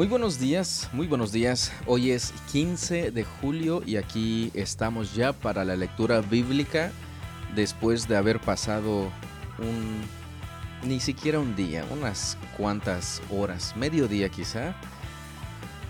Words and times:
Muy 0.00 0.08
buenos 0.08 0.38
días, 0.38 0.88
muy 0.94 1.06
buenos 1.06 1.30
días. 1.30 1.72
Hoy 1.84 2.10
es 2.10 2.32
15 2.52 3.10
de 3.10 3.22
julio 3.22 3.82
y 3.84 3.96
aquí 3.96 4.50
estamos 4.54 5.14
ya 5.14 5.34
para 5.34 5.62
la 5.62 5.76
lectura 5.76 6.22
bíblica 6.22 6.90
después 7.54 8.08
de 8.08 8.16
haber 8.16 8.40
pasado 8.40 9.12
un 9.58 10.00
ni 10.88 11.00
siquiera 11.00 11.38
un 11.38 11.54
día, 11.54 11.84
unas 11.90 12.38
cuantas 12.56 13.20
horas, 13.30 13.76
medio 13.76 14.08
día 14.08 14.30
quizá, 14.30 14.74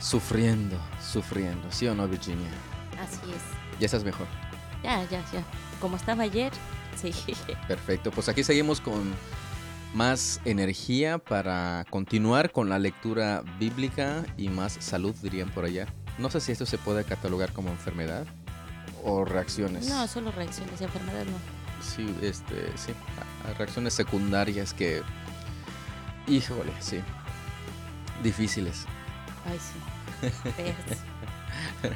sufriendo, 0.01 0.77
sufriendo, 1.01 1.71
¿sí 1.71 1.87
o 1.87 1.95
no, 1.95 2.09
Virginia? 2.09 2.51
Así 3.01 3.31
es. 3.31 3.79
¿Ya 3.79 3.85
estás 3.87 4.03
mejor? 4.03 4.27
Ya, 4.83 5.05
ya, 5.05 5.25
ya. 5.33 5.45
Como 5.81 5.95
estaba 5.95 6.25
ayer, 6.25 6.53
sí. 7.01 7.13
Perfecto, 7.69 8.11
pues 8.11 8.29
aquí 8.29 8.43
seguimos 8.43 8.81
con 8.81 9.15
más 9.95 10.41
energía 10.45 11.19
para 11.19 11.85
continuar 11.91 12.53
con 12.53 12.69
la 12.69 12.79
lectura 12.79 13.43
bíblica 13.59 14.25
y 14.37 14.49
más 14.49 14.75
salud, 14.81 15.15
dirían 15.23 15.51
por 15.51 15.65
allá. 15.65 15.87
No 16.19 16.31
sé 16.31 16.41
si 16.41 16.53
esto 16.53 16.67
se 16.67 16.79
puede 16.79 17.05
catalogar 17.05 17.53
como 17.53 17.71
enfermedad 17.71 18.27
o 19.05 19.25
reacciones. 19.25 19.89
No, 19.89 20.07
solo 20.07 20.31
reacciones, 20.33 20.81
enfermedad 20.81 21.25
no. 21.25 21.61
Sí, 21.83 22.15
este, 22.23 22.71
sí, 22.77 22.93
reacciones 23.57 23.95
secundarias 23.95 24.75
que, 24.75 25.03
híjole, 26.29 26.73
sí, 26.81 27.01
difíciles. 28.23 28.85
Ay, 29.47 29.59
sí. 29.59 29.91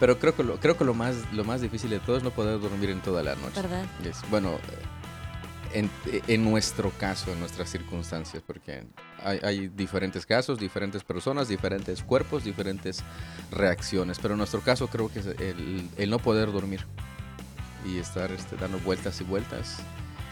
Pero 0.00 0.18
creo 0.18 0.36
que 0.36 0.42
lo, 0.42 0.60
creo 0.60 0.76
que 0.76 0.84
lo 0.84 0.94
más, 0.94 1.16
lo 1.32 1.44
más 1.44 1.60
difícil 1.62 1.90
de 1.90 2.00
todo 2.00 2.18
es 2.18 2.22
no 2.22 2.30
poder 2.30 2.60
dormir 2.60 2.90
en 2.90 3.00
toda 3.00 3.22
la 3.22 3.34
noche. 3.36 3.62
¿Verdad? 3.62 3.86
bueno, 4.30 4.58
en, 5.76 6.44
nuestro 6.44 6.90
caso, 6.90 7.32
en 7.32 7.40
nuestras 7.40 7.68
circunstancias, 7.68 8.42
porque 8.46 8.84
hay, 9.22 9.68
diferentes 9.68 10.24
casos, 10.24 10.58
diferentes 10.58 11.04
personas, 11.04 11.48
diferentes 11.48 12.02
cuerpos, 12.02 12.44
diferentes 12.44 13.02
reacciones, 13.50 14.18
pero 14.18 14.34
en 14.34 14.38
nuestro 14.38 14.60
caso 14.60 14.88
creo 14.88 15.10
que 15.10 15.18
es 15.18 15.26
el, 15.26 16.10
no 16.10 16.18
poder 16.18 16.50
dormir 16.50 16.86
y 17.84 17.98
estar 17.98 18.32
este, 18.32 18.56
dando 18.56 18.78
vueltas 18.78 19.20
y 19.20 19.24
vueltas, 19.24 19.78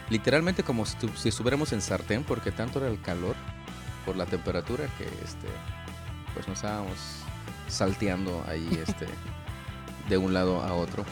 literalmente 0.09 0.63
como 0.63 0.85
si, 0.85 0.97
estuviéramos 1.29 1.73
en 1.73 1.81
sartén, 1.81 2.23
porque 2.23 2.51
tanto 2.51 2.79
era 2.79 2.87
el 2.87 2.99
calor 3.01 3.35
por 4.05 4.15
la 4.15 4.25
temperatura 4.25 4.85
que 4.97 5.05
este, 5.23 5.47
pues 6.33 6.47
nos 6.47 6.57
estábamos 6.57 6.97
salteando 7.67 8.43
ahí 8.47 8.67
este, 8.87 9.05
de 10.09 10.17
un 10.17 10.33
lado 10.33 10.61
a 10.61 10.73
otro. 10.73 11.05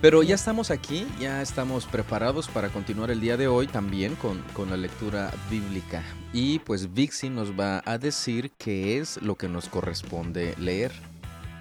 Pero 0.00 0.22
ya 0.22 0.34
estamos 0.34 0.70
aquí, 0.70 1.06
ya 1.18 1.40
estamos 1.40 1.86
preparados 1.86 2.48
para 2.48 2.68
continuar 2.68 3.10
el 3.10 3.20
día 3.20 3.36
de 3.36 3.48
hoy 3.48 3.66
también 3.66 4.16
con, 4.16 4.44
la 4.70 4.76
lectura 4.76 5.32
bíblica. 5.50 6.02
Y 6.32 6.58
pues 6.60 6.92
Vixi 6.92 7.30
nos 7.30 7.58
va 7.58 7.82
a 7.84 7.98
decir 7.98 8.52
qué 8.58 8.98
es 8.98 9.20
lo 9.22 9.36
que 9.36 9.48
nos 9.48 9.68
corresponde 9.68 10.54
leer. 10.58 10.92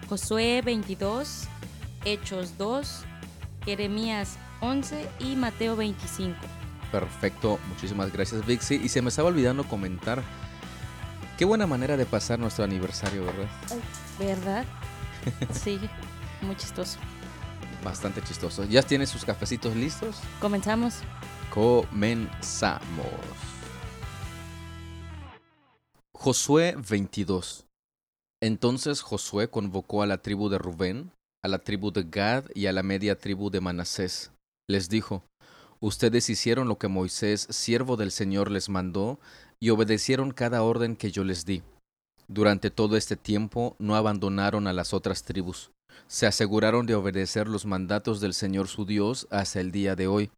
Josué 0.10 0.62
22, 0.64 1.46
Hechos 2.04 2.58
2, 2.58 3.06
Jeremías 3.64 4.38
11 4.62 5.08
y 5.20 5.36
Mateo 5.36 5.76
25. 5.76 6.36
Perfecto, 6.92 7.60
muchísimas 7.70 8.12
gracias 8.12 8.46
Vixi. 8.46 8.76
Y 8.76 8.90
se 8.90 9.02
me 9.02 9.10
estaba 9.10 9.30
olvidando 9.30 9.64
comentar, 9.64 10.22
qué 11.38 11.46
buena 11.46 11.68
manera 11.68 11.96
de 11.98 12.06
pasar 12.06 12.38
nuestro 12.40 12.64
aniversario, 12.64 13.26
¿verdad? 13.26 13.48
¿Verdad? 14.20 14.66
Sí, 15.52 15.80
muy 16.42 16.56
chistoso. 16.56 17.00
Bastante 17.86 18.20
chistoso. 18.24 18.64
¿Ya 18.66 18.82
tiene 18.82 19.06
sus 19.06 19.24
cafecitos 19.24 19.76
listos? 19.76 20.16
Comenzamos. 20.42 20.96
Comenzamos. 21.54 22.82
Josué 26.12 26.76
22. 26.90 27.68
Entonces 28.42 29.02
Josué 29.02 29.52
convocó 29.52 30.02
a 30.02 30.08
la 30.08 30.18
tribu 30.18 30.50
de 30.50 30.58
Rubén, 30.58 31.12
a 31.44 31.48
la 31.48 31.60
tribu 31.60 31.92
de 31.92 32.06
Gad 32.10 32.46
y 32.56 32.66
a 32.66 32.72
la 32.74 32.82
media 32.82 33.20
tribu 33.20 33.52
de 33.52 33.62
Manasés. 33.62 34.32
Les 34.68 34.90
dijo, 34.90 35.24
Ustedes 35.80 36.28
hicieron 36.32 36.68
lo 36.68 36.80
que 36.80 36.88
Moisés, 36.88 37.46
siervo 37.52 37.98
del 37.98 38.10
Señor, 38.10 38.50
les 38.50 38.68
mandó, 38.68 39.20
y 39.60 39.70
obedecieron 39.70 40.32
cada 40.32 40.64
orden 40.64 40.96
que 40.96 41.12
yo 41.12 41.24
les 41.24 41.46
di. 41.46 41.62
Durante 42.28 42.72
todo 42.72 42.98
este 42.98 43.16
tiempo 43.16 43.76
no 43.78 43.96
abandonaron 43.96 44.66
a 44.66 44.74
las 44.74 44.92
otras 44.92 45.22
tribus 45.22 45.70
se 46.08 46.28
aseguraron 46.28 46.86
de 46.86 46.96
obedecer 46.96 47.48
los 47.48 47.66
mandatos 47.66 48.22
del 48.22 48.34
Señor 48.34 48.68
su 48.68 48.86
Dios 48.86 49.28
hasta 49.32 49.60
el 49.60 49.72
día 49.72 49.96
de 49.96 50.08
hoy. 50.08 50.32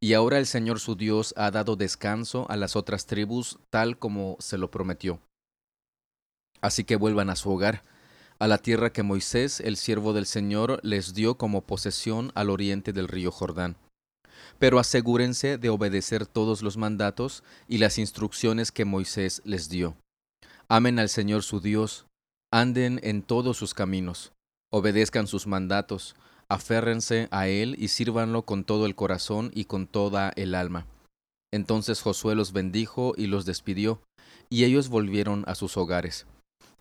Y 0.00 0.14
ahora 0.14 0.38
el 0.38 0.46
Señor 0.46 0.80
su 0.80 0.96
Dios 0.96 1.32
ha 1.36 1.50
dado 1.50 1.76
descanso 1.76 2.46
a 2.48 2.56
las 2.56 2.76
otras 2.76 3.06
tribus 3.06 3.58
tal 3.70 3.98
como 3.98 4.36
se 4.40 4.58
lo 4.58 4.70
prometió. 4.70 5.20
Así 6.60 6.84
que 6.84 6.96
vuelvan 6.96 7.30
a 7.30 7.36
su 7.36 7.50
hogar, 7.50 7.84
a 8.38 8.48
la 8.48 8.58
tierra 8.58 8.92
que 8.92 9.02
Moisés, 9.02 9.60
el 9.60 9.76
siervo 9.76 10.12
del 10.12 10.26
Señor, 10.26 10.80
les 10.82 11.14
dio 11.14 11.36
como 11.36 11.62
posesión 11.62 12.32
al 12.34 12.50
oriente 12.50 12.92
del 12.92 13.08
río 13.08 13.30
Jordán. 13.30 13.76
Pero 14.58 14.78
asegúrense 14.78 15.58
de 15.58 15.68
obedecer 15.68 16.26
todos 16.26 16.62
los 16.62 16.76
mandatos 16.76 17.44
y 17.68 17.78
las 17.78 17.98
instrucciones 17.98 18.72
que 18.72 18.84
Moisés 18.84 19.42
les 19.44 19.68
dio. 19.68 19.96
Amen 20.68 20.98
al 20.98 21.08
Señor 21.08 21.42
su 21.42 21.60
Dios, 21.60 22.06
anden 22.52 22.98
en 23.02 23.22
todos 23.22 23.56
sus 23.56 23.74
caminos 23.74 24.32
obedezcan 24.72 25.26
sus 25.26 25.46
mandatos, 25.46 26.16
aférrense 26.48 27.28
a 27.30 27.46
él 27.46 27.76
y 27.78 27.88
sírvanlo 27.88 28.42
con 28.42 28.64
todo 28.64 28.86
el 28.86 28.94
corazón 28.94 29.50
y 29.54 29.66
con 29.66 29.86
toda 29.86 30.32
el 30.36 30.54
alma. 30.54 30.86
Entonces 31.52 32.00
Josué 32.00 32.34
los 32.34 32.52
bendijo 32.52 33.12
y 33.16 33.26
los 33.26 33.44
despidió, 33.44 34.00
y 34.48 34.64
ellos 34.64 34.88
volvieron 34.88 35.44
a 35.46 35.54
sus 35.54 35.76
hogares. 35.76 36.26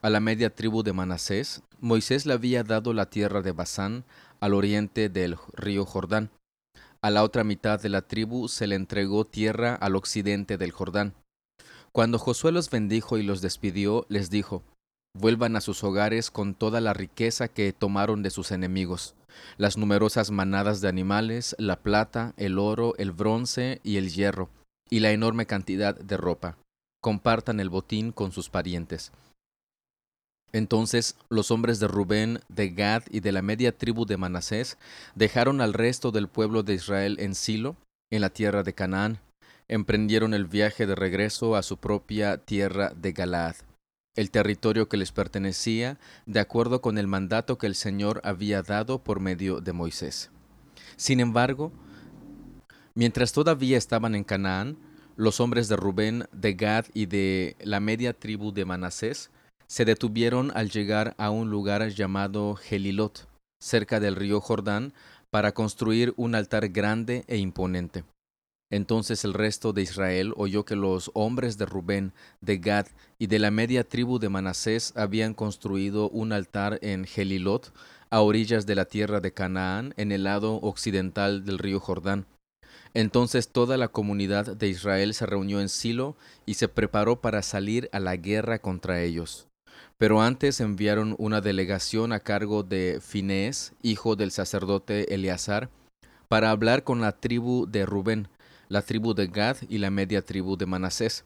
A 0.02 0.09
la 0.09 0.19
media 0.19 0.56
tribu 0.56 0.81
de 0.81 0.94
Manasés, 0.94 1.62
Moisés 1.79 2.25
le 2.25 2.34
había 2.34 2.63
dado 2.63 2.94
la 2.94 3.09
tierra 3.09 3.41
de 3.41 3.52
Basán, 3.52 4.06
al 4.40 4.53
oriente 4.53 5.09
del 5.09 5.38
río 5.53 5.85
Jordán. 5.85 6.31
A 7.02 7.12
la 7.12 7.23
otra 7.23 7.44
mitad 7.44 7.79
de 7.81 7.90
la 7.90 8.02
tribu 8.02 8.47
se 8.47 8.68
le 8.68 8.75
entregó 8.75 9.25
tierra 9.25 9.75
al 9.75 9.96
occidente 9.96 10.58
del 10.58 10.72
Jordán. 10.72 11.13
Cuando 11.91 12.18
Josué 12.19 12.52
los 12.52 12.69
bendijo 12.69 13.18
y 13.18 13.23
los 13.23 13.41
despidió, 13.41 14.06
les 14.08 14.29
dijo, 14.29 14.63
vuelvan 15.14 15.56
a 15.56 15.62
sus 15.62 15.84
hogares 15.84 16.32
con 16.32 16.54
toda 16.54 16.82
la 16.82 16.94
riqueza 16.94 17.48
que 17.48 17.74
tomaron 17.74 18.24
de 18.24 18.30
sus 18.30 18.52
enemigos, 18.52 19.16
las 19.58 19.78
numerosas 19.78 20.32
manadas 20.32 20.82
de 20.82 20.90
animales, 20.90 21.56
la 21.60 21.78
plata, 21.78 22.34
el 22.38 22.60
oro, 22.60 22.94
el 22.98 23.12
bronce 23.12 23.80
y 23.84 23.98
el 23.98 24.10
hierro, 24.10 24.50
y 24.90 25.00
la 25.00 25.12
enorme 25.12 25.46
cantidad 25.46 25.96
de 25.96 26.18
ropa. 26.18 26.58
Compartan 27.02 27.60
el 27.60 27.70
botín 27.70 28.12
con 28.12 28.32
sus 28.32 28.50
parientes. 28.50 29.12
Entonces 30.54 31.16
los 31.30 31.50
hombres 31.50 31.80
de 31.80 31.88
Rubén, 31.88 32.40
de 32.50 32.70
Gad 32.70 33.04
y 33.10 33.22
de 33.22 33.32
la 33.32 33.42
media 33.42 33.78
tribu 33.78 34.06
de 34.06 34.18
Manasés 34.18 34.78
dejaron 35.16 35.62
al 35.62 35.74
resto 35.74 36.12
del 36.12 36.28
pueblo 36.28 36.62
de 36.62 36.74
Israel 36.74 37.18
en 37.20 37.36
Silo, 37.36 37.78
en 38.12 38.22
la 38.22 38.30
tierra 38.30 38.62
de 38.64 38.74
Canaán, 38.74 39.20
emprendieron 39.70 40.34
el 40.34 40.46
viaje 40.46 40.86
de 40.86 40.96
regreso 40.96 41.56
a 41.56 41.64
su 41.64 41.78
propia 41.78 42.38
tierra 42.38 42.92
de 42.94 43.14
Galaad 43.14 43.56
el 44.16 44.32
territorio 44.32 44.90
que 44.90 44.98
les 44.98 45.12
pertenecía, 45.12 45.98
de 46.26 46.40
acuerdo 46.40 46.82
con 46.82 46.98
el 46.98 47.08
mandato 47.08 47.58
que 47.58 47.68
el 47.68 47.76
Señor 47.76 48.22
había 48.24 48.62
dado 48.62 49.04
por 49.04 49.20
medio 49.20 49.62
de 49.62 49.74
Moisés. 49.74 50.30
Sin 50.98 51.20
embargo, 51.20 51.72
mientras 52.94 53.32
todavía 53.32 53.78
estaban 53.78 54.16
en 54.16 54.24
Canaán, 54.24 54.78
los 55.16 55.40
hombres 55.40 55.68
de 55.68 55.76
Rubén, 55.76 56.26
de 56.32 56.54
Gad 56.54 56.86
y 56.94 57.06
de 57.06 57.56
la 57.62 57.80
media 57.80 58.14
tribu 58.14 58.52
de 58.52 58.66
Manasés 58.66 59.30
se 59.68 59.86
detuvieron 59.86 60.52
al 60.56 60.70
llegar 60.70 61.16
a 61.18 61.30
un 61.30 61.50
lugar 61.50 61.88
llamado 61.90 62.56
Gelilot, 62.56 63.28
cerca 63.62 64.00
del 64.00 64.16
río 64.16 64.42
Jordán, 64.42 64.94
para 65.30 65.53
construir 65.53 66.14
un 66.18 66.35
altar 66.35 66.68
grande 66.70 67.24
e 67.28 67.38
imponente. 67.38 68.03
Entonces 68.72 69.26
el 69.26 69.34
resto 69.34 69.73
de 69.73 69.84
Israel 69.84 70.34
oyó 70.38 70.66
que 70.66 70.76
los 70.76 71.12
hombres 71.14 71.58
de 71.58 71.66
Rubén, 71.66 72.14
de 72.40 72.58
Gad 72.58 72.88
y 73.20 73.28
de 73.28 73.38
la 73.38 73.52
media 73.52 73.84
tribu 73.84 74.18
de 74.18 74.29
Manasés 74.29 74.94
habían 74.96 75.34
construido 75.34 76.09
un 76.09 76.32
altar 76.32 76.79
en 76.82 77.06
Gelilot, 77.06 77.73
a 78.09 78.22
orillas 78.22 78.66
de 78.66 78.76
la 78.76 78.85
tierra 78.85 79.22
de 79.22 79.34
Canaán, 79.34 79.94
en 79.97 80.12
el 80.12 80.23
lado 80.23 80.56
occidental 80.56 81.46
del 81.46 81.59
río 81.59 81.79
Jordán. 81.79 82.26
Entonces 82.94 83.50
toda 83.50 83.78
la 83.78 83.88
comunidad 83.88 84.56
de 84.56 84.68
Israel 84.68 85.14
se 85.14 85.26
reunió 85.26 85.62
en 85.62 85.70
Silo 85.70 86.18
y 86.46 86.56
se 86.56 86.68
preparó 86.68 87.22
para 87.22 87.41
salir 87.41 87.90
a 87.94 88.00
la 88.00 88.18
guerra 88.18 88.59
contra 88.59 89.02
ellos. 89.02 89.47
Pero 89.97 90.22
antes 90.22 90.59
enviaron 90.59 91.16
una 91.20 91.41
delegación 91.41 92.12
a 92.12 92.20
cargo 92.20 92.64
de 92.64 93.00
Finés, 93.02 93.73
hijo 93.82 94.16
del 94.16 94.32
sacerdote 94.32 95.14
Eleazar, 95.14 95.70
para 96.28 96.52
hablar 96.52 96.84
con 96.84 97.02
la 97.02 97.14
tribu 97.14 97.66
de 97.70 97.85
Rubén, 97.85 98.28
la 98.72 98.82
tribu 98.82 99.14
de 99.14 99.28
Gad 99.28 99.58
y 99.68 99.79
la 99.79 99.91
media 99.91 100.22
tribu 100.22 100.56
de 100.56 100.66
Manasés. 100.66 101.26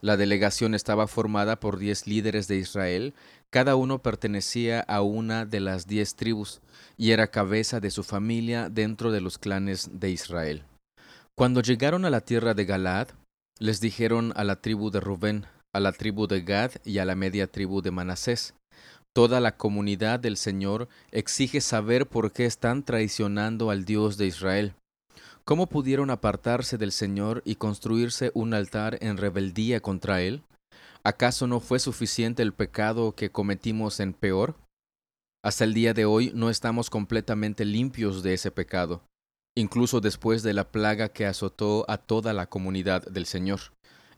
La 0.00 0.16
delegación 0.16 0.76
estaba 0.76 1.08
formada 1.08 1.58
por 1.58 1.76
diez 1.78 2.06
líderes 2.06 2.46
de 2.46 2.56
Israel, 2.56 3.14
cada 3.50 3.74
uno 3.74 3.98
pertenecía 3.98 4.78
a 4.78 5.02
una 5.02 5.44
de 5.44 5.58
las 5.58 5.88
diez 5.88 6.14
tribus, 6.14 6.60
y 6.96 7.10
era 7.10 7.32
cabeza 7.32 7.80
de 7.80 7.90
su 7.90 8.04
familia 8.04 8.70
dentro 8.70 9.10
de 9.10 9.20
los 9.20 9.38
clanes 9.38 9.90
de 9.92 10.10
Israel. 10.10 10.62
Cuando 11.36 11.62
llegaron 11.62 12.04
a 12.04 12.10
la 12.10 12.20
tierra 12.20 12.54
de 12.54 12.64
Galaad, 12.64 13.08
les 13.58 13.80
dijeron 13.80 14.32
a 14.36 14.44
la 14.44 14.60
tribu 14.60 14.92
de 14.92 15.00
Rubén, 15.00 15.46
a 15.74 15.80
la 15.80 15.90
tribu 15.90 16.28
de 16.28 16.42
Gad 16.42 16.70
y 16.84 16.98
a 16.98 17.04
la 17.04 17.16
media 17.16 17.48
tribu 17.48 17.82
de 17.82 17.90
Manasés. 17.90 18.54
Toda 19.12 19.40
la 19.40 19.56
comunidad 19.56 20.20
del 20.20 20.36
Señor 20.36 20.88
exige 21.10 21.60
saber 21.60 22.06
por 22.06 22.30
qué 22.30 22.44
están 22.44 22.84
traicionando 22.84 23.70
al 23.70 23.84
Dios 23.84 24.16
de 24.16 24.26
Israel. 24.26 24.74
¿Cómo 25.46 25.66
pudieron 25.66 26.08
apartarse 26.08 26.78
del 26.78 26.90
Señor 26.90 27.42
y 27.44 27.56
construirse 27.56 28.30
un 28.32 28.54
altar 28.54 28.96
en 29.02 29.18
rebeldía 29.18 29.80
contra 29.80 30.22
Él? 30.22 30.42
¿Acaso 31.02 31.46
no 31.46 31.60
fue 31.60 31.80
suficiente 31.80 32.42
el 32.42 32.54
pecado 32.54 33.12
que 33.12 33.30
cometimos 33.30 34.00
en 34.00 34.14
peor? 34.14 34.54
Hasta 35.44 35.64
el 35.64 35.74
día 35.74 35.92
de 35.92 36.06
hoy 36.06 36.32
no 36.34 36.48
estamos 36.48 36.88
completamente 36.88 37.66
limpios 37.66 38.22
de 38.22 38.32
ese 38.32 38.50
pecado, 38.50 39.02
incluso 39.54 40.00
después 40.00 40.42
de 40.42 40.54
la 40.54 40.70
plaga 40.70 41.10
que 41.10 41.26
azotó 41.26 41.84
a 41.88 41.98
toda 41.98 42.32
la 42.32 42.46
comunidad 42.46 43.04
del 43.04 43.26
Señor. 43.26 43.60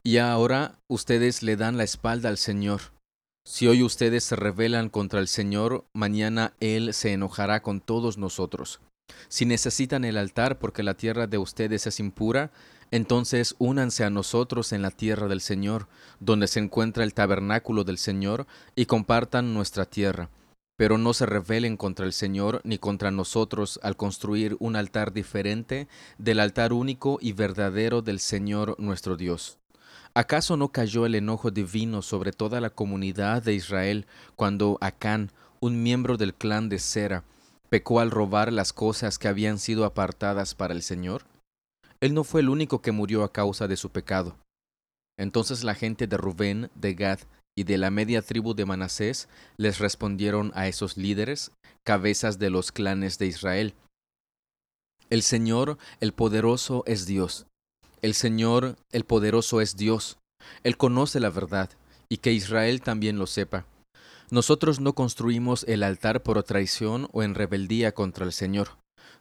Y 0.05 0.19
ahora 0.19 0.79
ustedes 0.89 1.43
le 1.43 1.57
dan 1.57 1.77
la 1.77 1.83
espalda 1.83 2.29
al 2.29 2.39
Señor. 2.39 2.93
Si 3.45 3.67
hoy 3.67 3.83
ustedes 3.83 4.23
se 4.23 4.37
rebelan 4.37 4.91
contra 4.91 5.19
el 5.19 5.27
Señor, 5.27 5.87
mañana 5.93 6.55
Él 6.61 6.95
se 6.95 7.13
enojará 7.13 7.63
con 7.63 7.81
todos 7.81 8.17
nosotros. 8.17 8.81
Si 9.29 9.47
necesitan 9.47 10.05
el 10.05 10.17
altar 10.17 10.59
porque 10.59 10.83
la 10.83 10.95
tierra 10.95 11.27
de 11.27 11.39
ustedes 11.39 11.87
es 11.87 12.01
impura, 12.01 12.51
entonces 12.91 13.57
únanse 13.59 14.05
a 14.05 14.11
nosotros 14.11 14.73
en 14.73 14.83
la 14.83 14.91
tierra 14.91 15.27
del 15.29 15.41
Señor, 15.41 15.89
donde 16.21 16.47
se 16.47 16.61
encuentra 16.61 17.05
el 17.05 17.15
tabernáculo 17.15 17.85
del 17.85 17.99
Señor, 17.99 18.47
y 18.75 18.87
compartan 18.87 19.55
nuestra 19.55 19.85
tierra. 19.85 20.31
Pero 20.77 20.99
no 20.99 21.15
se 21.15 21.27
rebelen 21.27 21.77
contra 21.77 22.07
el 22.07 22.13
Señor 22.13 22.61
ni 22.63 22.79
contra 22.79 23.11
nosotros 23.11 23.81
al 23.83 23.97
construir 23.97 24.57
un 24.61 24.77
altar 24.77 25.13
diferente 25.13 25.89
del 26.19 26.39
altar 26.39 26.73
único 26.73 27.19
y 27.21 27.33
verdadero 27.33 28.03
del 28.03 28.21
Señor 28.21 28.77
nuestro 28.79 29.17
Dios. 29.17 29.59
¿Acaso 30.15 30.57
no 30.57 30.69
cayó 30.69 31.07
el 31.07 31.15
enojo 31.15 31.51
divino 31.51 32.03
sobre 32.03 32.33
toda 32.33 32.61
la 32.61 32.71
comunidad 32.71 33.43
de 33.43 33.55
Israel 33.55 34.07
cuando 34.35 34.79
Acán, 34.81 35.31
un 35.61 35.83
miembro 35.83 36.17
del 36.17 36.35
clan 36.35 36.69
de 36.69 36.79
Sera, 36.79 37.25
pecó 37.69 38.01
al 38.01 38.11
robar 38.11 38.53
las 38.53 38.73
cosas 38.73 39.19
que 39.19 39.29
habían 39.29 39.59
sido 39.59 39.85
apartadas 39.85 40.55
para 40.55 40.75
el 40.75 40.83
Señor? 40.83 41.25
Él 42.01 42.15
no 42.15 42.25
fue 42.25 42.41
el 42.41 42.49
único 42.49 42.83
que 42.83 42.93
murió 42.93 43.25
a 43.25 43.33
causa 43.33 43.69
de 43.69 43.77
su 43.77 43.91
pecado. 43.91 44.37
Entonces 45.19 45.65
la 45.65 45.75
gente 45.75 46.07
de 46.07 46.17
Rubén, 46.17 46.71
de 46.75 46.95
Gad 46.95 47.21
y 47.57 47.65
de 47.65 47.79
la 47.79 47.91
media 47.91 48.21
tribu 48.21 48.55
de 48.55 48.67
Manasés 48.67 49.29
les 49.57 49.79
respondieron 49.79 50.53
a 50.55 50.69
esos 50.69 50.97
líderes, 50.97 51.53
cabezas 51.85 52.39
de 52.39 52.51
los 52.51 52.71
clanes 52.71 53.19
de 53.19 53.27
Israel. 53.27 53.75
El 55.09 55.23
Señor, 55.23 55.79
el 56.01 56.13
poderoso, 56.13 56.83
es 56.87 57.07
Dios 57.07 57.47
el 58.07 58.15
Señor, 58.15 58.77
el 58.93 59.05
poderoso, 59.05 59.61
es 59.61 59.77
Dios. 59.77 60.19
Él 60.63 60.77
conoce 60.77 61.19
la 61.21 61.31
verdad, 61.31 61.71
y 62.09 62.19
que 62.19 62.33
Israel 62.33 62.81
también 62.81 63.19
lo 63.19 63.27
sepa. 63.27 63.67
Nosotros 64.31 64.81
no 64.81 64.95
construimos 64.95 65.65
el 65.69 65.85
altar 65.85 66.23
por 66.23 66.43
traición 66.43 67.09
o 67.13 67.23
en 67.23 67.35
rebeldía 67.37 67.93
contra 67.93 68.25
el 68.25 68.33
Señor. 68.33 68.71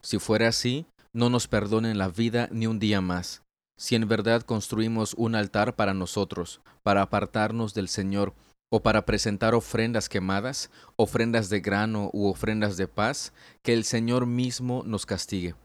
Si 0.02 0.18
fuera 0.18 0.48
así, 0.48 0.88
no 1.14 1.30
nos 1.30 1.48
perdonen 1.48 2.00
la 2.00 2.10
vida 2.10 2.50
ni 2.52 2.66
un 2.66 2.80
día 2.80 3.02
más. 3.02 3.44
Si 3.78 3.96
en 3.96 4.08
verdad 4.08 4.42
construimos 4.42 5.14
un 5.14 5.36
altar 5.36 5.76
para 5.76 5.94
nosotros, 5.94 6.62
para 6.82 7.04
apartarnos 7.04 7.74
del 7.74 7.88
Señor, 7.88 8.34
o 8.72 8.82
para 8.82 9.06
presentar 9.06 9.54
ofrendas 9.54 10.10
quemadas, 10.10 10.72
ofrendas 10.96 11.50
de 11.50 11.60
grano 11.60 12.10
u 12.12 12.28
ofrendas 12.28 12.76
de 12.76 12.88
paz, 12.88 13.32
que 13.62 13.74
el 13.74 13.84
Señor 13.84 14.26
mismo 14.26 14.84
nos 14.86 15.06
castigue. 15.06 15.56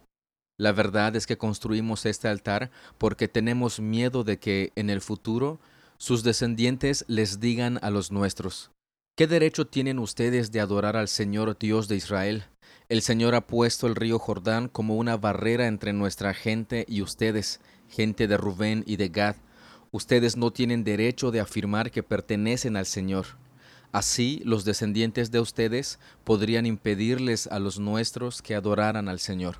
La 0.58 0.72
verdad 0.72 1.16
es 1.16 1.26
que 1.26 1.38
construimos 1.38 2.04
este 2.04 2.28
altar 2.28 2.70
porque 2.98 3.26
tenemos 3.26 3.80
miedo 3.80 4.22
de 4.22 4.38
que 4.38 4.72
en 4.76 4.90
el 4.90 5.00
futuro 5.00 5.58
sus 5.96 6.22
descendientes 6.22 7.06
les 7.08 7.40
digan 7.40 7.78
a 7.80 7.90
los 7.90 8.12
nuestros, 8.12 8.70
¿qué 9.20 9.26
derecho 9.26 9.66
tienen 9.66 9.98
ustedes 9.98 10.50
de 10.50 10.60
adorar 10.60 10.96
al 10.96 11.06
Señor 11.06 11.58
Dios 11.58 11.88
de 11.88 11.96
Israel? 11.96 12.44
El 12.88 13.02
Señor 13.02 13.34
ha 13.34 13.46
puesto 13.46 13.86
el 13.86 13.94
río 13.94 14.18
Jordán 14.18 14.68
como 14.68 14.96
una 14.96 15.18
barrera 15.18 15.66
entre 15.66 15.92
nuestra 15.92 16.32
gente 16.32 16.86
y 16.88 17.02
ustedes, 17.02 17.60
gente 17.90 18.26
de 18.26 18.38
Rubén 18.38 18.82
y 18.86 18.96
de 18.96 19.10
Gad. 19.10 19.36
Ustedes 19.90 20.38
no 20.38 20.54
tienen 20.54 20.84
derecho 20.84 21.30
de 21.32 21.40
afirmar 21.40 21.90
que 21.90 22.02
pertenecen 22.02 22.78
al 22.78 22.86
Señor. 22.86 23.26
Así 23.92 24.40
los 24.46 24.64
descendientes 24.64 25.30
de 25.30 25.40
ustedes 25.40 25.98
podrían 26.24 26.64
impedirles 26.64 27.46
a 27.46 27.58
los 27.58 27.78
nuestros 27.78 28.40
que 28.40 28.54
adoraran 28.54 29.06
al 29.06 29.20
Señor. 29.20 29.56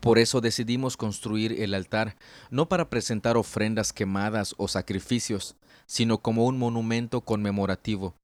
Por 0.00 0.18
eso 0.18 0.40
decidimos 0.40 0.96
construir 0.96 1.62
el 1.62 1.74
altar, 1.74 2.16
no 2.50 2.68
para 2.68 2.90
presentar 2.90 3.36
ofrendas 3.36 3.92
quemadas 3.92 4.52
o 4.56 4.66
sacrificios, 4.66 5.54
sino 5.86 6.18
como 6.18 6.44
un 6.44 6.58
monumento 6.58 7.20
conmemorativo. 7.20 8.16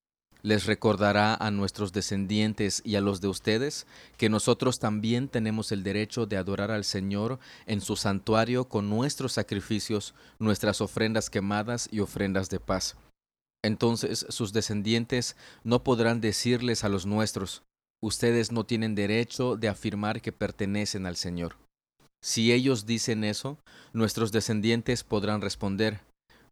Les 0.43 0.67
recordará 0.67 1.35
a 1.35 1.51
nuestros 1.51 1.93
descendientes 1.93 2.81
y 2.85 2.97
a 2.97 3.01
los 3.01 3.21
de 3.21 3.29
ustedes 3.29 3.87
que 4.17 4.29
nosotros 4.29 4.79
también 4.79 5.29
tenemos 5.29 5.73
el 5.73 5.83
derecho 5.83 6.27
de 6.27 6.37
adorar 6.37 6.71
al 6.71 6.85
Señor 6.85 7.39
en 7.67 7.81
su 7.81 7.97
santuario 7.97 8.69
con 8.69 8.89
nuestros 8.89 9.33
sacrificios, 9.33 10.15
nuestras 10.39 10.81
ofrendas 10.81 11.31
quemadas 11.31 11.89
y 11.91 12.01
ofrendas 12.01 12.49
de 12.49 12.61
paz. 12.61 12.97
Entonces 13.65 14.27
sus 14.29 14.53
descendientes 14.53 15.37
no 15.65 15.83
podrán 15.83 16.21
decirles 16.21 16.85
a 16.85 16.89
los 16.89 17.07
nuestros, 17.07 17.63
ustedes 18.01 18.53
no 18.53 18.65
tienen 18.65 18.95
derecho 18.95 19.57
de 19.57 19.69
afirmar 19.69 20.21
que 20.21 20.31
pertenecen 20.31 21.07
al 21.07 21.17
Señor. 21.17 21.57
Si 22.23 22.53
ellos 22.53 22.87
dicen 22.87 23.25
eso, 23.25 23.59
nuestros 23.93 24.33
descendientes 24.33 25.05
podrán 25.05 25.41
responder, 25.41 26.01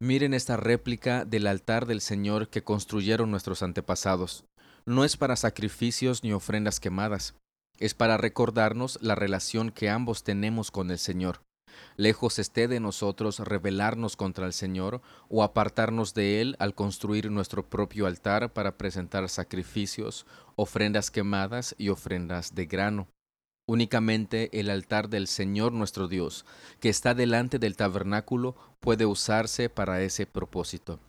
miren 0.05 0.35
esta 0.35 0.59
réplica 0.59 1.25
del 1.25 1.47
altar 1.47 1.87
del 1.87 2.03
Señor 2.03 2.49
que 2.49 2.63
construyeron 2.63 3.31
nuestros 3.31 3.63
antepasados. 3.63 4.45
No 4.85 5.03
es 5.03 5.17
para 5.17 5.35
sacrificios 5.35 6.23
ni 6.23 6.33
ofrendas 6.33 6.79
quemadas, 6.79 7.35
es 7.79 7.95
para 7.95 8.19
recordarnos 8.19 8.99
la 9.01 9.15
relación 9.15 9.71
que 9.71 9.89
ambos 9.89 10.23
tenemos 10.23 10.71
con 10.71 10.91
el 10.91 10.99
Señor. 10.99 11.41
Lejos 11.97 12.39
esté 12.39 12.69
de 12.69 12.81
nosotros 12.81 13.39
rebelarnos 13.39 14.15
contra 14.15 14.47
el 14.47 14.53
Señor 14.53 15.01
o 15.29 15.43
apartarnos 15.43 16.13
de 16.13 16.43
Él 16.43 16.55
al 16.59 16.75
construir 16.75 17.31
nuestro 17.31 17.69
propio 17.69 18.07
altar 18.07 18.53
para 18.53 18.77
presentar 18.77 19.29
sacrificios, 19.31 20.27
ofrendas 20.55 21.11
quemadas 21.11 21.75
y 21.79 21.89
ofrendas 21.89 22.55
de 22.55 22.67
grano. 22.67 23.09
Únicamente 23.67 24.61
el 24.61 24.69
altar 24.69 25.09
del 25.09 25.27
Señor 25.27 25.73
nuestro 25.73 26.07
Dios, 26.07 26.45
que 26.81 26.91
está 26.91 27.15
delante 27.15 27.59
del 27.59 27.77
tabernáculo, 27.77 28.55
puede 28.81 29.07
usarse 29.07 29.71
para 29.71 30.03
ese 30.03 30.27
propósito. 30.27 31.01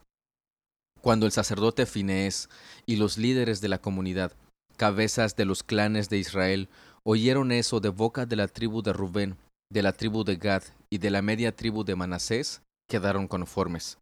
Cuando 1.01 1.25
el 1.25 1.33
sacerdote 1.33 1.85
Finés 1.85 2.49
y 2.85 2.95
los 2.95 3.17
líderes 3.17 3.59
de 3.59 3.67
la 3.67 3.79
comunidad, 3.79 4.31
cabezas 4.77 5.35
de 5.35 5.45
los 5.45 5.63
clanes 5.63 6.09
de 6.09 6.17
Israel, 6.17 6.69
oyeron 7.03 7.51
eso 7.51 7.81
de 7.81 7.89
boca 7.89 8.25
de 8.25 8.37
la 8.37 8.47
tribu 8.47 8.81
de 8.81 8.93
Rubén, 8.93 9.37
de 9.71 9.83
la 9.83 9.91
tribu 9.91 10.23
de 10.23 10.37
Gad 10.37 10.63
y 10.89 10.99
de 10.99 11.11
la 11.11 11.21
media 11.21 11.55
tribu 11.55 11.83
de 11.83 11.95
Manasés, 11.95 12.61
quedaron 12.89 13.27
conformes. 13.27 13.97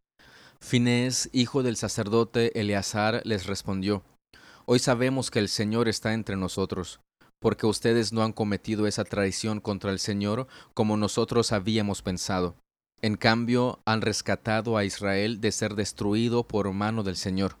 Finés, 0.60 1.28
hijo 1.32 1.62
del 1.62 1.76
sacerdote 1.76 2.58
Eleazar, 2.58 3.20
les 3.24 3.46
respondió, 3.46 4.02
Hoy 4.64 4.78
sabemos 4.78 5.30
que 5.30 5.40
el 5.40 5.48
Señor 5.48 5.88
está 5.88 6.14
entre 6.14 6.36
nosotros, 6.36 7.00
porque 7.44 7.66
ustedes 7.66 8.14
no 8.14 8.22
han 8.22 8.32
cometido 8.32 8.86
esa 8.86 9.04
traición 9.04 9.60
contra 9.60 9.90
el 9.90 9.98
Señor 9.98 10.46
como 10.72 10.96
nosotros 10.96 11.52
habíamos 11.52 12.00
pensado. 12.00 12.56
En 13.02 13.18
cambio, 13.18 13.80
han 13.84 14.00
rescatado 14.00 14.78
a 14.78 14.84
Israel 14.86 15.42
de 15.42 15.52
ser 15.52 15.74
destruido 15.74 16.48
por 16.48 16.72
mano 16.72 17.02
del 17.02 17.16
Señor. 17.16 17.58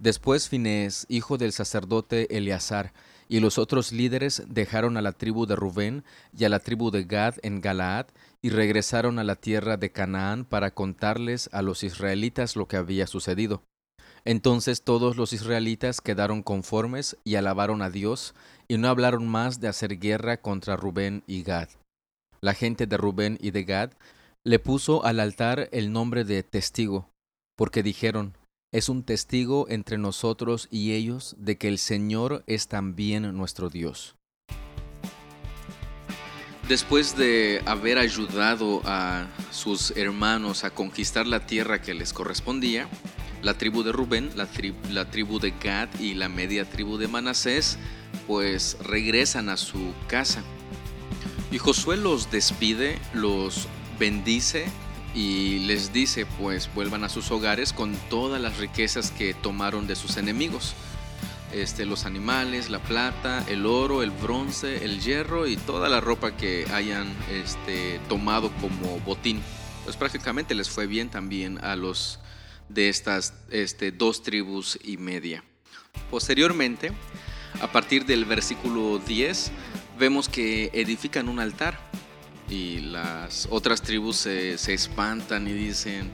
Después 0.00 0.48
Finés, 0.48 1.06
hijo 1.08 1.38
del 1.38 1.52
sacerdote 1.52 2.36
Eleazar, 2.36 2.92
y 3.28 3.38
los 3.38 3.56
otros 3.56 3.92
líderes 3.92 4.42
dejaron 4.48 4.96
a 4.96 5.00
la 5.00 5.12
tribu 5.12 5.46
de 5.46 5.54
Rubén 5.54 6.02
y 6.36 6.42
a 6.42 6.48
la 6.48 6.58
tribu 6.58 6.90
de 6.90 7.04
Gad 7.04 7.34
en 7.42 7.60
Galaad 7.60 8.06
y 8.42 8.50
regresaron 8.50 9.20
a 9.20 9.22
la 9.22 9.36
tierra 9.36 9.76
de 9.76 9.92
Canaán 9.92 10.44
para 10.44 10.72
contarles 10.72 11.48
a 11.52 11.62
los 11.62 11.84
israelitas 11.84 12.56
lo 12.56 12.66
que 12.66 12.78
había 12.78 13.06
sucedido. 13.06 13.62
Entonces 14.24 14.82
todos 14.82 15.16
los 15.16 15.32
israelitas 15.32 16.00
quedaron 16.00 16.42
conformes 16.42 17.16
y 17.24 17.36
alabaron 17.36 17.80
a 17.80 17.90
Dios, 17.90 18.34
y 18.70 18.78
no 18.78 18.86
hablaron 18.86 19.26
más 19.26 19.58
de 19.58 19.66
hacer 19.66 19.98
guerra 19.98 20.36
contra 20.36 20.76
Rubén 20.76 21.24
y 21.26 21.42
Gad. 21.42 21.70
La 22.40 22.54
gente 22.54 22.86
de 22.86 22.96
Rubén 22.96 23.36
y 23.40 23.50
de 23.50 23.64
Gad 23.64 23.90
le 24.44 24.60
puso 24.60 25.04
al 25.04 25.18
altar 25.18 25.68
el 25.72 25.92
nombre 25.92 26.22
de 26.22 26.44
testigo, 26.44 27.10
porque 27.56 27.82
dijeron, 27.82 28.36
es 28.72 28.88
un 28.88 29.02
testigo 29.02 29.66
entre 29.68 29.98
nosotros 29.98 30.68
y 30.70 30.92
ellos 30.92 31.34
de 31.36 31.58
que 31.58 31.66
el 31.66 31.78
Señor 31.78 32.44
es 32.46 32.68
también 32.68 33.36
nuestro 33.36 33.70
Dios. 33.70 34.14
Después 36.68 37.16
de 37.16 37.64
haber 37.66 37.98
ayudado 37.98 38.82
a 38.84 39.26
sus 39.50 39.90
hermanos 39.96 40.62
a 40.62 40.70
conquistar 40.70 41.26
la 41.26 41.44
tierra 41.44 41.82
que 41.82 41.92
les 41.92 42.12
correspondía, 42.12 42.88
la 43.42 43.54
tribu 43.54 43.82
de 43.82 43.90
Rubén, 43.90 44.30
la, 44.36 44.46
tribu 45.10 45.40
de 45.40 45.54
Gad 45.60 45.88
y 45.98 46.14
la 46.14 46.28
media 46.28 46.64
tribu 46.70 46.98
de 46.98 47.08
Manasés, 47.08 47.76
pues 48.26 48.76
regresan 48.82 49.48
a 49.48 49.56
su 49.56 49.92
casa. 50.06 50.42
Y 51.50 51.58
Josué 51.58 51.96
los 51.96 52.30
despide, 52.30 52.98
los 53.12 53.68
bendice 53.98 54.66
y 55.14 55.58
les 55.60 55.92
dice 55.92 56.24
pues 56.38 56.72
vuelvan 56.74 57.02
a 57.02 57.08
sus 57.08 57.30
hogares 57.32 57.72
con 57.72 57.94
todas 58.08 58.40
las 58.40 58.58
riquezas 58.58 59.10
que 59.10 59.34
tomaron 59.34 59.86
de 59.86 59.96
sus 59.96 60.16
enemigos. 60.16 60.74
Este, 61.52 61.84
los 61.84 62.04
animales, 62.04 62.70
la 62.70 62.78
plata, 62.78 63.44
el 63.48 63.66
oro, 63.66 64.04
el 64.04 64.12
bronce, 64.12 64.84
el 64.84 65.00
hierro 65.00 65.48
y 65.48 65.56
toda 65.56 65.88
la 65.88 66.00
ropa 66.00 66.36
que 66.36 66.64
hayan 66.72 67.12
este, 67.28 68.00
tomado 68.08 68.52
como 68.60 69.00
botín. 69.00 69.42
Pues 69.82 69.96
prácticamente 69.96 70.54
les 70.54 70.70
fue 70.70 70.86
bien 70.86 71.08
también 71.08 71.62
a 71.64 71.74
los 71.74 72.20
de 72.68 72.88
estas 72.88 73.34
este, 73.50 73.90
dos 73.90 74.22
tribus 74.22 74.78
y 74.84 74.96
media. 74.96 75.42
Posteriormente, 76.08 76.92
a 77.60 77.70
partir 77.70 78.06
del 78.06 78.24
versículo 78.24 78.98
10, 78.98 79.52
vemos 79.98 80.28
que 80.28 80.70
edifican 80.72 81.28
un 81.28 81.40
altar 81.40 81.78
y 82.48 82.80
las 82.80 83.46
otras 83.50 83.82
tribus 83.82 84.16
se, 84.16 84.54
espantan 84.54 85.46
y 85.46 85.52
dicen, 85.52 86.10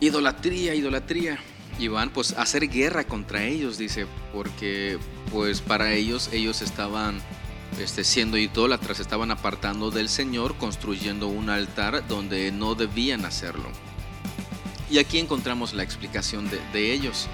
idolatría, 0.00 0.74
idolatría 0.74 1.38
y 1.78 1.88
van 1.88 2.10
pues 2.10 2.32
a 2.32 2.42
hacer 2.42 2.68
guerra 2.68 3.04
contra 3.04 3.44
ellos, 3.44 3.78
dice, 3.78 4.06
porque 4.32 4.98
pues 5.32 5.60
para 5.60 5.92
ellos 5.92 6.30
ellos 6.32 6.62
estaban 6.62 7.20
este, 7.78 8.04
siendo 8.04 8.36
idólatras, 8.36 9.00
estaban 9.00 9.30
apartando 9.30 9.90
del 9.90 10.08
Señor, 10.08 10.56
construyendo 10.56 11.28
un 11.28 11.50
altar 11.50 12.06
donde 12.08 12.50
no 12.52 12.74
debían 12.74 13.24
hacerlo. 13.24 13.70
Y 14.90 14.98
aquí 14.98 15.18
encontramos 15.18 15.72
la 15.72 15.84
explicación 15.84 16.50
de, 16.72 16.92
ellos, 16.92 17.28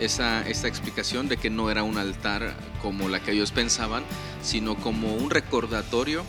esa, 0.00 0.46
esta 0.48 0.68
explicación 0.68 1.28
de 1.28 1.36
que 1.36 1.50
no 1.50 1.70
era 1.70 1.82
un 1.82 1.98
altar 1.98 2.54
como 2.82 3.08
la 3.08 3.20
que 3.20 3.32
ellos 3.32 3.52
pensaban, 3.52 4.02
sino 4.42 4.76
como 4.76 5.14
un 5.14 5.30
recordatorio 5.30 6.24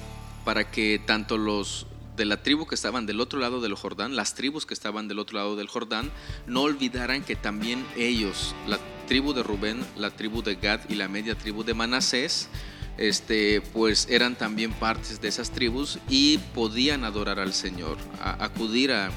para 0.45 0.69
que 0.69 0.99
tanto 0.99 1.37
los 1.37 1.87
de 2.17 2.25
la 2.25 2.43
tribu 2.43 2.67
que 2.67 2.75
estaban 2.75 3.05
del 3.05 3.21
otro 3.21 3.39
lado 3.39 3.61
del 3.61 3.73
Jordán, 3.73 4.15
las 4.15 4.35
tribus 4.35 4.65
que 4.65 4.73
estaban 4.73 5.07
del 5.07 5.19
otro 5.19 5.37
lado 5.37 5.55
del 5.55 5.67
Jordán, 5.67 6.11
no 6.45 6.61
olvidaran 6.61 7.23
que 7.23 7.35
también 7.35 7.85
ellos, 7.95 8.53
la 8.67 8.79
tribu 9.07 9.33
de 9.33 9.43
Rubén, 9.43 9.83
la 9.97 10.11
tribu 10.11 10.43
de 10.43 10.55
Gad 10.55 10.81
y 10.89 10.95
la 10.95 11.07
media 11.07 11.35
tribu 11.35 11.63
de 11.63 11.73
Manasés, 11.73 12.49
este, 12.97 13.61
pues 13.61 14.07
eran 14.09 14.35
también 14.35 14.73
partes 14.73 15.21
de 15.21 15.29
esas 15.29 15.51
tribus 15.51 15.99
y 16.09 16.37
podían 16.53 17.03
adorar 17.03 17.39
al 17.39 17.53
Señor, 17.53 17.97
acudir 18.19 18.91
a, 18.91 19.09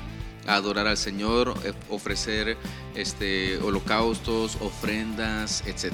adorar 0.46 0.86
al 0.86 0.96
Señor, 0.96 1.54
eh, 1.64 1.72
ofrecer 1.90 2.56
este, 2.94 3.58
holocaustos, 3.58 4.58
ofrendas, 4.60 5.62
etc. 5.66 5.92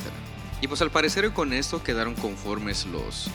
Y 0.61 0.69
pues 0.69 0.83
al 0.83 0.91
parecer 0.91 1.31
con 1.33 1.53
esto 1.53 1.83
quedaron 1.83 2.15
conformes 2.15 2.87
los, 2.87 3.29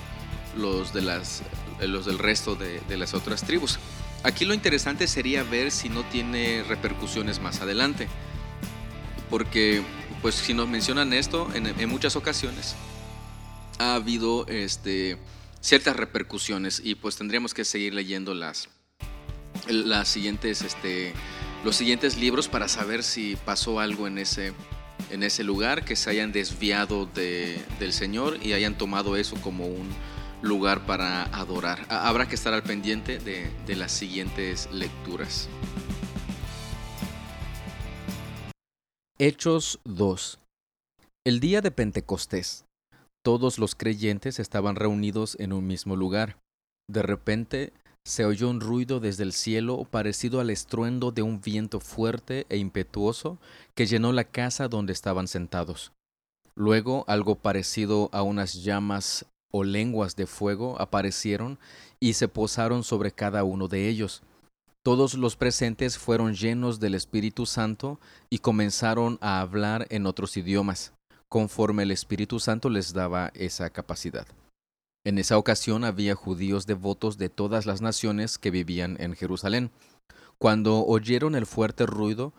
los 0.55 0.93
de 0.93 1.01
las 1.01 1.43
eh, 1.79 1.87
los 1.87 2.05
del 2.05 2.19
resto 2.19 2.55
de, 2.55 2.97
las 2.97 3.13
otras 3.13 3.43
tribus. 3.43 3.79
Aquí 4.23 4.45
lo 4.45 4.53
interesante 4.53 5.07
sería 5.07 5.43
ver 5.43 5.71
si 5.71 5.89
no 5.89 6.03
tiene 6.03 6.63
repercusiones 6.63 7.39
más 7.39 7.61
adelante. 7.61 8.07
Porque, 9.29 9.83
pues, 10.21 10.35
si 10.35 10.53
nos 10.53 10.67
mencionan 10.67 11.13
esto, 11.13 11.49
en, 11.53 11.89
muchas 11.89 12.15
ocasiones 12.15 12.75
ha 13.77 13.95
habido 13.95 14.47
este, 14.47 15.17
ciertas 15.59 15.97
repercusiones 15.97 16.81
y 16.81 16.95
pues 16.95 17.17
tendríamos 17.17 17.53
que 17.53 17.65
seguir 17.65 17.93
leyendo 17.93 18.33
las, 19.67 20.07
siguientes, 20.07 20.61
este, 20.61 21.13
los 21.63 21.75
siguientes 21.75 22.17
libros 22.17 22.47
para 22.47 22.67
saber 22.67 23.03
si 23.03 23.35
pasó 23.35 23.79
algo 23.79 24.07
en 24.07 24.17
ese, 24.17 24.53
en 25.11 25.23
ese 25.23 25.43
lugar, 25.43 25.85
que 25.85 25.95
se 25.95 26.09
hayan 26.09 26.31
desviado 26.31 27.05
del 27.05 27.93
Señor 27.93 28.37
y 28.41 28.53
hayan 28.53 28.77
tomado 28.77 29.17
eso 29.17 29.35
como 29.41 29.67
un, 29.67 29.89
lugar 30.45 30.85
para 30.85 31.23
adorar. 31.23 31.85
Habrá 31.89 32.27
que 32.27 32.35
estar 32.35 32.53
al 32.53 32.63
pendiente 32.63 33.19
de, 33.19 33.75
las 33.75 33.91
siguientes 33.91 34.69
lecturas. 34.71 35.49
Hechos 39.17 39.79
2 39.85 40.39
El 41.25 41.39
día 41.39 41.61
de 41.61 41.71
Pentecostés. 41.71 42.65
Todos 43.23 43.57
los 43.57 43.75
creyentes 43.75 44.39
estaban 44.39 44.75
reunidos 44.75 45.35
en 45.39 45.51
un 45.51 45.65
mismo 45.65 45.95
lugar. 45.95 46.37
De 46.87 47.01
repente 47.01 47.73
se 48.05 48.23
oyó 48.23 48.49
un 48.49 48.61
ruido 48.61 48.99
desde 48.99 49.23
el 49.23 49.33
cielo 49.33 49.83
parecido 49.89 50.39
al 50.39 50.51
estruendo 50.51 51.11
de 51.11 51.23
un 51.23 51.41
viento 51.41 51.79
fuerte 51.79 52.45
e 52.49 52.57
impetuoso 52.57 53.39
que 53.73 53.87
llenó 53.87 54.13
la 54.13 54.23
casa 54.23 54.67
donde 54.67 54.93
estaban 54.93 55.27
sentados. 55.27 55.91
Luego 56.53 57.03
algo 57.07 57.35
parecido 57.35 58.09
a 58.13 58.21
unas 58.21 58.63
llamas 58.63 59.25
o 59.51 59.63
lenguas 59.63 60.15
de 60.15 60.27
fuego 60.27 60.79
aparecieron 60.79 61.57
y 61.99 62.13
se 62.13 62.27
posaron 62.27 62.83
sobre 62.83 63.11
cada 63.11 63.43
uno 63.43 63.67
de 63.67 63.89
ellos. 63.89 64.21
Todos 64.83 65.15
los 65.15 65.35
presentes 65.35 65.97
fueron 65.97 66.35
llenos 66.35 66.79
del 66.79 66.93
Espíritu 66.93 67.47
Santo 67.47 67.99
y 68.29 68.37
comenzaron 68.37 69.17
a 69.19 69.41
hablar 69.41 69.87
en 69.89 70.05
otros 70.05 70.37
idiomas, 70.37 70.93
conforme 71.27 71.83
el 71.83 71.91
Espíritu 71.91 72.39
Santo 72.39 72.69
les 72.69 72.93
daba 72.93 73.31
esa 73.33 73.71
capacidad. 73.71 74.27
En 75.05 75.19
esa 75.19 75.37
ocasión 75.37 75.83
había 75.83 76.15
judíos 76.15 76.65
devotos 76.65 77.19
de 77.19 77.29
todas 77.29 77.67
las 77.67 77.79
naciones 77.79 78.39
que 78.39 78.49
vivían 78.49 78.97
en 78.99 79.13
Jerusalén. 79.13 79.69
Cuando 80.39 80.83
oyeron 80.83 81.35
el 81.35 81.45
fuerte 81.45 81.85
ruido, 81.85 82.33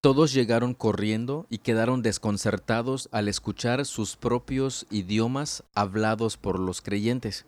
todos 0.00 0.32
llegaron 0.32 0.72
corriendo 0.72 1.46
y 1.50 1.58
quedaron 1.58 2.00
desconcertados 2.00 3.10
al 3.12 3.28
escuchar 3.28 3.84
sus 3.84 4.16
propios 4.16 4.86
idiomas 4.90 5.64
hablados 5.74 6.38
por 6.38 6.58
los 6.58 6.80
creyentes. 6.80 7.44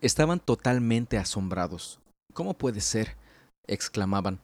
Estaban 0.00 0.40
totalmente 0.40 1.18
asombrados. 1.18 2.00
¿Cómo 2.32 2.54
puede 2.54 2.80
ser? 2.80 3.16
exclamaban. 3.66 4.40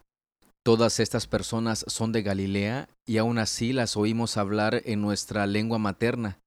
Todas 0.62 1.00
estas 1.00 1.26
personas 1.26 1.86
son 1.88 2.12
de 2.12 2.22
Galilea 2.22 2.90
y 3.06 3.16
aún 3.16 3.38
así 3.38 3.72
las 3.72 3.96
oímos 3.96 4.36
hablar 4.36 4.82
en 4.84 5.00
nuestra 5.00 5.46
lengua 5.46 5.78
materna. 5.78 6.38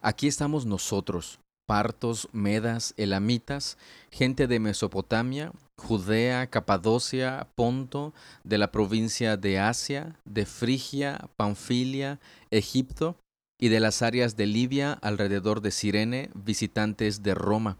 Aquí 0.00 0.26
estamos 0.26 0.64
nosotros, 0.64 1.40
partos, 1.66 2.28
medas, 2.32 2.94
elamitas, 2.96 3.78
gente 4.10 4.46
de 4.46 4.58
Mesopotamia, 4.58 5.52
Judea, 5.76 6.48
Capadocia, 6.48 7.48
Ponto, 7.54 8.12
de 8.44 8.58
la 8.58 8.70
provincia 8.70 9.36
de 9.36 9.58
Asia, 9.58 10.18
de 10.24 10.46
Frigia, 10.46 11.28
Panfilia, 11.36 12.20
Egipto 12.50 13.16
y 13.60 13.68
de 13.68 13.80
las 13.80 14.02
áreas 14.02 14.36
de 14.36 14.46
Libia 14.46 14.92
alrededor 14.94 15.60
de 15.60 15.70
Sirene, 15.70 16.30
visitantes 16.34 17.22
de 17.22 17.34
Roma, 17.34 17.78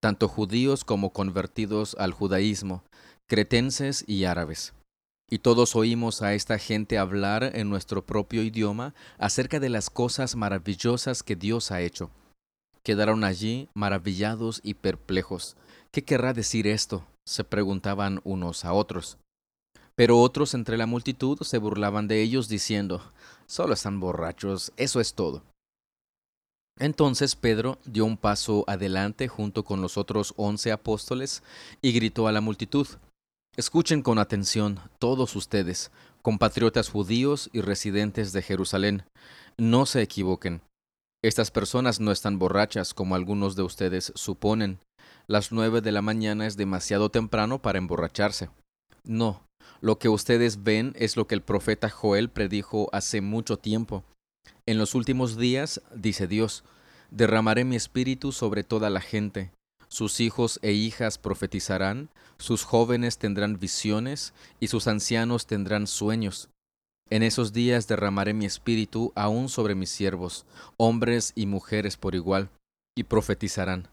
tanto 0.00 0.28
judíos 0.28 0.84
como 0.84 1.12
convertidos 1.12 1.96
al 1.98 2.12
judaísmo, 2.12 2.84
cretenses 3.28 4.04
y 4.06 4.24
árabes. 4.24 4.74
Y 5.30 5.38
todos 5.38 5.74
oímos 5.74 6.22
a 6.22 6.34
esta 6.34 6.58
gente 6.58 6.98
hablar 6.98 7.50
en 7.54 7.68
nuestro 7.68 8.04
propio 8.04 8.42
idioma 8.42 8.94
acerca 9.18 9.58
de 9.58 9.70
las 9.70 9.90
cosas 9.90 10.36
maravillosas 10.36 11.22
que 11.22 11.34
Dios 11.34 11.70
ha 11.70 11.80
hecho 11.80 12.10
quedaron 12.84 13.24
allí 13.24 13.68
maravillados 13.74 14.60
y 14.62 14.74
perplejos. 14.74 15.56
¿Qué 15.90 16.04
querrá 16.04 16.32
decir 16.32 16.66
esto? 16.66 17.04
se 17.26 17.44
preguntaban 17.44 18.20
unos 18.24 18.64
a 18.64 18.72
otros. 18.72 19.18
Pero 19.96 20.20
otros 20.20 20.54
entre 20.54 20.76
la 20.76 20.86
multitud 20.86 21.38
se 21.42 21.58
burlaban 21.58 22.08
de 22.08 22.20
ellos 22.20 22.48
diciendo, 22.48 23.02
solo 23.46 23.74
están 23.74 24.00
borrachos, 24.00 24.72
eso 24.76 25.00
es 25.00 25.14
todo. 25.14 25.42
Entonces 26.78 27.36
Pedro 27.36 27.78
dio 27.84 28.04
un 28.04 28.16
paso 28.16 28.64
adelante 28.66 29.28
junto 29.28 29.64
con 29.64 29.80
los 29.80 29.96
otros 29.96 30.34
once 30.36 30.72
apóstoles 30.72 31.42
y 31.80 31.92
gritó 31.92 32.26
a 32.26 32.32
la 32.32 32.40
multitud, 32.40 32.86
Escuchen 33.56 34.02
con 34.02 34.18
atención 34.18 34.80
todos 34.98 35.36
ustedes, 35.36 35.92
compatriotas 36.22 36.88
judíos 36.88 37.50
y 37.52 37.60
residentes 37.60 38.32
de 38.32 38.42
Jerusalén, 38.42 39.04
no 39.56 39.86
se 39.86 40.02
equivoquen. 40.02 40.60
Estas 41.24 41.50
personas 41.50 42.00
no 42.00 42.12
están 42.12 42.38
borrachas 42.38 42.92
como 42.92 43.14
algunos 43.14 43.56
de 43.56 43.62
ustedes 43.62 44.12
suponen. 44.14 44.78
Las 45.26 45.52
nueve 45.52 45.80
de 45.80 45.90
la 45.90 46.02
mañana 46.02 46.46
es 46.46 46.58
demasiado 46.58 47.08
temprano 47.08 47.62
para 47.62 47.78
emborracharse. 47.78 48.50
No, 49.04 49.42
lo 49.80 49.98
que 49.98 50.10
ustedes 50.10 50.64
ven 50.64 50.92
es 50.98 51.16
lo 51.16 51.26
que 51.26 51.34
el 51.34 51.40
profeta 51.40 51.88
Joel 51.88 52.28
predijo 52.28 52.90
hace 52.92 53.22
mucho 53.22 53.56
tiempo. 53.56 54.04
En 54.66 54.76
los 54.76 54.94
últimos 54.94 55.38
días, 55.38 55.80
dice 55.94 56.26
Dios, 56.26 56.62
derramaré 57.10 57.64
mi 57.64 57.76
espíritu 57.76 58.30
sobre 58.30 58.62
toda 58.62 58.90
la 58.90 59.00
gente. 59.00 59.50
Sus 59.88 60.20
hijos 60.20 60.58
e 60.60 60.72
hijas 60.72 61.16
profetizarán, 61.16 62.10
sus 62.36 62.64
jóvenes 62.64 63.16
tendrán 63.16 63.58
visiones 63.58 64.34
y 64.60 64.66
sus 64.66 64.86
ancianos 64.88 65.46
tendrán 65.46 65.86
sueños. 65.86 66.50
En 67.10 67.22
esos 67.22 67.52
días 67.52 67.86
derramaré 67.86 68.34
mi 68.34 68.46
espíritu 68.46 69.12
aún 69.14 69.48
sobre 69.48 69.74
mis 69.74 69.90
siervos, 69.90 70.46
hombres 70.76 71.32
y 71.34 71.46
mujeres 71.46 71.96
por 71.96 72.14
igual, 72.14 72.48
y 72.96 73.04
profetizarán. 73.04 73.88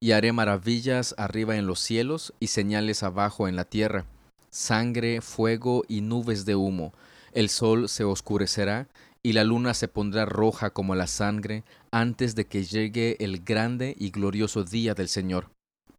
Y 0.00 0.12
haré 0.12 0.32
maravillas 0.32 1.14
arriba 1.18 1.56
en 1.56 1.66
los 1.66 1.80
cielos 1.80 2.34
y 2.40 2.48
señales 2.48 3.02
abajo 3.02 3.48
en 3.48 3.56
la 3.56 3.64
tierra, 3.64 4.06
sangre, 4.50 5.20
fuego 5.20 5.84
y 5.88 6.00
nubes 6.00 6.44
de 6.44 6.56
humo. 6.56 6.92
El 7.32 7.48
sol 7.48 7.88
se 7.88 8.04
oscurecerá 8.04 8.88
y 9.22 9.32
la 9.32 9.44
luna 9.44 9.74
se 9.74 9.88
pondrá 9.88 10.24
roja 10.24 10.70
como 10.70 10.94
la 10.94 11.06
sangre 11.06 11.64
antes 11.90 12.34
de 12.34 12.46
que 12.46 12.64
llegue 12.64 13.16
el 13.20 13.42
grande 13.44 13.94
y 13.98 14.10
glorioso 14.10 14.64
día 14.64 14.94
del 14.94 15.08
Señor. 15.08 15.50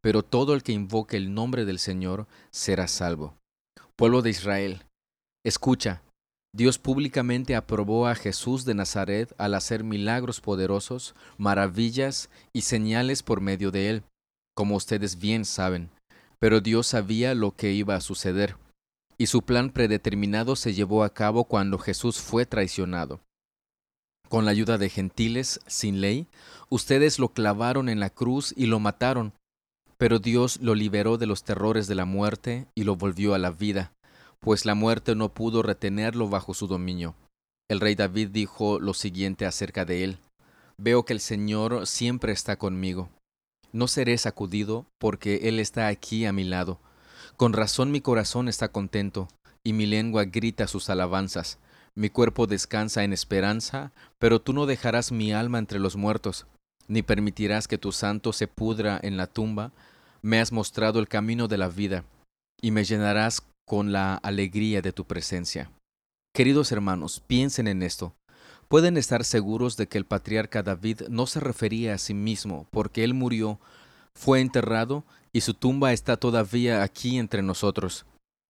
Pero 0.01 0.23
todo 0.23 0.53
el 0.53 0.63
que 0.63 0.73
invoque 0.73 1.17
el 1.17 1.33
nombre 1.33 1.65
del 1.65 1.79
Señor 1.79 2.27
será 2.51 2.87
salvo. 2.87 3.35
Pueblo 3.95 4.21
de 4.21 4.31
Israel, 4.31 4.83
escucha, 5.45 6.01
Dios 6.55 6.77
públicamente 6.77 7.55
aprobó 7.55 8.05
a 8.05 8.13
Jesús 8.13 8.63
de 8.63 8.75
Nazaret 8.75 9.33
al 9.39 9.55
hacer 9.55 9.83
milagros 9.83 10.39
poderosos, 10.39 11.15
maravillas 11.39 12.29
y 12.53 12.61
señales 12.61 13.23
por 13.23 13.41
medio 13.41 13.71
de 13.71 13.89
él, 13.89 14.03
como 14.53 14.75
ustedes 14.75 15.17
bien 15.17 15.45
saben. 15.45 15.89
Pero 16.37 16.61
Dios 16.61 16.85
sabía 16.85 17.33
lo 17.33 17.55
que 17.55 17.71
iba 17.71 17.95
a 17.95 18.01
suceder, 18.01 18.55
y 19.17 19.25
su 19.27 19.41
plan 19.41 19.71
predeterminado 19.71 20.55
se 20.55 20.75
llevó 20.75 21.03
a 21.03 21.11
cabo 21.11 21.45
cuando 21.45 21.79
Jesús 21.79 22.19
fue 22.19 22.45
traicionado. 22.45 23.19
Con 24.29 24.45
la 24.45 24.51
ayuda 24.51 24.77
de 24.77 24.89
gentiles 24.89 25.59
sin 25.65 26.01
ley, 26.01 26.27
ustedes 26.69 27.17
lo 27.17 27.29
clavaron 27.29 27.89
en 27.89 27.99
la 27.99 28.11
cruz 28.11 28.53
y 28.55 28.67
lo 28.67 28.79
mataron, 28.79 29.33
pero 29.97 30.19
Dios 30.19 30.59
lo 30.61 30.75
liberó 30.75 31.17
de 31.17 31.25
los 31.25 31.43
terrores 31.43 31.87
de 31.87 31.95
la 31.95 32.05
muerte 32.05 32.67
y 32.75 32.83
lo 32.83 32.95
volvió 32.95 33.33
a 33.33 33.39
la 33.39 33.49
vida 33.49 33.91
pues 34.43 34.65
la 34.65 34.75
muerte 34.75 35.15
no 35.15 35.29
pudo 35.29 35.63
retenerlo 35.63 36.27
bajo 36.27 36.53
su 36.53 36.67
dominio. 36.67 37.15
El 37.69 37.79
rey 37.79 37.95
David 37.95 38.29
dijo 38.29 38.77
lo 38.79 38.93
siguiente 38.93 39.45
acerca 39.45 39.85
de 39.85 40.03
él. 40.03 40.17
Veo 40.77 41.05
que 41.05 41.13
el 41.13 41.21
Señor 41.21 41.87
siempre 41.87 42.33
está 42.33 42.57
conmigo. 42.57 43.09
No 43.71 43.87
seré 43.87 44.17
sacudido, 44.17 44.85
porque 44.99 45.47
Él 45.47 45.59
está 45.59 45.87
aquí 45.87 46.25
a 46.25 46.33
mi 46.33 46.43
lado. 46.43 46.79
Con 47.37 47.53
razón 47.53 47.91
mi 47.91 48.01
corazón 48.01 48.49
está 48.49 48.67
contento, 48.67 49.29
y 49.63 49.73
mi 49.73 49.85
lengua 49.85 50.25
grita 50.25 50.67
sus 50.67 50.89
alabanzas. 50.89 51.57
Mi 51.95 52.09
cuerpo 52.09 52.45
descansa 52.45 53.03
en 53.03 53.13
esperanza, 53.13 53.93
pero 54.19 54.41
tú 54.41 54.51
no 54.51 54.65
dejarás 54.65 55.11
mi 55.11 55.31
alma 55.31 55.57
entre 55.57 55.79
los 55.79 55.95
muertos, 55.95 56.47
ni 56.87 57.01
permitirás 57.01 57.67
que 57.67 57.77
tu 57.77 57.91
santo 57.91 58.33
se 58.33 58.47
pudra 58.47 58.99
en 59.01 59.15
la 59.15 59.27
tumba. 59.27 59.71
Me 60.21 60.39
has 60.39 60.51
mostrado 60.51 60.99
el 60.99 61.07
camino 61.07 61.47
de 61.47 61.57
la 61.57 61.69
vida, 61.69 62.03
y 62.61 62.71
me 62.71 62.83
llenarás 62.83 63.41
con 63.65 63.91
la 63.91 64.15
alegría 64.15 64.81
de 64.81 64.91
tu 64.91 65.05
presencia. 65.05 65.71
Queridos 66.33 66.71
hermanos, 66.71 67.21
piensen 67.25 67.67
en 67.67 67.83
esto. 67.83 68.15
Pueden 68.67 68.97
estar 68.97 69.23
seguros 69.23 69.77
de 69.77 69.87
que 69.87 69.97
el 69.97 70.05
patriarca 70.05 70.63
David 70.63 71.01
no 71.09 71.27
se 71.27 71.39
refería 71.39 71.93
a 71.93 71.97
sí 71.97 72.13
mismo, 72.13 72.67
porque 72.71 73.03
él 73.03 73.13
murió, 73.13 73.59
fue 74.13 74.41
enterrado 74.41 75.03
y 75.31 75.41
su 75.41 75.53
tumba 75.53 75.93
está 75.93 76.17
todavía 76.17 76.83
aquí 76.83 77.17
entre 77.17 77.41
nosotros. 77.41 78.05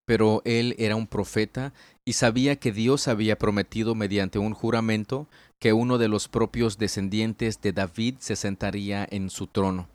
Pero 0.05 0.41
él 0.45 0.75
era 0.79 0.95
un 0.95 1.07
profeta 1.07 1.73
y 2.05 2.13
sabía 2.13 2.57
que 2.57 2.71
Dios 2.71 3.07
había 3.07 3.37
prometido 3.37 3.95
mediante 3.95 4.39
un 4.39 4.53
juramento 4.53 5.27
que 5.59 5.71
uno 5.73 5.97
de 5.97 6.09
los 6.09 6.27
propios 6.27 6.77
descendientes 6.77 7.61
de 7.61 7.71
David 7.71 8.15
se 8.19 8.35
sentaría 8.35 9.07
en 9.09 9.29
su 9.29 9.47
trono. 9.47 9.87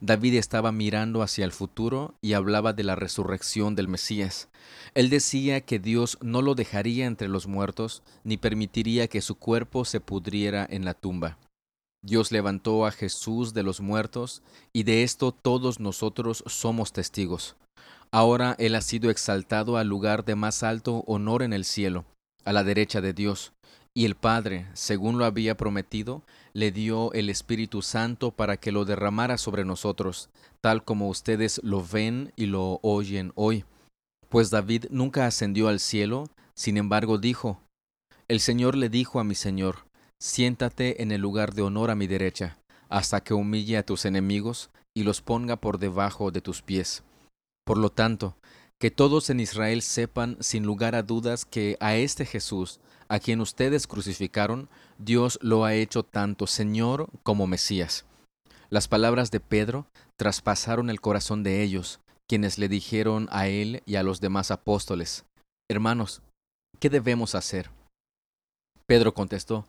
David 0.00 0.34
estaba 0.34 0.72
mirando 0.72 1.22
hacia 1.22 1.44
el 1.44 1.52
futuro 1.52 2.14
y 2.20 2.32
hablaba 2.34 2.72
de 2.72 2.84
la 2.84 2.96
resurrección 2.96 3.74
del 3.74 3.88
Mesías. 3.88 4.48
Él 4.94 5.10
decía 5.10 5.60
que 5.60 5.78
Dios 5.78 6.18
no 6.20 6.42
lo 6.42 6.54
dejaría 6.54 7.06
entre 7.06 7.28
los 7.28 7.46
muertos, 7.46 8.02
ni 8.24 8.36
permitiría 8.36 9.08
que 9.08 9.20
su 9.20 9.36
cuerpo 9.36 9.84
se 9.84 10.00
pudriera 10.00 10.66
en 10.68 10.84
la 10.84 10.94
tumba. 10.94 11.38
Dios 12.02 12.32
levantó 12.32 12.86
a 12.86 12.92
Jesús 12.92 13.52
de 13.52 13.62
los 13.62 13.80
muertos, 13.80 14.42
y 14.72 14.84
de 14.84 15.02
esto 15.02 15.32
todos 15.32 15.80
nosotros 15.80 16.42
somos 16.46 16.92
testigos. 16.92 17.56
Ahora 18.10 18.56
Él 18.58 18.74
ha 18.74 18.80
sido 18.80 19.10
exaltado 19.10 19.76
al 19.76 19.86
lugar 19.86 20.24
de 20.24 20.34
más 20.34 20.62
alto 20.62 21.04
honor 21.06 21.42
en 21.42 21.52
el 21.52 21.64
cielo, 21.64 22.06
a 22.44 22.52
la 22.52 22.64
derecha 22.64 23.00
de 23.00 23.12
Dios, 23.12 23.52
y 23.94 24.04
el 24.04 24.14
Padre, 24.14 24.68
según 24.72 25.18
lo 25.18 25.24
había 25.24 25.56
prometido, 25.56 26.22
le 26.52 26.70
dio 26.70 27.12
el 27.12 27.28
Espíritu 27.28 27.82
Santo 27.82 28.30
para 28.30 28.56
que 28.56 28.72
lo 28.72 28.84
derramara 28.84 29.36
sobre 29.36 29.64
nosotros, 29.64 30.30
tal 30.60 30.84
como 30.84 31.08
ustedes 31.08 31.60
lo 31.64 31.84
ven 31.84 32.32
y 32.36 32.46
lo 32.46 32.78
oyen 32.82 33.32
hoy. 33.34 33.64
Pues 34.28 34.50
David 34.50 34.86
nunca 34.90 35.26
ascendió 35.26 35.68
al 35.68 35.80
cielo, 35.80 36.28
sin 36.54 36.76
embargo 36.76 37.18
dijo, 37.18 37.60
El 38.28 38.38
Señor 38.40 38.76
le 38.76 38.88
dijo 38.88 39.18
a 39.18 39.24
mi 39.24 39.34
Señor, 39.34 39.86
siéntate 40.20 41.02
en 41.02 41.10
el 41.10 41.20
lugar 41.20 41.54
de 41.54 41.62
honor 41.62 41.90
a 41.90 41.96
mi 41.96 42.06
derecha, 42.06 42.58
hasta 42.88 43.22
que 43.22 43.34
humille 43.34 43.76
a 43.76 43.84
tus 43.84 44.04
enemigos 44.04 44.70
y 44.94 45.02
los 45.02 45.20
ponga 45.20 45.56
por 45.56 45.78
debajo 45.78 46.30
de 46.30 46.40
tus 46.40 46.62
pies. 46.62 47.02
Por 47.64 47.78
lo 47.78 47.90
tanto, 47.90 48.36
que 48.80 48.90
todos 48.90 49.28
en 49.28 49.40
Israel 49.40 49.82
sepan 49.82 50.38
sin 50.40 50.64
lugar 50.64 50.94
a 50.94 51.02
dudas 51.02 51.44
que 51.44 51.76
a 51.80 51.96
este 51.96 52.24
Jesús, 52.24 52.80
a 53.08 53.20
quien 53.20 53.42
ustedes 53.42 53.86
crucificaron, 53.86 54.70
Dios 54.96 55.38
lo 55.42 55.66
ha 55.66 55.74
hecho 55.74 56.02
tanto 56.02 56.46
Señor 56.46 57.10
como 57.22 57.46
Mesías. 57.46 58.06
Las 58.70 58.88
palabras 58.88 59.30
de 59.30 59.38
Pedro 59.38 59.86
traspasaron 60.16 60.88
el 60.88 61.02
corazón 61.02 61.42
de 61.42 61.62
ellos, 61.62 62.00
quienes 62.26 62.56
le 62.56 62.68
dijeron 62.68 63.28
a 63.30 63.48
él 63.48 63.82
y 63.84 63.96
a 63.96 64.02
los 64.02 64.20
demás 64.20 64.50
apóstoles, 64.50 65.26
Hermanos, 65.68 66.22
¿qué 66.78 66.88
debemos 66.88 67.34
hacer? 67.34 67.70
Pedro 68.86 69.12
contestó, 69.12 69.66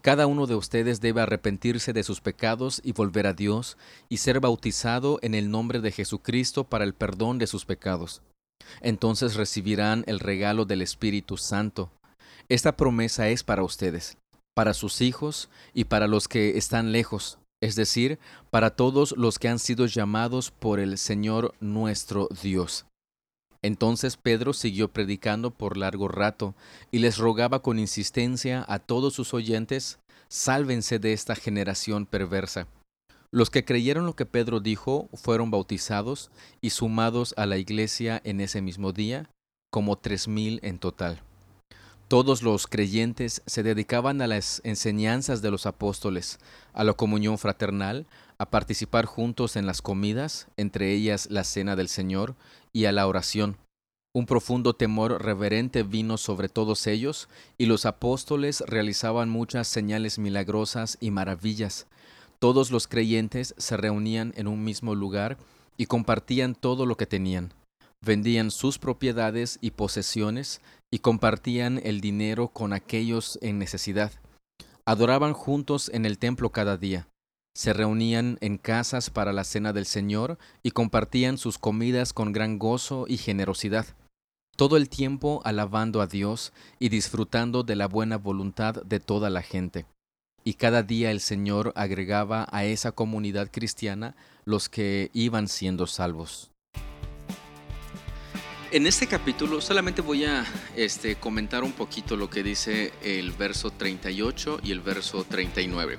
Cada 0.00 0.26
uno 0.26 0.46
de 0.46 0.54
ustedes 0.54 1.02
debe 1.02 1.20
arrepentirse 1.20 1.92
de 1.92 2.02
sus 2.02 2.22
pecados 2.22 2.80
y 2.82 2.92
volver 2.92 3.26
a 3.26 3.34
Dios 3.34 3.76
y 4.08 4.16
ser 4.16 4.40
bautizado 4.40 5.18
en 5.20 5.34
el 5.34 5.50
nombre 5.50 5.80
de 5.80 5.92
Jesucristo 5.92 6.64
para 6.64 6.84
el 6.84 6.94
perdón 6.94 7.38
de 7.38 7.46
sus 7.46 7.66
pecados. 7.66 8.22
Entonces 8.80 9.34
recibirán 9.34 10.04
el 10.06 10.20
regalo 10.20 10.64
del 10.64 10.82
Espíritu 10.82 11.36
Santo 11.36 11.90
esta 12.50 12.78
promesa 12.78 13.28
es 13.28 13.44
para 13.44 13.62
ustedes, 13.62 14.16
para 14.54 14.72
sus 14.72 15.02
hijos 15.02 15.50
y 15.74 15.84
para 15.84 16.06
los 16.06 16.28
que 16.28 16.56
están 16.56 16.92
lejos, 16.92 17.38
es 17.62 17.76
decir, 17.76 18.18
para 18.50 18.70
todos 18.70 19.14
los 19.18 19.38
que 19.38 19.48
han 19.48 19.58
sido 19.58 19.84
llamados 19.84 20.50
por 20.50 20.80
el 20.80 20.96
Señor 20.96 21.54
nuestro 21.60 22.26
Dios. 22.42 22.86
Entonces 23.60 24.16
Pedro 24.16 24.54
siguió 24.54 24.88
predicando 24.88 25.50
por 25.50 25.76
largo 25.76 26.08
rato 26.08 26.54
y 26.90 27.00
les 27.00 27.18
rogaba 27.18 27.60
con 27.60 27.78
insistencia 27.78 28.64
a 28.66 28.78
todos 28.78 29.12
sus 29.12 29.34
oyentes, 29.34 29.98
sálvense 30.28 30.98
de 30.98 31.12
esta 31.12 31.34
generación 31.34 32.06
perversa. 32.06 32.66
Los 33.30 33.50
que 33.50 33.64
creyeron 33.64 34.06
lo 34.06 34.16
que 34.16 34.24
Pedro 34.24 34.60
dijo 34.60 35.08
fueron 35.12 35.50
bautizados 35.50 36.30
y 36.62 36.70
sumados 36.70 37.34
a 37.36 37.44
la 37.44 37.58
iglesia 37.58 38.20
en 38.24 38.40
ese 38.40 38.62
mismo 38.62 38.92
día, 38.92 39.30
como 39.70 39.98
tres 39.98 40.28
mil 40.28 40.60
en 40.62 40.78
total. 40.78 41.20
Todos 42.08 42.42
los 42.42 42.66
creyentes 42.66 43.42
se 43.44 43.62
dedicaban 43.62 44.22
a 44.22 44.26
las 44.26 44.62
enseñanzas 44.64 45.42
de 45.42 45.50
los 45.50 45.66
apóstoles, 45.66 46.38
a 46.72 46.82
la 46.84 46.94
comunión 46.94 47.36
fraternal, 47.36 48.06
a 48.38 48.48
participar 48.48 49.04
juntos 49.04 49.56
en 49.56 49.66
las 49.66 49.82
comidas, 49.82 50.48
entre 50.56 50.94
ellas 50.94 51.28
la 51.30 51.44
cena 51.44 51.76
del 51.76 51.90
Señor, 51.90 52.34
y 52.72 52.86
a 52.86 52.92
la 52.92 53.06
oración. 53.06 53.58
Un 54.14 54.24
profundo 54.24 54.72
temor 54.72 55.22
reverente 55.22 55.82
vino 55.82 56.16
sobre 56.16 56.48
todos 56.48 56.86
ellos, 56.86 57.28
y 57.58 57.66
los 57.66 57.84
apóstoles 57.84 58.64
realizaban 58.66 59.28
muchas 59.28 59.68
señales 59.68 60.18
milagrosas 60.18 60.96
y 61.00 61.10
maravillas. 61.10 61.86
Todos 62.38 62.70
los 62.70 62.86
creyentes 62.86 63.54
se 63.58 63.76
reunían 63.76 64.32
en 64.36 64.46
un 64.46 64.64
mismo 64.64 64.94
lugar 64.94 65.38
y 65.76 65.86
compartían 65.86 66.54
todo 66.54 66.86
lo 66.86 66.96
que 66.96 67.06
tenían 67.06 67.52
vendían 68.00 68.50
sus 68.50 68.78
propiedades 68.78 69.58
y 69.60 69.72
posesiones 69.72 70.60
y 70.90 71.00
compartían 71.00 71.80
el 71.82 72.00
dinero 72.00 72.48
con 72.48 72.72
aquellos 72.72 73.38
en 73.42 73.58
necesidad. 73.58 74.12
Adoraban 74.86 75.32
juntos 75.32 75.90
en 75.92 76.06
el 76.06 76.18
templo 76.18 76.50
cada 76.50 76.76
día. 76.76 77.08
Se 77.54 77.72
reunían 77.72 78.38
en 78.40 78.56
casas 78.56 79.10
para 79.10 79.32
la 79.32 79.44
cena 79.44 79.72
del 79.72 79.84
Señor 79.84 80.38
y 80.62 80.70
compartían 80.70 81.38
sus 81.38 81.58
comidas 81.58 82.12
con 82.12 82.32
gran 82.32 82.58
gozo 82.58 83.06
y 83.08 83.16
generosidad, 83.16 83.86
todo 84.56 84.76
el 84.76 84.88
tiempo 84.88 85.42
alabando 85.44 86.00
a 86.00 86.06
Dios 86.06 86.52
y 86.78 86.88
disfrutando 86.88 87.64
de 87.64 87.76
la 87.76 87.88
buena 87.88 88.16
voluntad 88.16 88.82
de 88.84 89.00
toda 89.00 89.28
la 89.28 89.42
gente. 89.42 89.86
Y 90.44 90.54
cada 90.54 90.82
día 90.82 91.10
el 91.10 91.20
Señor 91.20 91.72
agregaba 91.76 92.46
a 92.50 92.64
esa 92.64 92.92
comunidad 92.92 93.50
cristiana 93.50 94.14
los 94.44 94.68
que 94.68 95.10
iban 95.12 95.48
siendo 95.48 95.86
salvos. 95.86 96.50
En 98.70 98.86
este 98.86 99.06
capítulo 99.06 99.62
solamente 99.62 100.02
voy 100.02 100.26
a 100.26 100.44
este, 100.76 101.16
comentar 101.16 101.64
un 101.64 101.72
poquito 101.72 102.16
lo 102.16 102.28
que 102.28 102.42
dice 102.42 102.92
el 103.02 103.32
verso 103.32 103.70
38 103.70 104.60
y 104.62 104.72
el 104.72 104.80
verso 104.80 105.24
39. 105.24 105.96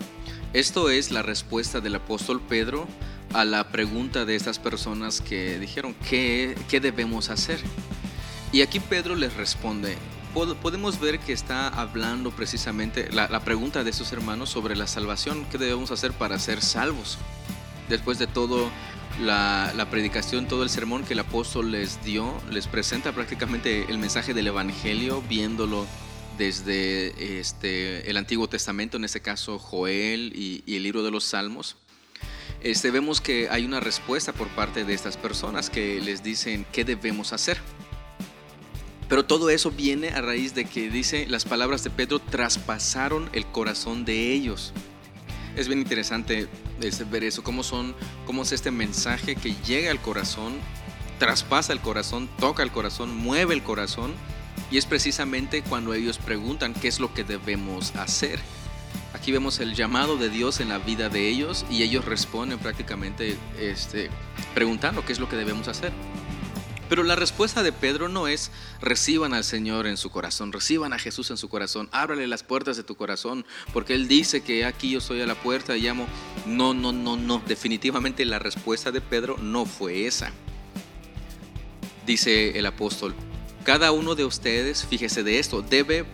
Esto 0.54 0.92
es 0.92 1.10
la 1.10 1.24
respuesta 1.24 1.82
del 1.82 1.96
apóstol 1.96 2.40
Pedro 2.42 2.88
a 3.34 3.44
la 3.44 3.72
pregunta 3.72 4.24
de 4.26 4.36
estas 4.36 4.60
personas 4.60 5.20
que 5.20 5.58
dijeron, 5.58 5.96
¿qué, 6.08 6.56
qué 6.70 6.80
debemos 6.80 7.32
hacer? 7.32 7.60
Y 8.52 8.62
aquí 8.62 8.80
Pedro 8.80 9.16
les 9.16 9.36
responde, 9.36 9.96
podemos 10.34 11.00
ver 11.00 11.20
que 11.20 11.34
está 11.34 11.68
hablando 11.68 12.32
precisamente 12.32 13.12
la, 13.12 13.28
la 13.28 13.40
pregunta 13.42 13.84
de 13.84 13.94
sus 13.94 14.12
hermanos 14.12 14.50
sobre 14.50 14.76
la 14.76 14.88
salvación, 14.88 15.46
¿qué 15.52 15.58
debemos 15.58 15.92
hacer 15.92 16.14
para 16.14 16.40
ser 16.40 16.62
salvos? 16.62 17.18
Después 17.90 18.20
de 18.20 18.28
todo, 18.28 18.70
la, 19.22 19.88
predicación, 19.90 20.48
todo 20.48 20.64
el 20.64 20.70
sermón 20.70 21.04
que 21.04 21.14
el 21.14 21.20
apóstol 21.20 21.72
les 21.72 22.04
dio, 22.04 22.34
les 22.50 22.68
presenta 22.68 23.12
prácticamente 23.12 23.86
el 23.90 23.98
mensaje 23.98 24.34
del 24.34 24.48
Evangelio, 24.48 25.24
viéndolo 25.28 25.86
desde 26.38 27.40
este, 27.40 28.10
el 28.10 28.18
Antiguo 28.18 28.48
Testamento, 28.48 28.98
en 28.98 29.04
este 29.04 29.22
caso 29.22 29.60
Joel 29.60 30.32
y, 30.36 30.64
el 30.68 30.84
libro 30.84 31.04
de 31.04 31.12
los 31.12 31.26
Salmos. 31.26 31.76
Este, 32.62 32.92
vemos 32.92 33.22
que 33.22 33.50
hay 33.50 33.66
una 33.66 33.80
respuesta 33.80 34.34
por 34.34 34.48
parte 34.50 34.84
de 34.84 34.94
estas 34.94 35.18
personas 35.18 35.70
que 35.70 36.02
les 36.02 36.24
dicen 36.24 36.66
qué 36.72 36.86
debemos 36.86 37.34
hacer. 37.34 37.60
Pero 39.10 39.26
todo 39.26 39.50
eso 39.50 39.72
viene 39.72 40.10
a 40.10 40.22
raíz 40.22 40.54
de 40.54 40.66
que 40.66 40.90
dice 40.90 41.26
las 41.28 41.44
palabras 41.44 41.84
de 41.84 41.90
Pedro 41.90 42.20
traspasaron 42.20 43.28
el 43.34 43.46
corazón 43.48 44.06
de 44.06 44.32
ellos. 44.32 44.72
Es 45.56 45.68
bien 45.68 45.80
interesante 45.80 46.48
ver 47.10 47.24
eso, 47.24 47.44
cómo 47.44 47.64
son, 47.64 47.96
cómo 48.26 48.44
es 48.44 48.52
este 48.52 48.70
mensaje 48.70 49.36
que 49.36 49.56
llega 49.66 49.90
al 49.90 50.00
corazón, 50.00 50.54
traspasa 51.18 51.74
el 51.74 51.82
corazón, 51.82 52.30
toca 52.40 52.62
el 52.62 52.72
corazón, 52.72 53.18
mueve 53.18 53.56
el 53.56 53.64
corazón, 53.64 54.14
y 54.72 54.78
es 54.78 54.86
precisamente 54.86 55.64
cuando 55.64 55.94
ellos 55.96 56.20
preguntan 56.20 56.74
qué 56.74 56.88
es 56.88 57.00
lo 57.00 57.14
que 57.14 57.24
debemos 57.24 57.96
hacer. 57.96 58.40
Aquí 59.14 59.32
vemos 59.32 59.60
el 59.60 59.74
llamado 59.74 60.18
de 60.18 60.30
Dios 60.30 60.60
en 60.60 60.70
la 60.70 60.78
vida 60.78 61.10
de 61.10 61.28
ellos 61.28 61.66
y 61.70 61.82
ellos 61.82 62.06
responden 62.06 62.60
prácticamente 62.60 63.38
este, 63.60 64.10
preguntando 64.54 65.04
qué 65.04 65.14
es 65.14 65.20
lo 65.20 65.28
que 65.28 65.36
debemos 65.36 65.68
hacer. 65.68 65.92
Pero 66.90 67.04
la 67.04 67.16
respuesta 67.16 67.62
de 67.62 67.72
Pedro 67.72 68.10
no 68.10 68.28
es 68.28 68.52
reciban 68.82 69.34
al 69.36 69.44
Señor 69.44 69.86
en 69.86 69.96
su 69.96 70.10
corazón, 70.10 70.52
reciban 70.52 70.92
a 70.92 71.00
Jesús 71.00 71.30
en 71.30 71.38
su 71.38 71.48
corazón, 71.48 71.88
ábrale 71.92 72.28
las 72.28 72.44
puertas 72.44 72.76
de 72.78 72.84
tu 72.84 72.96
corazón, 72.96 73.46
porque 73.72 73.94
Él 73.94 74.08
dice 74.08 74.42
que 74.42 74.66
aquí 74.66 74.90
yo 74.90 75.00
soy 75.00 75.22
a 75.22 75.28
la 75.28 75.36
puerta 75.36 75.78
y 75.78 75.82
llamo. 75.82 76.08
No, 76.48 76.74
no, 76.74 76.92
no, 76.92 77.16
no. 77.16 77.42
Definitivamente 77.48 78.26
la 78.26 78.40
respuesta 78.40 78.92
de 78.92 79.02
Pedro 79.02 79.38
no 79.38 79.66
fue 79.66 80.08
esa. 80.08 80.32
Dice 82.08 82.58
el 82.58 82.66
apóstol, 82.66 83.14
cada 83.64 83.92
uno 83.92 84.16
de 84.16 84.26
ustedes, 84.26 84.84
fíjese 84.86 85.22
de 85.22 85.38
esto, 85.38 85.62
debe 85.62 86.06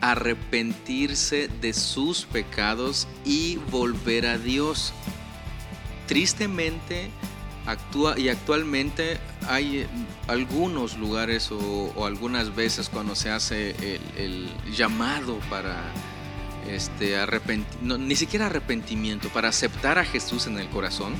arrepentirse 0.00 1.48
de 1.60 1.72
sus 1.72 2.26
pecados 2.26 3.08
y 3.24 3.56
volver 3.70 4.26
a 4.26 4.36
Dios. 4.36 4.92
Tristemente, 6.06 7.10
actúa 7.66 8.18
y 8.18 8.28
actualmente 8.28 9.18
hay 9.48 9.86
algunos 10.26 10.98
lugares 10.98 11.50
o, 11.50 12.04
algunas 12.04 12.54
veces 12.54 12.88
cuando 12.88 13.16
se 13.16 13.30
hace 13.30 13.74
el, 14.16 14.48
llamado 14.76 15.38
para 15.50 15.92
este 16.68 17.16
ni 17.80 18.14
siquiera 18.14 18.46
arrepentimiento, 18.46 19.30
para 19.30 19.48
aceptar 19.48 19.98
a 19.98 20.04
Jesús 20.04 20.46
en 20.46 20.58
el 20.58 20.68
corazón. 20.68 21.14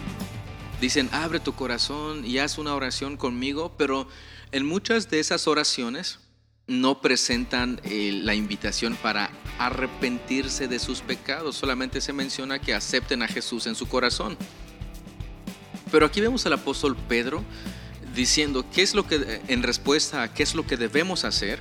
Dicen, 0.80 1.08
abre 1.10 1.40
tu 1.40 1.54
corazón 1.54 2.24
y 2.24 2.38
haz 2.38 2.58
una 2.58 2.74
oración 2.74 3.16
conmigo, 3.16 3.74
pero 3.76 4.06
en 4.52 4.66
muchas 4.66 5.10
de 5.10 5.18
esas 5.18 5.48
oraciones 5.48 6.20
no 6.68 7.00
presentan 7.00 7.80
eh, 7.82 8.20
la 8.22 8.34
invitación 8.34 8.94
para 8.96 9.30
arrepentirse 9.58 10.68
de 10.68 10.78
sus 10.78 11.00
pecados, 11.00 11.56
solamente 11.56 12.00
se 12.02 12.12
menciona 12.12 12.60
que 12.60 12.74
acepten 12.74 13.22
a 13.22 13.28
Jesús 13.28 13.66
en 13.66 13.74
su 13.74 13.88
corazón. 13.88 14.36
Pero 15.90 16.04
aquí 16.04 16.20
vemos 16.20 16.44
al 16.44 16.52
apóstol 16.52 16.96
Pedro 17.08 17.42
diciendo 18.18 18.66
qué 18.74 18.82
es 18.82 18.94
lo 18.94 19.06
que, 19.06 19.40
en 19.48 19.62
respuesta 19.62 20.22
a 20.22 20.34
qué 20.34 20.42
es 20.42 20.54
lo 20.54 20.66
que 20.66 20.76
debemos 20.76 21.24
hacer, 21.24 21.60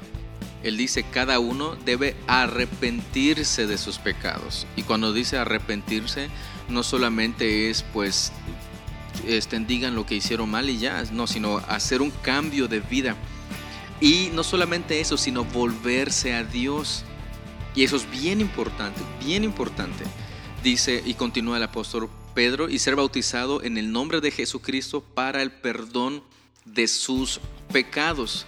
él 0.63 0.75
dice, 0.75 1.03
cada 1.03 1.39
uno 1.39 1.75
debe 1.85 2.15
arrepentirse 2.25 3.67
de 3.67 3.77
sus 3.77 3.99
pecados. 3.99 4.65
Y 4.75 4.81
cuando 4.81 5.13
dice 5.13 5.37
arrepentirse, 5.37 6.29
no 6.67 6.81
solamente 6.81 7.69
es 7.69 7.83
pues, 7.83 8.31
este, 9.25 9.59
digan 9.59 9.95
lo 9.95 10.05
que 10.05 10.15
hicieron 10.15 10.49
mal 10.49 10.69
y 10.69 10.79
ya, 10.79 11.03
no, 11.11 11.27
sino 11.27 11.57
hacer 11.69 12.01
un 12.01 12.09
cambio 12.09 12.67
de 12.67 12.79
vida. 12.79 13.15
Y 14.01 14.31
no 14.33 14.43
solamente 14.43 14.99
eso, 14.99 15.15
sino 15.15 15.45
volverse 15.45 16.33
a 16.33 16.43
Dios. 16.43 17.03
Y 17.75 17.83
eso 17.83 17.95
es 17.97 18.09
bien 18.09 18.41
importante, 18.41 18.99
bien 19.23 19.43
importante. 19.43 20.03
Dice 20.63 21.03
y 21.05 21.13
continúa 21.13 21.57
el 21.57 21.63
apóstol 21.63 22.09
Pedro, 22.33 22.69
y 22.69 22.77
ser 22.79 22.95
bautizado 22.95 23.63
en 23.63 23.77
el 23.77 23.91
nombre 23.91 24.21
de 24.21 24.29
Jesucristo 24.31 25.01
para 25.01 25.41
el 25.41 25.51
perdón 25.51 26.15
de 26.17 26.36
sus 26.87 27.39
pecados. 27.71 28.45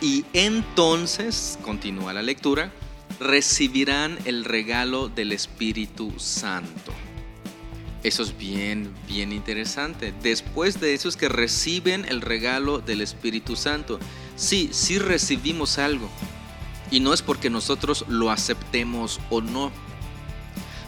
Y 0.00 0.24
entonces, 0.32 1.58
continúa 1.62 2.12
la 2.12 2.22
lectura, 2.22 2.72
recibirán 3.20 4.18
el 4.24 4.44
regalo 4.44 5.08
del 5.08 5.32
Espíritu 5.32 6.12
Santo. 6.18 6.92
Eso 8.02 8.22
es 8.22 8.36
bien, 8.36 8.92
bien 9.06 9.32
interesante. 9.32 10.12
Después 10.22 10.80
de 10.80 10.94
eso 10.94 11.08
es 11.08 11.16
que 11.16 11.28
reciben 11.28 12.04
el 12.08 12.20
regalo 12.20 12.80
del 12.80 13.00
Espíritu 13.00 13.54
Santo. 13.54 14.00
Sí, 14.34 14.70
sí 14.72 14.98
recibimos 14.98 15.78
algo. 15.78 16.08
Y 16.90 17.00
no 17.00 17.14
es 17.14 17.22
porque 17.22 17.48
nosotros 17.48 18.04
lo 18.08 18.30
aceptemos 18.30 19.20
o 19.30 19.40
no 19.40 19.72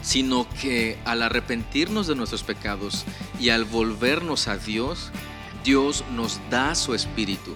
sino 0.05 0.47
que 0.61 0.99
al 1.03 1.23
arrepentirnos 1.23 2.05
de 2.05 2.15
nuestros 2.15 2.43
pecados 2.43 3.05
y 3.39 3.49
al 3.49 3.65
volvernos 3.65 4.47
a 4.47 4.57
Dios, 4.57 5.09
Dios 5.65 6.05
nos 6.11 6.39
da 6.51 6.75
su 6.75 6.93
espíritu. 6.93 7.55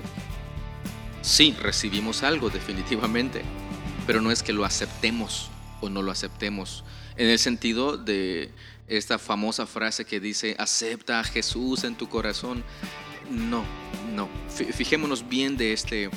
Sí, 1.22 1.56
recibimos 1.62 2.24
algo 2.24 2.50
definitivamente, 2.50 3.44
pero 4.08 4.20
no 4.20 4.32
es 4.32 4.42
que 4.42 4.52
lo 4.52 4.66
aceptemos 4.66 5.52
o 5.80 5.90
no 5.90 6.02
lo 6.02 6.12
aceptemos. 6.12 6.84
En 7.18 7.30
el 7.30 7.38
sentido 7.38 7.98
de 7.98 8.52
esta 8.88 9.20
famosa 9.20 9.68
frase 9.68 10.06
que 10.06 10.20
dice, 10.20 10.56
acepta 10.58 11.20
a 11.20 11.24
Jesús 11.24 11.84
en 11.84 11.94
tu 11.94 12.10
corazón. 12.10 12.64
No, 13.30 13.64
no. 14.16 14.28
Fijémonos 14.50 15.30
bien 15.30 15.56
de 15.56 15.74
este 15.74 16.10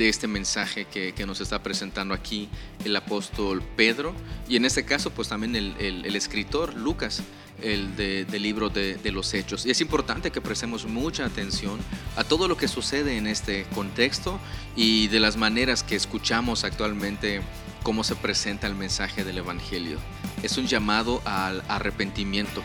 de 0.00 0.08
este 0.08 0.26
mensaje 0.26 0.86
que, 0.86 1.26
nos 1.26 1.42
está 1.42 1.62
presentando 1.62 2.14
aquí 2.14 2.48
el 2.86 2.96
apóstol 2.96 3.62
Pedro 3.76 4.14
y 4.48 4.56
en 4.56 4.64
este 4.64 4.86
caso 4.86 5.10
pues 5.10 5.28
también 5.28 5.54
el, 5.54 6.16
escritor 6.16 6.72
Lucas, 6.72 7.22
el 7.62 7.94
del 7.96 8.42
libro 8.42 8.70
de, 8.70 8.98
los 9.12 9.34
hechos. 9.34 9.66
Y 9.66 9.70
es 9.70 9.82
importante 9.82 10.30
que 10.30 10.40
prestemos 10.40 10.86
mucha 10.86 11.26
atención 11.26 11.78
a 12.16 12.24
todo 12.24 12.48
lo 12.48 12.56
que 12.56 12.66
sucede 12.66 13.18
en 13.18 13.26
este 13.26 13.66
contexto 13.74 14.40
y 14.74 15.08
de 15.08 15.20
las 15.20 15.36
maneras 15.36 15.82
que 15.82 15.96
escuchamos 15.96 16.64
actualmente 16.64 17.42
cómo 17.82 18.02
se 18.02 18.16
presenta 18.16 18.66
el 18.66 18.76
mensaje 18.76 19.22
del 19.22 19.36
Evangelio. 19.36 19.98
Es 20.42 20.56
un 20.56 20.66
llamado 20.66 21.20
al 21.26 21.62
arrepentimiento. 21.68 22.62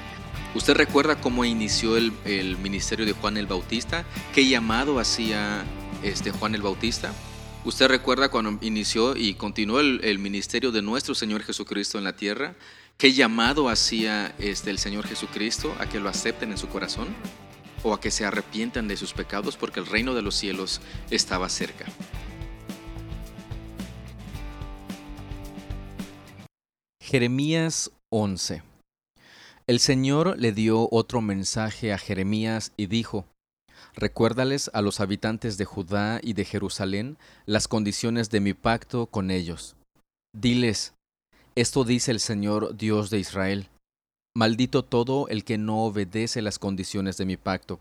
¿Usted 0.54 0.74
recuerda 0.74 1.19
cómo 1.19 1.43
inició 1.43 1.98
el, 1.98 2.13
el 2.24 2.58
ministerio 2.60 3.06
de 3.06 3.12
Juan 3.12 3.36
el 3.36 3.45
Bautista? 3.45 4.06
¿Qué 4.34 4.48
llamado 4.48 5.02
hacía 5.02 5.65
este, 6.05 6.31
Juan 6.31 6.55
el 6.55 6.61
Bautista. 6.61 7.13
Usted 7.65 7.87
recuerda 7.87 8.29
cuando 8.29 8.59
inició 8.61 9.15
y 9.15 9.33
continuó 9.33 9.79
el, 9.79 10.19
ministerio 10.19 10.71
de 10.71 10.83
nuestro 10.83 11.15
Señor 11.15 11.41
Jesucristo 11.41 11.97
en 11.97 12.03
la 12.03 12.15
tierra, 12.15 12.55
qué 12.97 13.11
llamado 13.11 13.69
hacía 13.69 14.35
este, 14.37 14.69
el 14.69 14.77
Señor 14.77 15.07
Jesucristo 15.07 15.75
a 15.79 15.89
que 15.89 15.99
lo 15.99 16.07
acepten 16.07 16.51
en 16.51 16.59
su 16.59 16.67
corazón 16.67 17.07
o 17.81 17.91
a 17.91 17.99
que 17.99 18.11
se 18.11 18.23
arrepientan 18.23 18.87
de 18.87 18.97
sus 18.97 19.13
pecados 19.13 19.57
porque 19.57 19.79
el 19.79 19.87
reino 19.87 20.13
de 20.13 20.21
los 20.21 20.35
cielos 20.35 20.79
estaba 21.09 21.49
cerca. 21.49 21.85
Jeremías 27.01 27.91
11 28.09 28.61
El 29.65 29.79
Señor 29.79 30.35
le 30.37 30.51
dio 30.51 30.87
otro 30.91 31.21
mensaje 31.21 31.93
a 31.93 31.97
Jeremías 31.97 32.73
y 32.77 32.85
dijo, 32.85 33.25
Recuérdales 33.95 34.69
a 34.73 34.81
los 34.81 34.99
habitantes 34.99 35.58
de 35.58 35.63
Judá 35.63 36.19
y 36.21 36.34
de 36.34 36.43
Jerusalén 36.43 37.17
las 37.45 37.67
condiciones 37.69 38.29
de 38.29 38.41
mi 38.41 38.53
pacto 38.53 39.05
con 39.05 39.31
ellos. 39.31 39.75
Diles, 40.34 40.93
esto 41.55 41.86
dice 41.86 42.12
el 42.12 42.19
Señor 42.19 42.75
Dios 42.75 43.10
de 43.10 43.19
Israel. 43.19 43.69
Maldito 44.36 44.84
todo 44.84 45.29
el 45.29 45.45
que 45.45 45.58
no 45.58 45.86
obedece 45.86 46.41
las 46.41 46.60
condiciones 46.60 47.15
de 47.15 47.25
mi 47.25 47.38
pacto, 47.38 47.79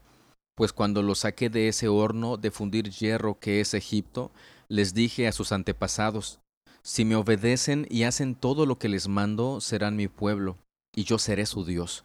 pues 0.55 0.73
cuando 0.73 1.03
los 1.03 1.21
saqué 1.21 1.51
de 1.51 1.67
ese 1.67 1.89
horno 1.89 2.37
de 2.37 2.53
fundir 2.53 2.91
hierro 2.91 3.41
que 3.41 3.61
es 3.61 3.75
Egipto, 3.75 4.31
les 4.69 4.95
dije 4.95 5.27
a 5.27 5.33
sus 5.33 5.51
antepasados, 5.51 6.39
si 6.85 7.05
me 7.05 7.17
obedecen 7.17 7.89
y 7.91 8.05
hacen 8.05 8.37
todo 8.37 8.67
lo 8.67 8.79
que 8.79 8.89
les 8.89 9.09
mando, 9.09 9.61
serán 9.61 9.97
mi 9.97 10.07
pueblo, 10.07 10.59
y 10.95 11.03
yo 11.03 11.19
seré 11.19 11.47
su 11.47 11.65
Dios. 11.65 12.05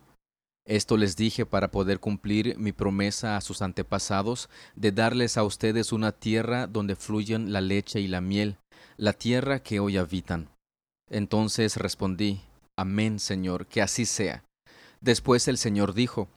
Esto 0.70 0.98
les 0.98 1.16
dije 1.16 1.48
para 1.48 1.72
poder 1.72 2.00
cumplir 2.00 2.56
mi 2.60 2.74
promesa 2.74 3.36
a 3.36 3.42
sus 3.42 3.64
antepasados 3.64 4.50
de 4.76 4.92
darles 4.92 5.36
a 5.36 5.44
ustedes 5.44 5.92
una 5.92 6.12
tierra 6.12 6.68
donde 6.68 6.96
fluyen 6.96 7.52
la 7.52 7.60
leche 7.60 8.00
y 8.02 8.08
la 8.08 8.22
miel, 8.22 8.58
la 8.96 9.14
tierra 9.14 9.64
que 9.64 9.80
hoy 9.80 9.98
habitan. 9.98 10.48
Entonces 11.10 11.78
respondí, 11.78 12.42
Amén, 12.78 13.18
Señor, 13.20 13.66
que 13.66 13.82
así 13.82 14.06
sea. 14.06 14.44
Después 15.02 15.48
el 15.48 15.58
Señor 15.58 15.96
dijo, 15.96 16.28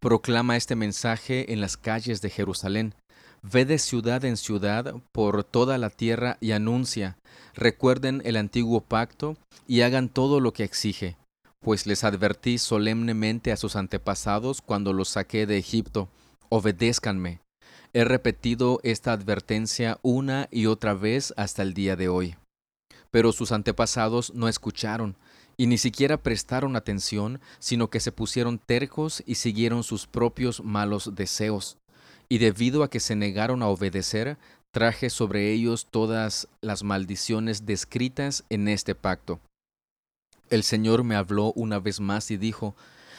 Proclama 0.00 0.56
este 0.56 0.76
mensaje 0.76 1.52
en 1.52 1.60
las 1.60 1.76
calles 1.76 2.22
de 2.22 2.30
Jerusalén. 2.30 2.94
Ve 3.42 3.66
de 3.66 3.78
ciudad 3.78 4.24
en 4.24 4.38
ciudad 4.38 4.94
por 5.12 5.44
toda 5.44 5.76
la 5.76 5.90
tierra 5.90 6.38
y 6.40 6.52
anuncia, 6.52 7.18
recuerden 7.52 8.22
el 8.24 8.38
antiguo 8.38 8.80
pacto 8.80 9.36
y 9.66 9.82
hagan 9.82 10.08
todo 10.08 10.40
lo 10.40 10.54
que 10.54 10.64
exige 10.64 11.18
pues 11.64 11.86
les 11.86 12.04
advertí 12.04 12.58
solemnemente 12.58 13.50
a 13.50 13.56
sus 13.56 13.74
antepasados 13.74 14.60
cuando 14.60 14.92
los 14.92 15.08
saqué 15.08 15.46
de 15.46 15.56
Egipto, 15.56 16.10
obedézcanme. 16.50 17.40
He 17.94 18.04
repetido 18.04 18.80
esta 18.82 19.12
advertencia 19.12 19.98
una 20.02 20.46
y 20.50 20.66
otra 20.66 20.92
vez 20.92 21.32
hasta 21.38 21.62
el 21.62 21.72
día 21.72 21.96
de 21.96 22.08
hoy. 22.08 22.36
Pero 23.10 23.32
sus 23.32 23.50
antepasados 23.50 24.34
no 24.34 24.46
escucharon, 24.46 25.16
y 25.56 25.66
ni 25.66 25.78
siquiera 25.78 26.22
prestaron 26.22 26.76
atención, 26.76 27.40
sino 27.60 27.88
que 27.88 28.00
se 28.00 28.12
pusieron 28.12 28.58
tercos 28.58 29.22
y 29.24 29.36
siguieron 29.36 29.84
sus 29.84 30.06
propios 30.06 30.62
malos 30.62 31.14
deseos. 31.14 31.78
Y 32.28 32.38
debido 32.38 32.82
a 32.82 32.90
que 32.90 33.00
se 33.00 33.16
negaron 33.16 33.62
a 33.62 33.68
obedecer, 33.68 34.36
traje 34.70 35.08
sobre 35.08 35.52
ellos 35.52 35.86
todas 35.90 36.48
las 36.60 36.82
maldiciones 36.82 37.64
descritas 37.64 38.44
en 38.50 38.68
este 38.68 38.94
pacto. 38.94 39.40
El 40.50 40.62
Señor 40.62 41.04
me 41.04 41.16
habló 41.16 41.52
una 41.52 41.78
vez 41.78 42.00
más 42.00 42.30
y 42.30 42.36
dijo, 42.36 42.74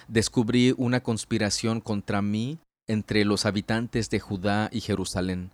descubrí 0.07 0.73
una 0.77 1.01
conspiración 1.01 1.81
contra 1.81 2.21
mí 2.21 2.59
entre 2.87 3.25
los 3.25 3.45
habitantes 3.45 4.09
de 4.09 4.19
Judá 4.19 4.69
y 4.71 4.81
Jerusalén. 4.81 5.51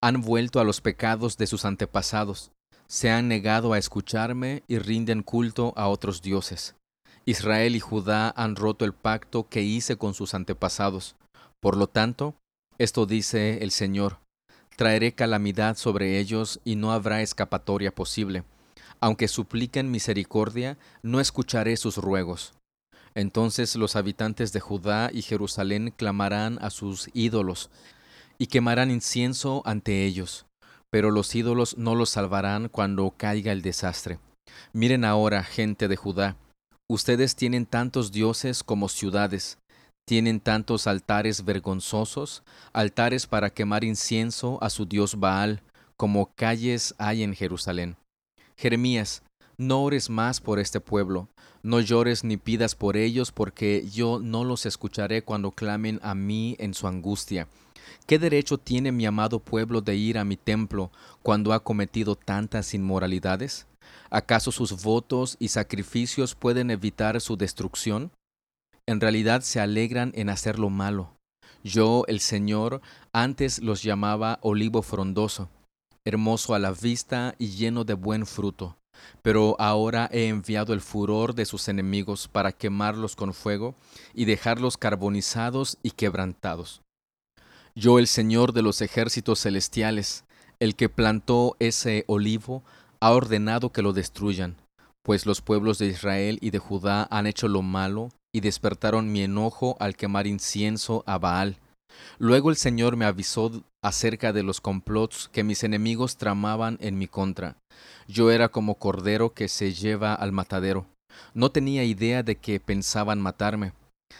Han 0.00 0.20
vuelto 0.20 0.60
a 0.60 0.64
los 0.64 0.80
pecados 0.80 1.36
de 1.36 1.46
sus 1.46 1.64
antepasados, 1.64 2.52
se 2.86 3.10
han 3.10 3.28
negado 3.28 3.72
a 3.72 3.78
escucharme 3.78 4.62
y 4.66 4.78
rinden 4.78 5.22
culto 5.22 5.72
a 5.76 5.88
otros 5.88 6.22
dioses. 6.22 6.74
Israel 7.24 7.76
y 7.76 7.80
Judá 7.80 8.32
han 8.36 8.56
roto 8.56 8.84
el 8.84 8.94
pacto 8.94 9.48
que 9.48 9.62
hice 9.62 9.96
con 9.96 10.14
sus 10.14 10.34
antepasados. 10.34 11.16
Por 11.60 11.76
lo 11.76 11.86
tanto, 11.86 12.34
esto 12.78 13.04
dice 13.04 13.62
el 13.62 13.70
Señor, 13.72 14.18
traeré 14.76 15.12
calamidad 15.12 15.76
sobre 15.76 16.18
ellos 16.18 16.60
y 16.64 16.76
no 16.76 16.92
habrá 16.92 17.20
escapatoria 17.20 17.94
posible. 17.94 18.44
Aunque 19.00 19.28
supliquen 19.28 19.90
misericordia, 19.90 20.78
no 21.02 21.20
escucharé 21.20 21.76
sus 21.76 21.96
ruegos. 21.96 22.54
Entonces 23.14 23.74
los 23.76 23.96
habitantes 23.96 24.52
de 24.52 24.60
Judá 24.60 25.10
y 25.12 25.22
Jerusalén 25.22 25.92
clamarán 25.96 26.58
a 26.60 26.70
sus 26.70 27.08
ídolos 27.12 27.70
y 28.38 28.46
quemarán 28.46 28.90
incienso 28.90 29.62
ante 29.64 30.04
ellos, 30.04 30.46
pero 30.90 31.10
los 31.10 31.34
ídolos 31.34 31.76
no 31.76 31.94
los 31.94 32.10
salvarán 32.10 32.68
cuando 32.68 33.10
caiga 33.16 33.52
el 33.52 33.62
desastre. 33.62 34.18
Miren 34.72 35.04
ahora, 35.04 35.42
gente 35.42 35.88
de 35.88 35.96
Judá, 35.96 36.36
ustedes 36.88 37.36
tienen 37.36 37.66
tantos 37.66 38.12
dioses 38.12 38.62
como 38.62 38.88
ciudades, 38.88 39.58
tienen 40.06 40.40
tantos 40.40 40.86
altares 40.86 41.44
vergonzosos, 41.44 42.42
altares 42.72 43.26
para 43.26 43.50
quemar 43.50 43.84
incienso 43.84 44.58
a 44.62 44.70
su 44.70 44.86
dios 44.86 45.18
Baal, 45.18 45.62
como 45.96 46.32
calles 46.34 46.94
hay 46.98 47.22
en 47.22 47.34
Jerusalén. 47.34 47.96
Jeremías, 48.60 49.22
no 49.56 49.82
ores 49.82 50.10
más 50.10 50.42
por 50.42 50.58
este 50.58 50.80
pueblo, 50.80 51.30
no 51.62 51.80
llores 51.80 52.24
ni 52.24 52.36
pidas 52.36 52.74
por 52.74 52.98
ellos, 52.98 53.32
porque 53.32 53.88
yo 53.90 54.18
no 54.22 54.44
los 54.44 54.66
escucharé 54.66 55.22
cuando 55.22 55.52
clamen 55.52 55.98
a 56.02 56.14
mí 56.14 56.56
en 56.58 56.74
su 56.74 56.86
angustia. 56.86 57.48
¿Qué 58.06 58.18
derecho 58.18 58.58
tiene 58.58 58.92
mi 58.92 59.06
amado 59.06 59.38
pueblo 59.38 59.80
de 59.80 59.96
ir 59.96 60.18
a 60.18 60.26
mi 60.26 60.36
templo 60.36 60.90
cuando 61.22 61.54
ha 61.54 61.64
cometido 61.64 62.16
tantas 62.16 62.74
inmoralidades? 62.74 63.66
¿Acaso 64.10 64.52
sus 64.52 64.82
votos 64.82 65.36
y 65.38 65.48
sacrificios 65.48 66.34
pueden 66.34 66.70
evitar 66.70 67.18
su 67.22 67.38
destrucción? 67.38 68.12
En 68.84 69.00
realidad 69.00 69.40
se 69.40 69.60
alegran 69.60 70.12
en 70.14 70.28
hacer 70.28 70.58
lo 70.58 70.68
malo. 70.68 71.14
Yo, 71.64 72.04
el 72.08 72.20
Señor, 72.20 72.82
antes 73.14 73.62
los 73.62 73.82
llamaba 73.82 74.38
olivo 74.42 74.82
frondoso, 74.82 75.48
hermoso 76.04 76.54
a 76.54 76.58
la 76.58 76.72
vista 76.72 77.34
y 77.38 77.50
lleno 77.50 77.84
de 77.84 77.94
buen 77.94 78.26
fruto 78.26 78.76
pero 79.22 79.56
ahora 79.58 80.08
he 80.12 80.28
enviado 80.28 80.72
el 80.72 80.80
furor 80.80 81.34
de 81.34 81.46
sus 81.46 81.68
enemigos 81.68 82.28
para 82.28 82.52
quemarlos 82.52 83.16
con 83.16 83.34
fuego 83.34 83.74
y 84.14 84.24
dejarlos 84.24 84.76
carbonizados 84.76 85.78
y 85.82 85.92
quebrantados. 85.92 86.82
Yo, 87.74 87.98
el 87.98 88.06
Señor 88.06 88.52
de 88.52 88.62
los 88.62 88.80
ejércitos 88.80 89.40
celestiales, 89.40 90.24
el 90.58 90.74
que 90.74 90.88
plantó 90.88 91.56
ese 91.60 92.04
olivo, 92.08 92.62
ha 93.00 93.12
ordenado 93.12 93.72
que 93.72 93.82
lo 93.82 93.92
destruyan, 93.92 94.56
pues 95.02 95.24
los 95.24 95.40
pueblos 95.40 95.78
de 95.78 95.86
Israel 95.86 96.38
y 96.40 96.50
de 96.50 96.58
Judá 96.58 97.06
han 97.10 97.26
hecho 97.26 97.48
lo 97.48 97.62
malo 97.62 98.10
y 98.32 98.40
despertaron 98.40 99.10
mi 99.10 99.22
enojo 99.22 99.76
al 99.80 99.96
quemar 99.96 100.26
incienso 100.26 101.02
a 101.06 101.18
Baal. 101.18 101.58
Luego 102.18 102.50
el 102.50 102.56
Señor 102.56 102.96
me 102.96 103.04
avisó 103.04 103.62
acerca 103.82 104.32
de 104.32 104.42
los 104.42 104.60
complots 104.60 105.28
que 105.32 105.44
mis 105.44 105.64
enemigos 105.64 106.16
tramaban 106.16 106.76
en 106.80 106.98
mi 106.98 107.08
contra. 107.08 107.56
Yo 108.08 108.30
era 108.30 108.48
como 108.48 108.74
cordero 108.74 109.32
que 109.32 109.48
se 109.48 109.72
lleva 109.72 110.14
al 110.14 110.32
matadero. 110.32 110.86
No 111.34 111.50
tenía 111.50 111.84
idea 111.84 112.22
de 112.22 112.36
que 112.36 112.60
pensaban 112.60 113.20
matarme. 113.20 113.72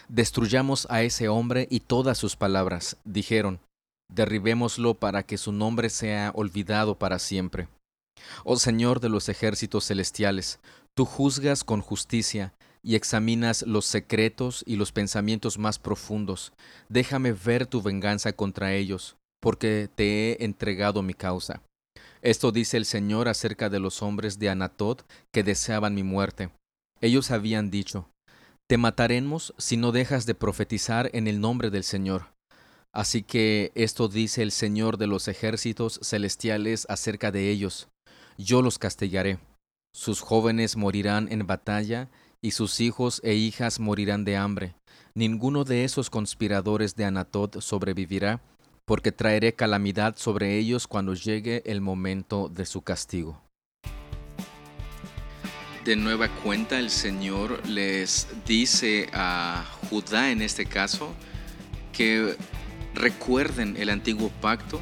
Destruyamos 0.09 0.87
a 0.90 1.02
ese 1.02 1.28
hombre 1.28 1.66
y 1.70 1.80
todas 1.80 2.18
sus 2.18 2.37
palabras, 2.37 2.96
dijeron. 3.04 3.61
Derribémoslo 4.12 4.94
para 4.94 5.22
que 5.22 5.38
su 5.38 5.52
nombre 5.52 5.88
sea 5.90 6.33
olvidado 6.35 6.96
para 6.96 7.18
siempre. 7.18 7.68
Oh 8.44 8.56
Señor 8.56 9.00
de 9.00 9.09
los 9.09 9.28
ejércitos 9.28 9.87
celestiales, 9.87 10.59
tú 10.94 11.04
juzgas 11.04 11.64
con 11.64 11.80
justicia 11.80 12.52
y 12.82 12.94
examinas 12.94 13.62
los 13.62 13.86
secretos 13.86 14.64
y 14.66 14.76
los 14.76 14.92
pensamientos 14.92 15.58
más 15.58 15.78
profundos. 15.78 16.52
Déjame 16.88 17.32
ver 17.32 17.66
tu 17.66 17.82
venganza 17.82 18.32
contra 18.32 18.74
ellos, 18.74 19.16
porque 19.40 19.88
te 19.94 20.32
he 20.32 20.44
entregado 20.44 21.02
mi 21.02 21.14
causa. 21.14 21.62
Esto 22.22 22.52
dice 22.52 22.76
el 22.76 22.84
Señor 22.84 23.28
acerca 23.28 23.70
de 23.70 23.80
los 23.80 24.02
hombres 24.02 24.38
de 24.38 24.50
Anatot 24.50 25.04
que 25.32 25.42
deseaban 25.42 25.94
mi 25.94 26.02
muerte. 26.02 26.50
Ellos 27.00 27.30
habían 27.30 27.70
dicho, 27.70 28.10
Te 28.68 28.76
mataremos 28.76 29.54
si 29.58 29.76
no 29.76 29.90
dejas 29.90 30.26
de 30.26 30.34
profetizar 30.34 31.10
en 31.14 31.26
el 31.26 31.40
nombre 31.40 31.70
del 31.70 31.82
Señor. 31.82 32.26
Así 32.92 33.22
que 33.22 33.72
esto 33.74 34.08
dice 34.08 34.42
el 34.42 34.50
Señor 34.50 34.98
de 34.98 35.06
los 35.06 35.28
ejércitos 35.28 35.98
celestiales 36.02 36.86
acerca 36.88 37.30
de 37.30 37.50
ellos. 37.50 37.88
Yo 38.36 38.62
los 38.62 38.78
castigaré. 38.78 39.38
Sus 39.94 40.20
jóvenes 40.20 40.76
morirán 40.76 41.30
en 41.32 41.46
batalla 41.46 42.08
y 42.42 42.53
sus 42.53 42.81
hijos 42.81 43.20
e 43.24 43.35
hijas 43.35 43.81
morirán 43.81 44.24
de 44.24 44.37
hambre. 44.37 44.74
Ninguno 45.14 45.64
de 45.64 45.85
esos 45.85 46.09
conspiradores 46.11 46.96
de 46.96 47.05
Anatot 47.05 47.61
sobrevivirá, 47.61 48.40
porque 48.85 49.12
traeré 49.12 49.55
calamidad 49.55 50.16
sobre 50.16 50.59
ellos 50.59 50.87
cuando 50.87 51.14
llegue 51.14 51.62
el 51.66 51.81
momento 51.81 52.48
de 52.48 52.66
su 52.66 52.83
castigo. 52.83 53.40
De 55.85 55.96
nueva 55.96 56.29
cuenta 56.42 56.79
el 56.79 56.90
Señor 56.90 57.66
les 57.66 58.29
dice 58.46 59.09
a 59.12 59.64
Judá 59.88 60.31
en 60.31 60.42
este 60.42 60.66
caso 60.66 61.14
que 61.92 62.37
recuerden 62.94 63.76
el 63.76 63.88
antiguo 63.88 64.31
pacto 64.40 64.81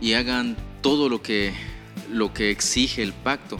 y 0.00 0.12
hagan 0.14 0.56
todo 0.82 1.08
lo 1.08 1.22
que, 1.22 1.52
lo 2.10 2.32
que 2.34 2.50
exige 2.50 3.02
el 3.02 3.12
pacto, 3.12 3.58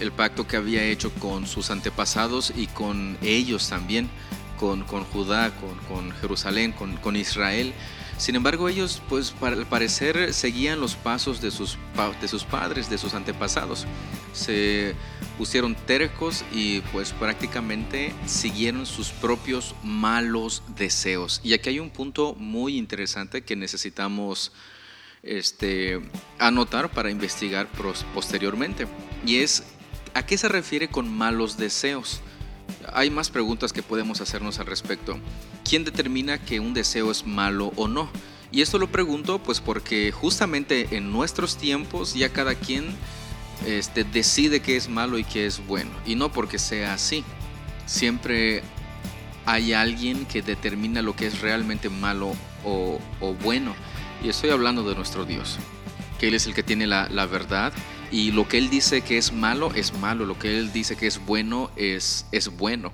el 0.00 0.12
pacto 0.12 0.46
que 0.46 0.56
había 0.56 0.84
hecho 0.84 1.12
con 1.14 1.46
sus 1.46 1.70
antepasados 1.70 2.52
y 2.56 2.66
con 2.66 3.18
ellos 3.22 3.68
también, 3.68 4.08
con, 4.58 4.84
con 4.84 5.04
Judá, 5.04 5.50
con, 5.56 5.76
con 5.88 6.12
Jerusalén, 6.12 6.72
con, 6.72 6.96
con 6.96 7.16
Israel 7.16 7.74
sin 8.20 8.36
embargo, 8.36 8.68
ellos, 8.68 9.00
pues, 9.08 9.34
al 9.40 9.64
parecer, 9.64 10.34
seguían 10.34 10.78
los 10.78 10.94
pasos 10.94 11.40
de 11.40 11.50
sus, 11.50 11.78
de 12.20 12.28
sus 12.28 12.44
padres, 12.44 12.90
de 12.90 12.98
sus 12.98 13.14
antepasados. 13.14 13.86
Se 14.34 14.94
pusieron 15.38 15.74
tercos 15.74 16.44
y, 16.52 16.80
pues, 16.92 17.14
prácticamente 17.14 18.12
siguieron 18.26 18.84
sus 18.84 19.08
propios 19.08 19.74
malos 19.82 20.62
deseos. 20.76 21.40
Y 21.42 21.54
aquí 21.54 21.70
hay 21.70 21.80
un 21.80 21.88
punto 21.88 22.34
muy 22.34 22.76
interesante 22.76 23.40
que 23.40 23.56
necesitamos 23.56 24.52
este, 25.22 26.02
anotar 26.38 26.90
para 26.90 27.10
investigar 27.10 27.68
posteriormente. 28.12 28.86
Y 29.24 29.36
es, 29.36 29.64
¿a 30.14 30.24
qué 30.24 30.38
se 30.38 30.48
refiere 30.48 30.88
con 30.88 31.12
malos 31.12 31.56
deseos? 31.56 32.20
Hay 32.92 33.10
más 33.10 33.30
preguntas 33.30 33.72
que 33.72 33.82
podemos 33.82 34.20
hacernos 34.20 34.58
al 34.58 34.66
respecto. 34.66 35.18
¿quién 35.70 35.84
determina 35.84 36.38
que 36.38 36.58
un 36.58 36.74
deseo 36.74 37.12
es 37.12 37.24
malo 37.24 37.72
o 37.76 37.86
no? 37.86 38.10
Y 38.50 38.60
esto 38.60 38.78
lo 38.78 38.90
pregunto 38.90 39.38
pues 39.40 39.60
porque 39.60 40.10
justamente 40.10 40.96
en 40.96 41.12
nuestros 41.12 41.56
tiempos 41.56 42.14
ya 42.14 42.30
cada 42.30 42.56
quien 42.56 42.86
este, 43.64 44.02
decide 44.02 44.60
qué 44.60 44.76
es 44.76 44.88
malo 44.88 45.16
y 45.16 45.22
qué 45.22 45.46
es 45.46 45.64
bueno. 45.64 45.92
Y 46.04 46.16
no 46.16 46.32
porque 46.32 46.58
sea 46.58 46.94
así. 46.94 47.22
Siempre 47.86 48.62
hay 49.46 49.72
alguien 49.72 50.26
que 50.26 50.42
determina 50.42 51.02
lo 51.02 51.14
que 51.14 51.28
es 51.28 51.40
realmente 51.40 51.88
malo 51.88 52.32
o, 52.64 52.98
bueno. 53.44 53.76
Y 54.24 54.28
estoy 54.28 54.50
hablando 54.50 54.82
de 54.82 54.96
nuestro 54.96 55.24
Dios. 55.24 55.58
Que 56.18 56.28
Él 56.28 56.34
es 56.34 56.46
el 56.46 56.54
que 56.54 56.64
tiene 56.64 56.88
la, 56.88 57.08
la 57.08 57.26
verdad. 57.26 57.72
Y 58.10 58.32
lo 58.32 58.48
que 58.48 58.58
Él 58.58 58.70
dice 58.70 59.02
que 59.02 59.18
es 59.18 59.32
malo 59.32 59.72
es 59.74 59.94
malo. 59.94 60.24
Lo 60.24 60.38
que 60.38 60.58
Él 60.58 60.72
dice 60.72 60.96
que 60.96 61.06
es 61.06 61.24
bueno 61.24 61.70
es, 61.76 62.26
es 62.32 62.48
bueno. 62.48 62.92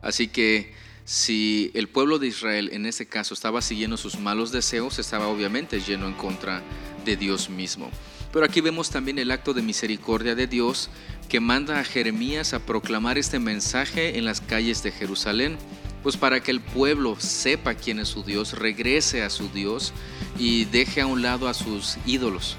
Así 0.00 0.28
que 0.28 0.72
si 1.04 1.70
el 1.74 1.88
pueblo 1.88 2.18
de 2.18 2.28
Israel 2.28 2.70
en 2.72 2.86
ese 2.86 3.06
caso 3.06 3.34
estaba 3.34 3.60
siguiendo 3.60 3.96
sus 3.96 4.18
malos 4.18 4.52
deseos, 4.52 4.98
estaba 4.98 5.28
obviamente 5.28 5.80
lleno 5.80 6.06
en 6.06 6.14
contra 6.14 6.62
de 7.04 7.16
Dios 7.16 7.50
mismo. 7.50 7.90
Pero 8.32 8.46
aquí 8.46 8.60
vemos 8.60 8.90
también 8.90 9.18
el 9.18 9.30
acto 9.30 9.52
de 9.52 9.62
misericordia 9.62 10.34
de 10.34 10.46
Dios 10.46 10.90
que 11.28 11.40
manda 11.40 11.78
a 11.78 11.84
Jeremías 11.84 12.54
a 12.54 12.64
proclamar 12.64 13.18
este 13.18 13.38
mensaje 13.38 14.18
en 14.18 14.24
las 14.24 14.40
calles 14.40 14.82
de 14.82 14.92
Jerusalén, 14.92 15.56
pues 16.02 16.16
para 16.16 16.42
que 16.42 16.50
el 16.50 16.60
pueblo 16.60 17.16
sepa 17.20 17.74
quién 17.74 17.98
es 17.98 18.08
su 18.08 18.24
Dios, 18.24 18.52
regrese 18.52 19.22
a 19.22 19.30
su 19.30 19.48
Dios 19.50 19.92
y 20.38 20.64
deje 20.64 21.00
a 21.00 21.06
un 21.06 21.22
lado 21.22 21.48
a 21.48 21.54
sus 21.54 21.96
ídolos. 22.06 22.56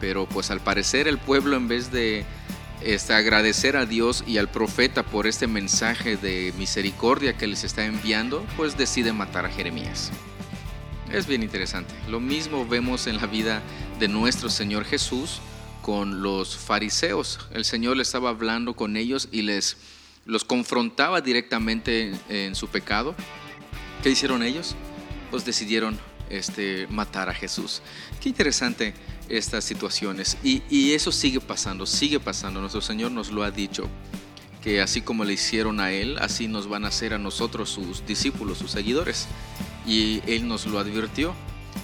Pero 0.00 0.26
pues 0.26 0.50
al 0.50 0.60
parecer 0.60 1.08
el 1.08 1.18
pueblo 1.18 1.56
en 1.56 1.68
vez 1.68 1.90
de 1.90 2.24
este, 2.80 3.12
agradecer 3.12 3.76
a 3.76 3.86
Dios 3.86 4.22
y 4.26 4.38
al 4.38 4.48
profeta 4.48 5.02
por 5.02 5.26
este 5.26 5.46
mensaje 5.46 6.16
de 6.16 6.52
misericordia 6.56 7.36
que 7.36 7.46
les 7.46 7.64
está 7.64 7.84
enviando, 7.84 8.46
pues 8.56 8.76
decide 8.76 9.12
matar 9.12 9.46
a 9.46 9.50
Jeremías. 9.50 10.12
Es 11.12 11.26
bien 11.26 11.42
interesante. 11.42 11.94
Lo 12.08 12.20
mismo 12.20 12.66
vemos 12.66 13.06
en 13.06 13.16
la 13.16 13.26
vida 13.26 13.62
de 13.98 14.08
nuestro 14.08 14.50
Señor 14.50 14.84
Jesús 14.84 15.40
con 15.82 16.22
los 16.22 16.56
fariseos. 16.56 17.40
El 17.50 17.64
Señor 17.64 17.96
le 17.96 18.02
estaba 18.02 18.28
hablando 18.28 18.76
con 18.76 18.96
ellos 18.96 19.28
y 19.32 19.42
les 19.42 19.78
los 20.26 20.44
confrontaba 20.44 21.22
directamente 21.22 22.12
en, 22.28 22.54
su 22.54 22.68
pecado. 22.68 23.14
¿Qué 24.02 24.10
hicieron 24.10 24.42
ellos? 24.42 24.76
Pues 25.30 25.46
decidieron 25.46 25.98
este, 26.28 26.86
matar 26.88 27.30
a 27.30 27.34
Jesús. 27.34 27.80
Qué 28.20 28.28
interesante 28.28 28.92
estas 29.28 29.64
situaciones. 29.64 30.36
Y, 30.42 30.92
eso 30.92 31.12
sigue 31.12 31.40
pasando, 31.40 31.86
sigue 31.86 32.20
pasando. 32.20 32.60
Nuestro 32.60 32.80
Señor 32.80 33.12
nos 33.12 33.30
lo 33.30 33.42
ha 33.42 33.50
dicho 33.50 33.88
que 34.62 34.80
así 34.80 35.00
como 35.00 35.24
le 35.24 35.34
hicieron 35.34 35.80
a 35.80 35.92
Él, 35.92 36.18
así 36.18 36.48
nos 36.48 36.68
van 36.68 36.84
a 36.84 36.88
hacer 36.88 37.14
a 37.14 37.18
nosotros 37.18 37.70
sus 37.70 38.04
discípulos, 38.06 38.58
sus 38.58 38.70
seguidores. 38.70 39.26
Y 39.86 40.22
Él 40.26 40.48
nos 40.48 40.66
lo 40.66 40.78
advirtió. 40.78 41.34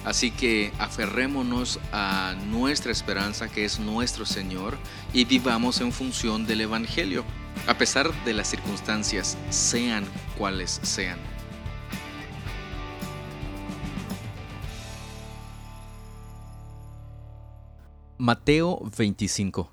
Así 0.03 0.29
que 0.29 0.71
aferrémonos 0.77 1.79
a 1.91 2.35
nuestra 2.47 2.91
esperanza, 2.91 3.47
que 3.47 3.65
es 3.65 3.79
nuestro 3.79 4.25
Señor, 4.25 4.77
y 5.13 5.25
vivamos 5.25 5.81
en 5.81 5.91
función 5.91 6.45
del 6.45 6.61
Evangelio, 6.61 7.23
a 7.65 7.77
pesar 7.77 8.11
de 8.25 8.33
las 8.33 8.49
circunstancias, 8.49 9.37
sean 9.49 10.05
cuales 10.37 10.79
sean. 10.83 11.34
Mateo 18.25 18.81
25 18.97 19.69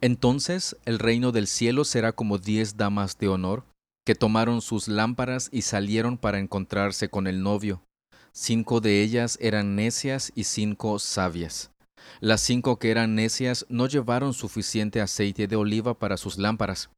Entonces 0.00 0.76
el 0.84 0.98
reino 0.98 1.30
del 1.30 1.46
cielo 1.46 1.84
será 1.84 2.10
como 2.10 2.38
diez 2.38 2.76
damas 2.76 3.18
de 3.20 3.28
honor, 3.28 3.62
que 4.04 4.16
tomaron 4.16 4.62
sus 4.62 4.88
lámparas 4.88 5.48
y 5.52 5.62
salieron 5.62 6.18
para 6.18 6.40
encontrarse 6.40 7.08
con 7.08 7.28
el 7.28 7.40
novio. 7.40 7.80
Cinco 8.32 8.80
de 8.80 9.00
ellas 9.04 9.38
eran 9.40 9.76
necias 9.76 10.32
y 10.34 10.42
cinco 10.42 10.98
sabias. 10.98 11.70
Las 12.18 12.40
cinco 12.40 12.80
que 12.80 12.90
eran 12.90 13.14
necias 13.14 13.64
no 13.68 13.86
llevaron 13.86 14.34
suficiente 14.34 15.00
aceite 15.00 15.46
de 15.46 15.54
oliva 15.54 15.94
para 15.94 16.16
sus 16.16 16.36
lámparas, 16.36 16.90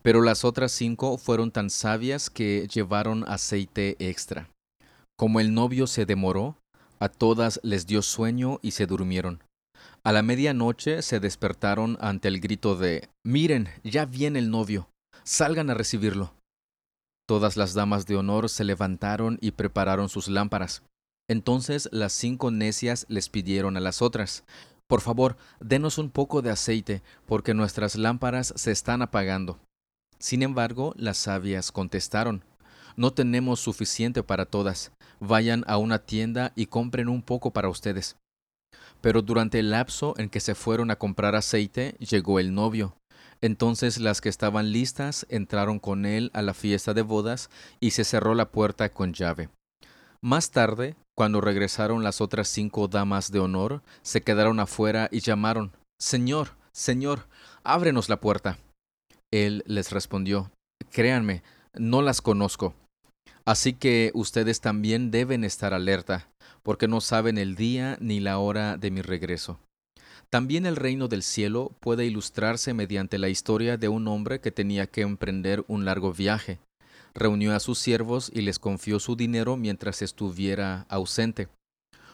pero 0.00 0.22
las 0.22 0.44
otras 0.44 0.70
cinco 0.70 1.18
fueron 1.18 1.50
tan 1.50 1.70
sabias 1.70 2.30
que 2.30 2.68
llevaron 2.72 3.24
aceite 3.26 3.96
extra. 3.98 4.48
Como 5.18 5.40
el 5.40 5.54
novio 5.54 5.88
se 5.88 6.06
demoró, 6.06 6.56
a 7.00 7.08
todas 7.08 7.58
les 7.64 7.88
dio 7.88 8.00
sueño 8.00 8.60
y 8.62 8.70
se 8.70 8.86
durmieron. 8.86 9.42
A 10.02 10.12
la 10.12 10.22
medianoche 10.22 11.02
se 11.02 11.20
despertaron 11.20 11.98
ante 12.00 12.28
el 12.28 12.40
grito 12.40 12.74
de 12.74 13.10
Miren, 13.22 13.68
ya 13.84 14.06
viene 14.06 14.38
el 14.38 14.50
novio, 14.50 14.88
salgan 15.24 15.68
a 15.68 15.74
recibirlo. 15.74 16.32
Todas 17.28 17.58
las 17.58 17.74
damas 17.74 18.06
de 18.06 18.16
honor 18.16 18.48
se 18.48 18.64
levantaron 18.64 19.36
y 19.42 19.50
prepararon 19.50 20.08
sus 20.08 20.28
lámparas. 20.28 20.82
Entonces 21.28 21.90
las 21.92 22.14
cinco 22.14 22.50
necias 22.50 23.04
les 23.10 23.28
pidieron 23.28 23.76
a 23.76 23.80
las 23.80 24.00
otras, 24.00 24.44
Por 24.88 25.02
favor, 25.02 25.36
denos 25.60 25.98
un 25.98 26.10
poco 26.10 26.42
de 26.42 26.50
aceite, 26.50 27.02
porque 27.26 27.54
nuestras 27.54 27.94
lámparas 27.94 28.52
se 28.56 28.72
están 28.72 29.02
apagando. 29.02 29.60
Sin 30.18 30.42
embargo, 30.42 30.94
las 30.96 31.18
sabias 31.18 31.70
contestaron, 31.70 32.42
No 32.96 33.12
tenemos 33.12 33.60
suficiente 33.60 34.22
para 34.22 34.46
todas. 34.46 34.90
Vayan 35.20 35.62
a 35.68 35.76
una 35.76 36.00
tienda 36.00 36.52
y 36.56 36.66
compren 36.66 37.08
un 37.08 37.22
poco 37.22 37.52
para 37.52 37.68
ustedes. 37.68 38.16
Pero 39.00 39.22
durante 39.22 39.58
el 39.58 39.70
lapso 39.70 40.14
en 40.18 40.28
que 40.28 40.40
se 40.40 40.54
fueron 40.54 40.90
a 40.90 40.96
comprar 40.96 41.34
aceite, 41.34 41.96
llegó 41.98 42.38
el 42.38 42.54
novio. 42.54 42.96
Entonces 43.40 43.98
las 43.98 44.20
que 44.20 44.28
estaban 44.28 44.72
listas 44.72 45.26
entraron 45.30 45.78
con 45.78 46.04
él 46.04 46.30
a 46.34 46.42
la 46.42 46.52
fiesta 46.52 46.92
de 46.92 47.02
bodas 47.02 47.48
y 47.80 47.92
se 47.92 48.04
cerró 48.04 48.34
la 48.34 48.50
puerta 48.50 48.90
con 48.90 49.14
llave. 49.14 49.48
Más 50.20 50.50
tarde, 50.50 50.96
cuando 51.16 51.40
regresaron 51.40 52.02
las 52.02 52.20
otras 52.20 52.48
cinco 52.48 52.88
damas 52.88 53.32
de 53.32 53.40
honor, 53.40 53.82
se 54.02 54.20
quedaron 54.20 54.60
afuera 54.60 55.08
y 55.10 55.20
llamaron 55.20 55.72
Señor, 55.98 56.56
Señor, 56.72 57.26
ábrenos 57.64 58.10
la 58.10 58.20
puerta. 58.20 58.58
Él 59.30 59.62
les 59.66 59.90
respondió 59.92 60.50
Créanme, 60.90 61.42
no 61.74 62.02
las 62.02 62.20
conozco. 62.20 62.74
Así 63.44 63.72
que 63.72 64.10
ustedes 64.14 64.60
también 64.60 65.10
deben 65.10 65.44
estar 65.44 65.74
alerta, 65.74 66.28
porque 66.62 66.88
no 66.88 67.00
saben 67.00 67.38
el 67.38 67.56
día 67.56 67.96
ni 68.00 68.20
la 68.20 68.38
hora 68.38 68.76
de 68.76 68.90
mi 68.90 69.02
regreso. 69.02 69.58
También 70.30 70.64
el 70.64 70.76
reino 70.76 71.08
del 71.08 71.24
cielo 71.24 71.72
puede 71.80 72.06
ilustrarse 72.06 72.72
mediante 72.72 73.18
la 73.18 73.28
historia 73.28 73.76
de 73.76 73.88
un 73.88 74.06
hombre 74.06 74.40
que 74.40 74.52
tenía 74.52 74.86
que 74.86 75.00
emprender 75.00 75.64
un 75.66 75.84
largo 75.84 76.12
viaje. 76.12 76.60
Reunió 77.14 77.54
a 77.54 77.60
sus 77.60 77.80
siervos 77.80 78.30
y 78.32 78.42
les 78.42 78.60
confió 78.60 79.00
su 79.00 79.16
dinero 79.16 79.56
mientras 79.56 80.02
estuviera 80.02 80.86
ausente. 80.88 81.48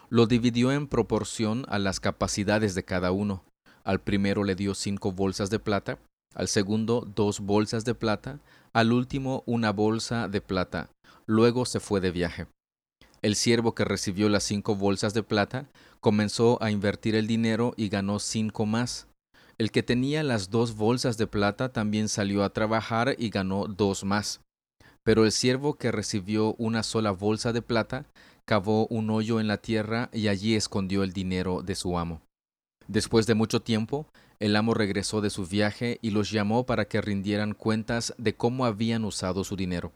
Lo 0.09 0.27
dividió 0.27 0.73
en 0.73 0.87
proporción 0.87 1.67
a 1.69 1.79
las 1.79 2.01
capacidades 2.01 2.75
de 2.75 2.85
cada 2.85 3.13
uno. 3.13 3.45
Al 3.85 4.01
primero 4.01 4.45
le 4.45 4.55
dio 4.55 4.75
cinco 4.75 5.13
bolsas 5.13 5.51
de 5.51 5.59
plata, 5.59 5.99
al 6.35 6.49
segundo 6.49 7.07
dos 7.15 7.41
bolsas 7.41 7.85
de 7.85 7.95
plata, 7.95 8.41
al 8.73 8.93
último 8.93 9.43
una 9.47 9.73
bolsa 9.73 10.29
de 10.29 10.41
plata. 10.41 10.89
Luego 11.27 11.65
se 11.67 11.81
fue 11.81 12.01
de 12.01 12.11
viaje. 12.11 12.47
El 13.23 13.35
siervo 13.35 13.75
que 13.75 13.85
recibió 13.85 14.29
las 14.29 14.45
cinco 14.45 14.77
bolsas 14.77 15.13
de 15.13 15.23
plata 15.23 15.69
comenzó 16.01 16.63
a 16.63 16.71
invertir 16.71 17.17
el 17.17 17.27
dinero 17.27 17.75
y 17.77 17.89
ganó 17.89 18.21
cinco 18.21 18.67
más. 18.67 19.09
El 19.59 19.71
que 19.71 19.83
tenía 19.83 20.23
las 20.23 20.51
dos 20.51 20.77
bolsas 20.77 21.17
de 21.17 21.27
plata 21.27 21.73
también 21.73 22.09
salió 22.09 22.45
a 22.45 22.51
trabajar 22.51 23.17
y 23.19 23.31
ganó 23.31 23.67
dos 23.67 24.05
más. 24.05 24.41
Pero 25.03 25.25
el 25.25 25.33
siervo 25.33 25.75
que 25.75 25.91
recibió 25.91 26.55
una 26.59 26.83
sola 26.83 27.11
bolsa 27.11 27.53
de 27.53 27.63
plata 27.63 28.07
cavó 28.45 28.87
un 28.87 29.11
hoyo 29.11 29.41
en 29.41 29.49
la 29.49 29.57
tierra 29.57 30.11
y 30.13 30.29
allí 30.29 30.55
escondió 30.55 31.03
el 31.03 31.13
dinero 31.13 31.63
de 31.63 31.75
su 31.75 31.99
amo. 31.99 32.21
Después 32.87 33.27
de 33.27 33.35
mucho 33.35 33.61
tiempo, 33.61 34.07
el 34.39 34.55
amo 34.55 34.75
regresó 34.75 35.21
de 35.21 35.31
su 35.31 35.47
viaje 35.47 35.99
y 36.03 36.11
los 36.11 36.31
llamó 36.31 36.67
para 36.67 36.85
que 36.85 37.01
rindieran 37.01 37.55
cuentas 37.55 38.15
de 38.19 38.35
cómo 38.35 38.67
habían 38.67 39.05
usado 39.05 39.43
su 39.43 39.57
dinero. 39.57 39.93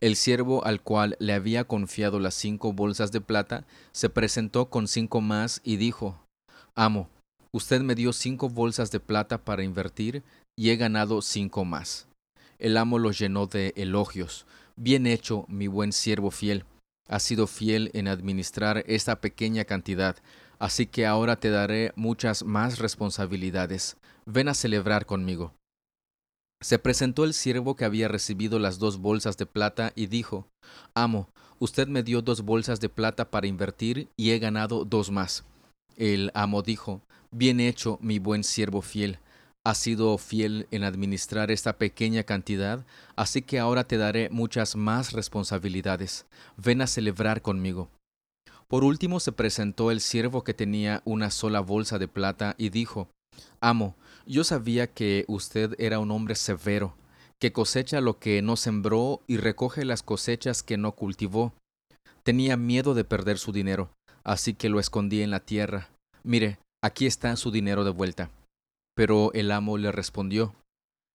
El 0.00 0.14
siervo 0.14 0.64
al 0.64 0.80
cual 0.80 1.16
le 1.18 1.32
había 1.32 1.64
confiado 1.64 2.20
las 2.20 2.34
cinco 2.34 2.72
bolsas 2.72 3.10
de 3.10 3.20
plata 3.20 3.66
se 3.90 4.08
presentó 4.08 4.70
con 4.70 4.86
cinco 4.86 5.20
más 5.20 5.60
y 5.64 5.76
dijo 5.76 6.20
Amo, 6.76 7.08
usted 7.52 7.80
me 7.80 7.96
dio 7.96 8.12
cinco 8.12 8.48
bolsas 8.48 8.92
de 8.92 9.00
plata 9.00 9.38
para 9.44 9.64
invertir 9.64 10.22
y 10.56 10.70
he 10.70 10.76
ganado 10.76 11.20
cinco 11.20 11.64
más. 11.64 12.06
El 12.60 12.76
amo 12.76 13.00
los 13.00 13.18
llenó 13.18 13.46
de 13.46 13.72
elogios. 13.76 14.46
Bien 14.76 15.06
hecho, 15.06 15.44
mi 15.48 15.66
buen 15.66 15.92
siervo 15.92 16.30
fiel. 16.30 16.64
Has 17.08 17.24
sido 17.24 17.48
fiel 17.48 17.90
en 17.94 18.06
administrar 18.06 18.84
esta 18.86 19.20
pequeña 19.20 19.64
cantidad, 19.64 20.16
así 20.60 20.86
que 20.86 21.06
ahora 21.06 21.36
te 21.36 21.50
daré 21.50 21.92
muchas 21.96 22.44
más 22.44 22.78
responsabilidades. 22.78 23.96
Ven 24.26 24.48
a 24.48 24.54
celebrar 24.54 25.06
conmigo. 25.06 25.54
Se 26.60 26.78
presentó 26.78 27.24
el 27.24 27.34
siervo 27.34 27.76
que 27.76 27.84
había 27.84 28.08
recibido 28.08 28.58
las 28.58 28.78
dos 28.78 28.98
bolsas 28.98 29.36
de 29.36 29.46
plata 29.46 29.92
y 29.94 30.06
dijo, 30.06 30.48
Amo, 30.94 31.28
usted 31.60 31.86
me 31.86 32.02
dio 32.02 32.20
dos 32.20 32.42
bolsas 32.42 32.80
de 32.80 32.88
plata 32.88 33.30
para 33.30 33.46
invertir 33.46 34.08
y 34.16 34.30
he 34.30 34.38
ganado 34.38 34.84
dos 34.84 35.10
más. 35.10 35.44
El 35.96 36.32
amo 36.34 36.62
dijo, 36.62 37.00
Bien 37.30 37.60
hecho, 37.60 37.98
mi 38.00 38.18
buen 38.18 38.42
siervo 38.42 38.82
fiel. 38.82 39.18
Has 39.64 39.78
sido 39.78 40.16
fiel 40.18 40.66
en 40.70 40.82
administrar 40.82 41.50
esta 41.50 41.76
pequeña 41.76 42.22
cantidad, 42.22 42.84
así 43.16 43.42
que 43.42 43.58
ahora 43.58 43.84
te 43.84 43.98
daré 43.98 44.30
muchas 44.30 44.76
más 44.76 45.12
responsabilidades. 45.12 46.26
Ven 46.56 46.80
a 46.80 46.86
celebrar 46.86 47.42
conmigo. 47.42 47.88
Por 48.66 48.82
último 48.82 49.20
se 49.20 49.32
presentó 49.32 49.90
el 49.90 50.00
siervo 50.00 50.42
que 50.42 50.54
tenía 50.54 51.02
una 51.04 51.30
sola 51.30 51.60
bolsa 51.60 51.98
de 51.98 52.08
plata 52.08 52.54
y 52.58 52.70
dijo, 52.70 53.08
Amo, 53.60 53.94
yo 54.28 54.44
sabía 54.44 54.86
que 54.86 55.24
usted 55.26 55.74
era 55.78 55.98
un 55.98 56.10
hombre 56.10 56.34
severo, 56.34 56.94
que 57.40 57.52
cosecha 57.52 58.00
lo 58.00 58.18
que 58.18 58.42
no 58.42 58.56
sembró 58.56 59.22
y 59.26 59.38
recoge 59.38 59.84
las 59.84 60.02
cosechas 60.02 60.62
que 60.62 60.76
no 60.76 60.92
cultivó. 60.92 61.54
Tenía 62.22 62.56
miedo 62.56 62.94
de 62.94 63.04
perder 63.04 63.38
su 63.38 63.52
dinero, 63.52 63.90
así 64.24 64.54
que 64.54 64.68
lo 64.68 64.80
escondí 64.80 65.22
en 65.22 65.30
la 65.30 65.40
tierra. 65.40 65.88
Mire, 66.22 66.58
aquí 66.82 67.06
está 67.06 67.34
su 67.36 67.50
dinero 67.50 67.84
de 67.84 67.90
vuelta. 67.90 68.30
Pero 68.94 69.32
el 69.32 69.50
amo 69.50 69.78
le 69.78 69.92
respondió, 69.92 70.54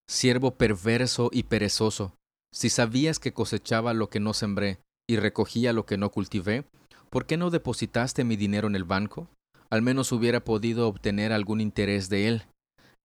Siervo 0.08 0.56
perverso 0.56 1.30
y 1.32 1.44
perezoso, 1.44 2.14
si 2.52 2.68
sabías 2.68 3.18
que 3.18 3.32
cosechaba 3.32 3.94
lo 3.94 4.10
que 4.10 4.20
no 4.20 4.34
sembré 4.34 4.78
y 5.08 5.16
recogía 5.16 5.72
lo 5.72 5.86
que 5.86 5.98
no 5.98 6.10
cultivé, 6.10 6.64
¿por 7.10 7.26
qué 7.26 7.36
no 7.36 7.50
depositaste 7.50 8.24
mi 8.24 8.36
dinero 8.36 8.66
en 8.66 8.76
el 8.76 8.84
banco? 8.84 9.28
Al 9.70 9.82
menos 9.82 10.12
hubiera 10.12 10.44
podido 10.44 10.88
obtener 10.88 11.32
algún 11.32 11.60
interés 11.60 12.08
de 12.08 12.28
él. 12.28 12.44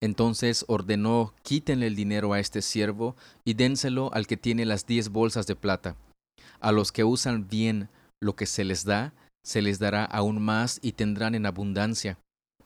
Entonces 0.02 0.64
ordenó, 0.66 1.34
quítenle 1.42 1.86
el 1.86 1.94
dinero 1.94 2.32
a 2.32 2.40
este 2.40 2.62
siervo 2.62 3.16
y 3.44 3.54
dénselo 3.54 4.10
al 4.14 4.26
que 4.26 4.38
tiene 4.38 4.64
las 4.64 4.86
diez 4.86 5.10
bolsas 5.10 5.46
de 5.46 5.56
plata. 5.56 5.96
A 6.60 6.72
los 6.72 6.90
que 6.90 7.04
usan 7.04 7.48
bien 7.48 7.88
lo 8.18 8.34
que 8.34 8.46
se 8.46 8.64
les 8.64 8.84
da, 8.84 9.12
se 9.44 9.60
les 9.60 9.78
dará 9.78 10.04
aún 10.04 10.40
más 10.40 10.78
y 10.82 10.92
tendrán 10.92 11.34
en 11.34 11.44
abundancia. 11.44 12.18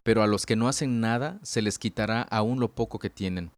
Pero 0.04 0.22
a 0.22 0.26
los 0.26 0.46
que 0.46 0.54
no 0.54 0.68
hacen 0.68 1.00
nada, 1.00 1.40
se 1.42 1.62
les 1.62 1.78
quitará 1.78 2.22
aún 2.22 2.60
lo 2.60 2.68
poco 2.68 2.98
que 2.98 3.10
tienen. 3.10 3.50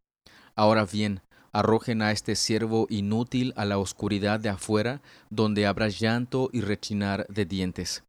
Ahora 0.55 0.85
bien, 0.85 1.21
arrojen 1.51 2.01
a 2.01 2.11
este 2.11 2.35
siervo 2.35 2.87
inútil 2.89 3.53
a 3.57 3.65
la 3.65 3.77
oscuridad 3.77 4.39
de 4.39 4.49
afuera, 4.49 5.01
donde 5.29 5.67
habrá 5.67 5.89
llanto 5.89 6.49
y 6.51 6.61
rechinar 6.61 7.27
de 7.27 7.45
dientes 7.45 8.03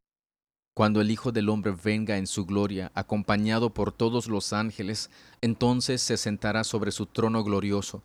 Cuando 0.79 1.01
el 1.01 1.11
Hijo 1.11 1.33
del 1.33 1.49
Hombre 1.49 1.73
venga 1.83 2.17
en 2.17 2.25
su 2.25 2.45
gloria, 2.45 2.89
acompañado 2.95 3.73
por 3.73 3.91
todos 3.91 4.27
los 4.27 4.53
ángeles, 4.53 5.09
entonces 5.41 6.01
se 6.01 6.15
sentará 6.15 6.63
sobre 6.63 6.93
su 6.93 7.05
trono 7.05 7.43
glorioso. 7.43 8.01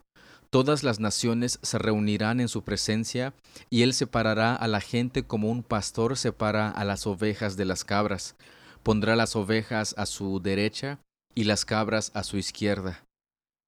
Todas 0.51 0.83
las 0.83 0.99
naciones 0.99 1.61
se 1.63 1.79
reunirán 1.79 2.41
en 2.41 2.49
su 2.49 2.65
presencia, 2.65 3.33
y 3.71 3.83
él 3.83 3.95
separará 3.95 4.57
a 4.57 4.67
la 4.67 4.81
gente 4.81 5.23
como 5.23 5.53
un 5.53 5.63
pastor 5.63 6.17
separa 6.17 6.69
a 6.69 6.83
las 6.83 7.07
ovejas 7.07 7.57
de 7.57 7.65
las 7.65 7.85
cabras. 7.85 8.35
Pondrá 8.83 9.15
las 9.15 9.37
ovejas 9.37 9.95
a 9.97 10.05
su 10.05 10.41
derecha 10.43 10.99
y 11.33 11.45
las 11.45 11.65
cabras 11.65 12.11
a 12.13 12.25
su 12.25 12.39
izquierda. 12.39 13.05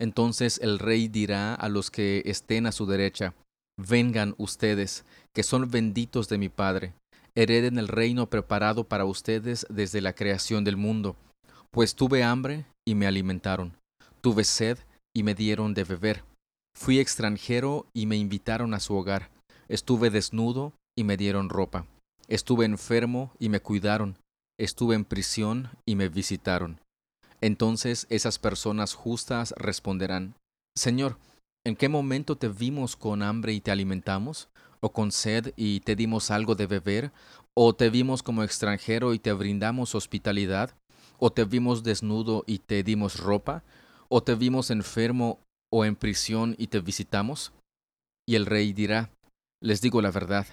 Entonces 0.01 0.59
el 0.61 0.81
rey 0.81 1.07
dirá 1.07 1.55
a 1.55 1.69
los 1.69 1.93
que 1.93 2.25
estén 2.27 2.67
a 2.67 2.73
su 2.73 2.87
derecha, 2.87 3.35
Vengan 3.79 4.35
ustedes, 4.39 5.05
que 5.35 5.43
son 5.43 5.71
benditos 5.71 6.31
de 6.31 6.39
mi 6.39 6.49
Padre, 6.49 6.95
hereden 7.37 7.79
el 7.79 7.87
reino 7.87 8.29
preparado 8.29 8.85
para 8.85 9.05
ustedes 9.05 9.67
desde 9.69 10.01
la 10.01 10.15
creación 10.15 10.65
del 10.65 10.77
mundo, 10.77 11.17
pues 11.71 11.95
tuve 11.95 12.25
hambre 12.25 12.65
y 12.85 12.95
me 12.95 13.07
alimentaron, 13.07 13.77
tuve 14.23 14.43
sed 14.43 14.79
y 15.15 15.23
me 15.23 15.35
dieron 15.35 15.75
de 15.75 15.85
beber, 15.85 16.25
fui 16.75 16.99
extranjero 16.99 17.87
y 17.95 18.07
me 18.07 18.17
invitaron 18.17 18.73
a 18.75 18.81
su 18.81 18.97
hogar, 18.97 19.31
estuve 19.69 20.11
desnudo 20.11 20.73
y 20.99 21.05
me 21.05 21.19
dieron 21.19 21.51
ropa, 21.51 21.87
estuve 22.27 22.65
enfermo 22.65 23.33
y 23.39 23.51
me 23.51 23.61
cuidaron, 23.61 24.17
estuve 24.59 24.95
en 24.95 25.05
prisión 25.05 25.71
y 25.87 25.95
me 25.95 26.09
visitaron. 26.09 26.81
Entonces 27.43 28.07
esas 28.09 28.39
personas 28.39 28.95
justas 28.95 29.53
responderán, 29.59 30.35
Señor, 30.75 31.19
¿en 31.67 31.77
qué 31.77 31.91
momento 31.91 32.37
te 32.37 32.49
vimos 32.49 32.97
con 32.97 33.23
hambre 33.23 33.53
y 33.53 33.61
te 33.61 33.71
alimentamos? 33.71 34.49
¿O 34.81 34.93
con 34.93 35.13
sed 35.13 35.53
y 35.57 35.81
te 35.81 35.97
dimos 35.97 36.31
algo 36.31 36.55
de 36.55 36.67
beber? 36.67 37.13
¿O 37.55 37.75
te 37.75 37.91
vimos 37.91 38.23
como 38.23 38.43
extranjero 38.43 39.15
y 39.15 39.19
te 39.19 39.33
brindamos 39.33 39.95
hospitalidad? 39.95 40.75
¿O 41.19 41.31
te 41.31 41.45
vimos 41.45 41.83
desnudo 41.83 42.45
y 42.47 42.59
te 42.59 42.83
dimos 42.83 43.19
ropa? 43.19 43.65
¿O 44.09 44.23
te 44.23 44.35
vimos 44.35 44.71
enfermo 44.71 45.41
o 45.73 45.85
en 45.85 45.97
prisión 45.97 46.55
y 46.59 46.67
te 46.69 46.81
visitamos? 46.81 47.53
Y 48.29 48.35
el 48.35 48.47
rey 48.47 48.73
dirá, 48.73 49.11
les 49.63 49.81
digo 49.81 50.03
la 50.03 50.11
verdad, 50.11 50.47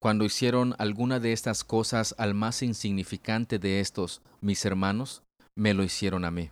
cuando 0.00 0.24
hicieron 0.24 0.74
alguna 0.78 1.20
de 1.20 1.32
estas 1.32 1.64
cosas 1.64 2.14
al 2.18 2.34
más 2.34 2.62
insignificante 2.62 3.58
de 3.58 3.80
estos, 3.80 4.20
mis 4.40 4.64
hermanos, 4.64 5.22
me 5.56 5.72
lo 5.72 5.82
hicieron 5.82 6.24
a 6.24 6.30
mí. 6.30 6.50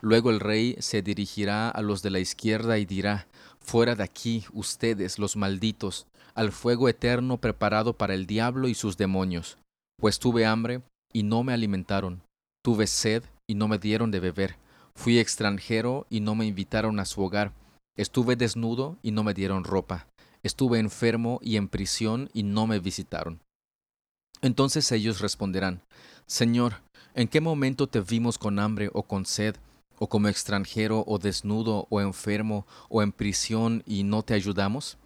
Luego 0.00 0.30
el 0.30 0.40
rey 0.40 0.76
se 0.78 1.00
dirigirá 1.00 1.70
a 1.70 1.80
los 1.80 2.02
de 2.02 2.10
la 2.10 2.18
izquierda 2.18 2.78
y 2.78 2.84
dirá, 2.84 3.28
Fuera 3.60 3.96
de 3.96 4.04
aquí, 4.04 4.44
ustedes, 4.52 5.18
los 5.18 5.34
malditos, 5.36 6.06
al 6.36 6.52
fuego 6.52 6.88
eterno 6.88 7.38
preparado 7.38 7.94
para 7.94 8.14
el 8.14 8.26
diablo 8.26 8.68
y 8.68 8.74
sus 8.74 8.96
demonios, 8.96 9.58
pues 9.98 10.20
tuve 10.20 10.46
hambre 10.46 10.82
y 11.12 11.24
no 11.24 11.42
me 11.42 11.52
alimentaron, 11.52 12.22
tuve 12.62 12.86
sed 12.86 13.24
y 13.48 13.56
no 13.56 13.66
me 13.66 13.78
dieron 13.78 14.12
de 14.12 14.20
beber, 14.20 14.56
fui 14.94 15.18
extranjero 15.18 16.06
y 16.08 16.20
no 16.20 16.36
me 16.36 16.46
invitaron 16.46 17.00
a 17.00 17.04
su 17.04 17.22
hogar, 17.22 17.52
estuve 17.96 18.36
desnudo 18.36 18.98
y 19.02 19.10
no 19.10 19.24
me 19.24 19.34
dieron 19.34 19.64
ropa, 19.64 20.06
estuve 20.44 20.78
enfermo 20.78 21.40
y 21.42 21.56
en 21.56 21.66
prisión 21.66 22.30
y 22.32 22.44
no 22.44 22.68
me 22.68 22.78
visitaron. 22.78 23.40
Entonces 24.42 24.92
ellos 24.92 25.20
responderán, 25.20 25.80
Señor, 26.26 26.82
¿En 27.16 27.28
qué 27.28 27.40
momento 27.40 27.86
te 27.86 28.02
vimos 28.02 28.36
con 28.36 28.58
hambre 28.58 28.90
o 28.92 29.02
con 29.04 29.24
sed, 29.24 29.56
o 29.98 30.06
como 30.06 30.28
extranjero 30.28 31.02
o 31.06 31.18
desnudo 31.18 31.86
o 31.88 32.02
enfermo 32.02 32.66
o 32.90 33.02
en 33.02 33.10
prisión 33.10 33.82
y 33.86 34.04
no 34.04 34.22
te 34.22 34.34
ayudamos? 34.34 34.98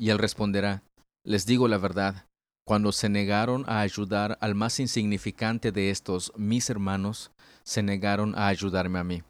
Y 0.00 0.10
él 0.10 0.18
responderá, 0.18 0.82
les 1.24 1.44
digo 1.44 1.66
la 1.66 1.78
verdad, 1.78 2.26
cuando 2.64 2.92
se 2.92 3.08
negaron 3.08 3.64
a 3.66 3.80
ayudar 3.80 4.38
al 4.40 4.54
más 4.54 4.78
insignificante 4.78 5.72
de 5.72 5.90
estos, 5.90 6.32
mis 6.36 6.70
hermanos, 6.70 7.32
se 7.64 7.82
negaron 7.82 8.34
a 8.36 8.46
ayudarme 8.46 8.98
a 8.98 9.04
mí. 9.04 9.22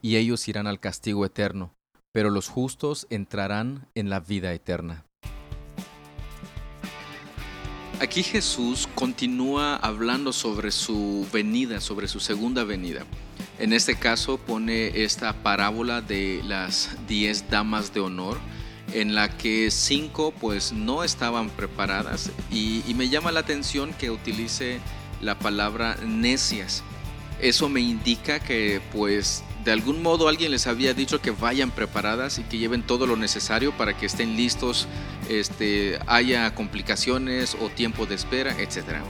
Y 0.00 0.16
ellos 0.16 0.48
irán 0.48 0.66
al 0.66 0.80
castigo 0.80 1.26
eterno, 1.26 1.74
pero 2.12 2.30
los 2.30 2.48
justos 2.48 3.06
entrarán 3.10 3.88
en 3.94 4.08
la 4.08 4.20
vida 4.20 4.52
eterna. 4.52 5.04
Aquí 8.00 8.22
Jesús 8.22 8.88
continúa 8.94 9.74
hablando 9.74 10.32
sobre 10.32 10.70
su 10.70 11.26
venida, 11.32 11.80
sobre 11.80 12.06
su 12.06 12.20
segunda 12.20 12.62
venida. 12.62 13.04
En 13.58 13.72
este 13.72 13.96
caso 13.96 14.38
pone 14.38 15.02
esta 15.02 15.32
parábola 15.42 16.00
de 16.00 16.40
las 16.44 16.96
diez 17.08 17.50
damas 17.50 17.92
de 17.92 17.98
honor, 17.98 18.38
en 18.92 19.14
la 19.14 19.36
que 19.36 19.70
cinco 19.70 20.32
pues 20.32 20.72
no 20.72 21.04
estaban 21.04 21.50
preparadas 21.50 22.30
y, 22.50 22.82
me 22.94 23.08
llama 23.08 23.30
la 23.30 23.40
atención 23.40 23.92
que 23.92 24.10
utilice 24.10 24.80
la 25.20 25.38
palabra 25.38 25.96
necias. 26.04 26.82
Eso 27.40 27.68
me 27.68 27.80
indica 27.80 28.40
que 28.40 28.80
pues 28.92 29.44
de 29.64 29.70
algún 29.70 30.02
modo 30.02 30.28
alguien 30.28 30.50
les 30.50 30.66
había 30.66 30.94
dicho 30.94 31.20
que 31.20 31.30
vayan 31.30 31.70
preparadas 31.70 32.38
y 32.38 32.42
que 32.42 32.58
lleven 32.58 32.82
todo 32.82 33.06
lo 33.06 33.16
necesario 33.16 33.76
para 33.76 33.96
que 33.96 34.06
estén 34.06 34.36
listos, 34.36 34.88
este, 35.28 35.98
haya 36.06 36.52
complicaciones 36.54 37.56
o 37.60 37.68
tiempo 37.68 38.06
de 38.06 38.16
espera, 38.16 38.56
etc. 38.60 39.00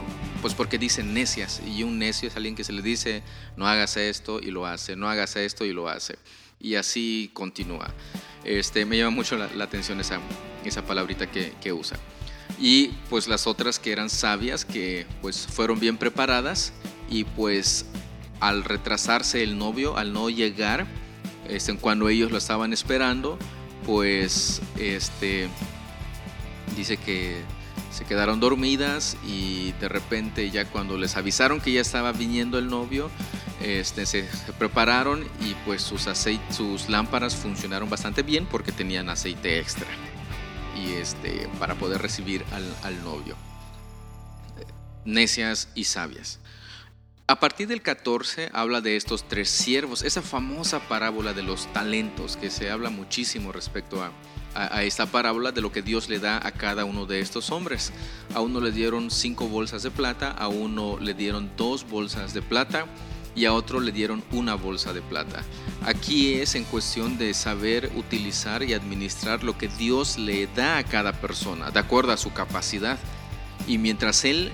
Pues 0.41 0.53
porque 0.53 0.77
dicen 0.77 1.13
necias 1.13 1.61
y 1.65 1.81
un 1.81 1.97
necio 1.97 2.27
es 2.27 2.35
alguien 2.35 2.55
que 2.55 2.63
se 2.63 2.73
le 2.73 2.83
dice 2.83 3.23
no 3.57 3.67
hagas 3.67 3.97
esto 3.97 4.39
y 4.39 4.51
lo 4.51 4.67
hace, 4.67 4.95
no 4.95 5.09
hagas 5.09 5.35
esto 5.35 5.65
y 5.65 5.73
lo 5.73 5.89
hace. 5.89 6.19
Y 6.59 6.75
así 6.75 7.31
continúa. 7.33 7.91
Este, 8.43 8.85
me 8.85 8.97
llama 8.97 9.11
mucho 9.11 9.37
la, 9.37 9.63
atención 9.63 9.99
esa, 9.99 10.19
esa 10.63 10.83
palabrita 10.83 11.27
que, 11.27 11.73
usa. 11.73 11.97
Y 12.59 12.89
pues 13.09 13.27
las 13.27 13.47
otras 13.47 13.79
que 13.79 13.91
eran 13.91 14.09
sabias, 14.09 14.65
que 14.65 15.05
pues 15.21 15.47
fueron 15.47 15.79
bien 15.79 15.97
preparadas 15.97 16.73
y 17.09 17.23
pues 17.23 17.85
al 18.39 18.63
retrasarse 18.63 19.43
el 19.43 19.57
novio, 19.57 19.97
al 19.97 20.13
no 20.13 20.29
llegar, 20.29 20.87
este, 21.47 21.75
cuando 21.77 22.09
ellos 22.09 22.31
lo 22.31 22.37
estaban 22.37 22.73
esperando, 22.73 23.37
pues 23.85 24.61
este, 24.77 25.47
dice 26.75 26.97
que 26.97 27.41
se 27.91 28.05
quedaron 28.05 28.39
dormidas 28.39 29.17
y 29.27 29.73
de 29.73 29.89
repente 29.89 30.49
ya 30.51 30.65
cuando 30.65 30.97
les 30.97 31.17
avisaron 31.17 31.59
que 31.59 31.71
ya 31.71 31.81
estaba 31.81 32.11
viniendo 32.11 32.57
el 32.59 32.67
novio, 32.67 33.09
este, 33.61 34.05
se, 34.05 34.23
prepararon 34.57 35.23
y 35.41 35.53
pues 35.65 35.81
sus, 35.81 36.07
sus 36.49 36.89
lámparas 36.89 37.35
funcionaron 37.35 37.89
bastante 37.89 38.23
bien 38.23 38.45
porque 38.45 38.71
tenían 38.71 39.09
aceite 39.09 39.59
extra 39.59 39.87
y 40.75 40.93
este, 40.93 41.47
para 41.59 41.75
poder 41.75 42.01
recibir 42.01 42.45
al, 42.51 42.75
al 42.83 43.03
novio. 43.03 43.35
Necias 45.05 45.69
y 45.75 45.85
sabias. 45.85 46.39
A 47.29 47.39
partir 47.39 47.67
del 47.67 47.83
14 47.83 48.49
habla 48.53 48.81
de 48.81 48.95
estos 48.95 49.27
tres 49.27 49.51
siervos, 49.51 50.01
esa 50.01 50.23
famosa 50.23 50.79
parábola 50.79 51.31
de 51.31 51.43
los 51.43 51.71
talentos 51.73 52.37
que 52.37 52.49
se 52.49 52.71
habla 52.71 52.89
muchísimo 52.89 53.51
respecto 53.51 54.01
a, 54.01 54.11
esta 54.81 55.05
parábola 55.05 55.51
de 55.51 55.61
lo 55.61 55.71
que 55.71 55.83
Dios 55.83 56.09
le 56.09 56.17
da 56.17 56.39
a 56.43 56.51
cada 56.51 56.85
uno 56.85 57.05
de 57.05 57.19
estos 57.19 57.51
hombres. 57.51 57.93
A 58.33 58.41
uno 58.41 58.59
le 58.59 58.71
dieron 58.71 59.11
cinco 59.11 59.47
bolsas 59.47 59.83
de 59.83 59.91
plata, 59.91 60.31
a 60.31 60.47
uno 60.47 60.97
le 60.99 61.13
dieron 61.13 61.51
dos 61.55 61.87
bolsas 61.87 62.33
de 62.33 62.41
plata 62.41 62.87
y 63.35 63.45
a 63.45 63.53
otro 63.53 63.79
le 63.79 63.91
dieron 63.91 64.23
una 64.31 64.55
bolsa 64.55 64.93
de 64.93 65.01
plata. 65.01 65.43
Aquí 65.85 66.33
es 66.33 66.55
en 66.55 66.63
cuestión 66.65 67.17
de 67.17 67.33
saber 67.33 67.91
utilizar 67.95 68.63
y 68.63 68.73
administrar 68.73 69.43
lo 69.43 69.57
que 69.57 69.67
Dios 69.67 70.17
le 70.17 70.47
da 70.47 70.77
a 70.77 70.83
cada 70.83 71.13
persona, 71.13 71.71
de 71.71 71.79
acuerdo 71.79 72.11
a 72.11 72.17
su 72.17 72.33
capacidad. 72.33 72.97
Y 73.67 73.77
mientras 73.77 74.25
Él 74.25 74.51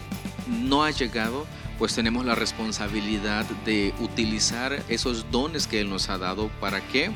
no 0.47 0.83
ha 0.83 0.91
llegado, 0.91 1.45
pues 1.77 1.95
tenemos 1.95 2.25
la 2.25 2.35
responsabilidad 2.35 3.45
de 3.65 3.93
utilizar 3.99 4.83
esos 4.87 5.29
dones 5.31 5.67
que 5.67 5.81
Él 5.81 5.89
nos 5.89 6.09
ha 6.09 6.17
dado. 6.17 6.49
¿Para 6.59 6.81
qué? 6.87 7.11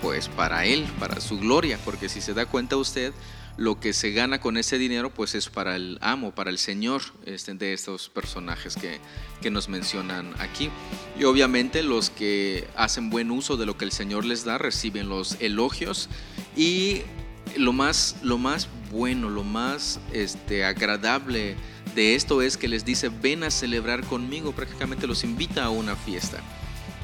Pues 0.00 0.28
para 0.28 0.64
Él, 0.64 0.86
para 0.98 1.20
su 1.20 1.38
gloria, 1.38 1.78
porque 1.84 2.08
si 2.08 2.20
se 2.20 2.34
da 2.34 2.46
cuenta 2.46 2.76
usted, 2.76 3.12
lo 3.56 3.78
que 3.80 3.92
se 3.92 4.12
gana 4.12 4.40
con 4.40 4.56
ese 4.56 4.78
dinero 4.78 5.12
pues 5.12 5.34
es 5.34 5.48
para 5.48 5.76
el 5.76 5.98
amo, 6.00 6.34
para 6.34 6.50
el 6.50 6.58
Señor 6.58 7.02
este, 7.26 7.54
de 7.54 7.72
estos 7.72 8.08
personajes 8.08 8.76
que, 8.76 9.00
que 9.42 9.50
nos 9.50 9.68
mencionan 9.68 10.32
aquí. 10.38 10.70
Y 11.18 11.24
obviamente 11.24 11.82
los 11.82 12.10
que 12.10 12.66
hacen 12.76 13.10
buen 13.10 13.30
uso 13.30 13.56
de 13.56 13.66
lo 13.66 13.76
que 13.76 13.84
el 13.84 13.92
Señor 13.92 14.24
les 14.24 14.44
da 14.44 14.58
reciben 14.58 15.08
los 15.08 15.36
elogios 15.40 16.08
y 16.56 17.02
lo 17.56 17.72
más, 17.72 18.16
lo 18.22 18.38
más 18.38 18.68
bueno, 18.90 19.28
lo 19.28 19.44
más 19.44 20.00
este, 20.12 20.64
agradable 20.64 21.56
de 21.94 22.14
esto 22.14 22.42
es 22.42 22.56
que 22.56 22.68
les 22.68 22.84
dice, 22.84 23.08
ven 23.08 23.42
a 23.44 23.50
celebrar 23.50 24.04
conmigo, 24.04 24.52
prácticamente 24.52 25.06
los 25.06 25.24
invita 25.24 25.64
a 25.64 25.70
una 25.70 25.96
fiesta, 25.96 26.38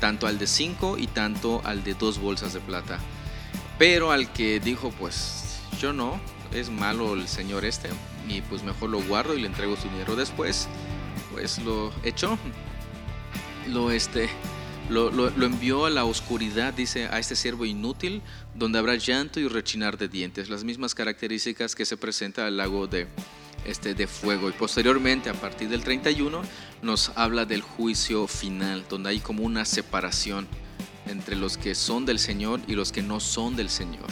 tanto 0.01 0.27
al 0.27 0.39
de 0.39 0.47
cinco 0.47 0.97
y 0.99 1.07
tanto 1.07 1.61
al 1.65 1.85
de 1.85 1.95
dos 1.95 2.19
bolsas 2.19 2.53
de 2.53 2.61
plata. 2.61 2.99
Pero 3.79 4.11
al 4.11 4.33
que 4.33 4.61
dijo, 4.61 4.91
pues 4.99 5.61
yo 5.81 5.93
no, 5.93 6.21
es 6.57 6.71
malo 6.71 7.15
el 7.15 7.29
señor 7.29 7.65
este, 7.65 7.89
y 8.29 8.41
pues 8.43 8.63
mejor 8.63 8.91
lo 8.91 9.03
guardo 9.03 9.35
y 9.35 9.41
le 9.41 9.47
entrego 9.47 9.77
su 9.77 9.89
dinero 9.89 10.17
después, 10.17 10.69
pues 11.33 11.59
lo 11.59 11.93
echó, 12.03 12.39
lo 13.69 13.91
este... 13.91 14.29
Lo, 14.89 15.11
lo, 15.11 15.27
envió 15.45 15.85
a 15.87 15.91
la 15.91 16.05
oscuridad, 16.05 16.73
dice, 16.73 17.07
a 17.07 17.19
este 17.19 17.35
siervo 17.35 17.65
inútil, 17.65 18.23
donde 18.55 18.79
habrá 18.79 18.95
llanto 18.95 19.41
y 19.41 19.49
rechinar 19.49 19.99
de 19.99 20.07
dientes, 20.07 20.49
las 20.49 20.63
mismas 20.63 20.95
características 20.95 21.75
que 21.75 21.85
se 21.85 21.97
presenta 21.97 22.47
al 22.47 22.57
lago 22.57 22.87
de, 22.87 23.09
este, 23.67 23.95
de 23.95 24.07
fuego. 24.07 24.49
Y 24.49 24.53
posteriormente, 24.53 25.29
a 25.29 25.35
partir 25.35 25.69
del 25.69 25.83
31, 25.83 26.41
nos 26.83 27.11
habla 27.17 27.45
del 27.45 27.63
juicio 27.63 28.29
final, 28.29 28.85
donde 28.89 29.11
hay 29.11 29.19
como 29.19 29.43
una 29.43 29.65
separación 29.65 30.47
entre 31.07 31.37
los 31.37 31.57
que 31.57 31.75
son 31.75 32.07
del 32.07 32.19
Señor 32.19 32.61
y 32.67 32.75
los 32.75 32.93
que 32.93 33.03
no 33.03 33.21
son 33.21 33.57
del 33.57 33.69
Señor. 33.69 34.07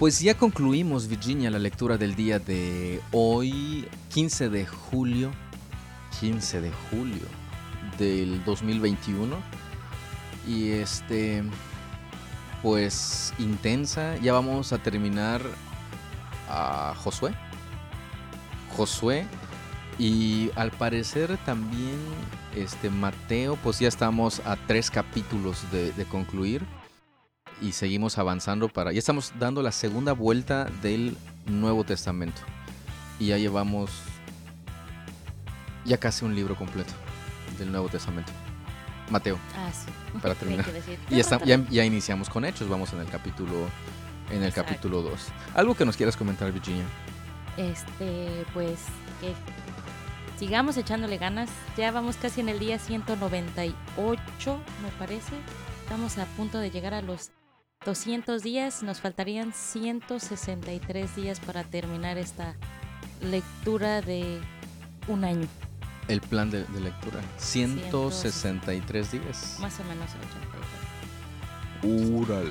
Pues 0.00 0.18
ya 0.20 0.34
concluimos, 0.34 1.08
Virginia, 1.08 1.50
la 1.50 1.58
lectura 1.58 1.98
del 1.98 2.14
día 2.14 2.38
de 2.38 3.02
hoy, 3.12 3.86
15 4.08 4.48
de 4.48 4.64
julio, 4.64 5.30
15 6.20 6.62
de 6.62 6.72
julio 6.88 7.26
del 7.98 8.42
2021. 8.46 9.36
Y 10.48 10.70
este, 10.70 11.44
pues 12.62 13.34
intensa, 13.38 14.16
ya 14.22 14.32
vamos 14.32 14.72
a 14.72 14.78
terminar 14.78 15.42
a 16.48 16.94
Josué. 16.96 17.34
Josué 18.74 19.26
y 19.98 20.50
al 20.56 20.70
parecer 20.70 21.36
también 21.44 21.98
este 22.56 22.88
Mateo, 22.88 23.56
pues 23.56 23.78
ya 23.80 23.88
estamos 23.88 24.40
a 24.46 24.56
tres 24.66 24.90
capítulos 24.90 25.70
de, 25.70 25.92
de 25.92 26.06
concluir 26.06 26.64
y 27.60 27.72
seguimos 27.72 28.18
avanzando 28.18 28.68
para... 28.68 28.92
Ya 28.92 28.98
estamos 28.98 29.32
dando 29.38 29.62
la 29.62 29.72
segunda 29.72 30.12
vuelta 30.12 30.66
del 30.82 31.16
Nuevo 31.46 31.84
Testamento. 31.84 32.40
Y 33.18 33.26
ya 33.28 33.38
llevamos 33.38 33.90
ya 35.84 35.98
casi 35.98 36.24
un 36.24 36.34
libro 36.34 36.56
completo 36.56 36.92
del 37.58 37.70
Nuevo 37.70 37.88
Testamento. 37.88 38.32
Mateo. 39.10 39.38
Ah, 39.56 39.70
sí. 39.72 39.90
Para 40.20 40.34
terminar. 40.36 40.64
Y 41.10 41.14
ya, 41.16 41.20
está- 41.20 41.44
ya, 41.44 41.58
ya 41.70 41.84
iniciamos 41.84 42.28
con 42.30 42.44
Hechos, 42.44 42.68
vamos 42.68 42.92
en 42.92 43.00
el 43.00 43.08
capítulo 43.08 43.54
en 44.30 44.42
el 44.42 44.48
Exacto. 44.48 44.70
capítulo 44.70 45.02
2. 45.02 45.26
Algo 45.54 45.74
que 45.74 45.84
nos 45.84 45.96
quieras 45.96 46.16
comentar, 46.16 46.52
Virginia. 46.52 46.84
Este, 47.56 48.46
pues 48.54 48.78
que 49.20 49.34
sigamos 50.38 50.76
echándole 50.76 51.18
ganas. 51.18 51.50
Ya 51.76 51.90
vamos 51.90 52.16
casi 52.16 52.40
en 52.40 52.48
el 52.48 52.58
día 52.60 52.78
198, 52.78 53.74
me 54.82 54.88
parece. 54.98 55.32
Estamos 55.82 56.16
a 56.18 56.24
punto 56.26 56.58
de 56.58 56.70
llegar 56.70 56.94
a 56.94 57.02
los 57.02 57.32
200 57.84 58.42
días. 58.42 58.82
Nos 58.82 59.00
faltarían 59.00 59.54
163 59.54 61.16
días 61.16 61.40
para 61.40 61.64
terminar 61.64 62.18
esta 62.18 62.54
lectura 63.22 64.02
de 64.02 64.38
un 65.08 65.24
año, 65.24 65.48
El 66.08 66.20
plan 66.20 66.50
de, 66.50 66.64
de 66.64 66.80
lectura. 66.80 67.20
163 67.38 69.12
días. 69.12 69.56
más 69.60 69.80
o 69.80 69.84
menos 69.84 70.10
83. 71.82 72.10
Úrale. 72.12 72.50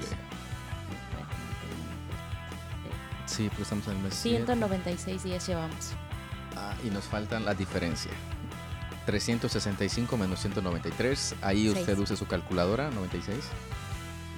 Sí, 3.27 3.47
pues 3.49 3.61
estamos 3.61 3.86
en 3.88 3.97
el 3.97 3.99
mes 3.99 4.15
siete. 4.15 4.45
196 4.45 5.23
días 5.23 5.47
llevamos. 5.47 5.91
Ah, 6.55 6.73
y 6.84 6.89
nos 6.89 7.03
faltan 7.03 7.45
la 7.45 7.53
diferencia. 7.53 8.11
365 9.05 10.17
menos 10.17 10.39
193. 10.39 11.36
Ahí 11.43 11.69
usted 11.69 11.97
use 11.99 12.17
su 12.17 12.25
calculadora, 12.25 12.89
96. 12.89 13.38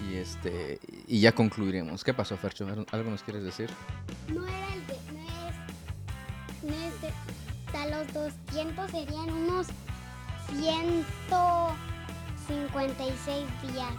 Y 0.10 0.16
este 0.16 0.80
y 1.08 1.20
ya 1.22 1.32
concluiremos. 1.34 2.04
¿Qué 2.04 2.14
pasó, 2.14 2.36
Fercho? 2.38 2.66
¿Algo 2.91 3.10
nos 3.12 3.24
quieres 3.24 3.43
decir? 3.43 3.70
No 4.28 4.45
era 4.47 4.74
el 4.74 4.88
de. 4.88 4.95
No 5.14 5.22
es. 5.47 5.56
No 6.64 6.74
es 6.88 7.02
de. 7.02 7.12
A 7.78 7.88
los 7.88 8.12
200 8.14 8.91
serían 8.91 9.30
unos 9.32 9.68
156 10.49 13.45
días. 13.74 13.93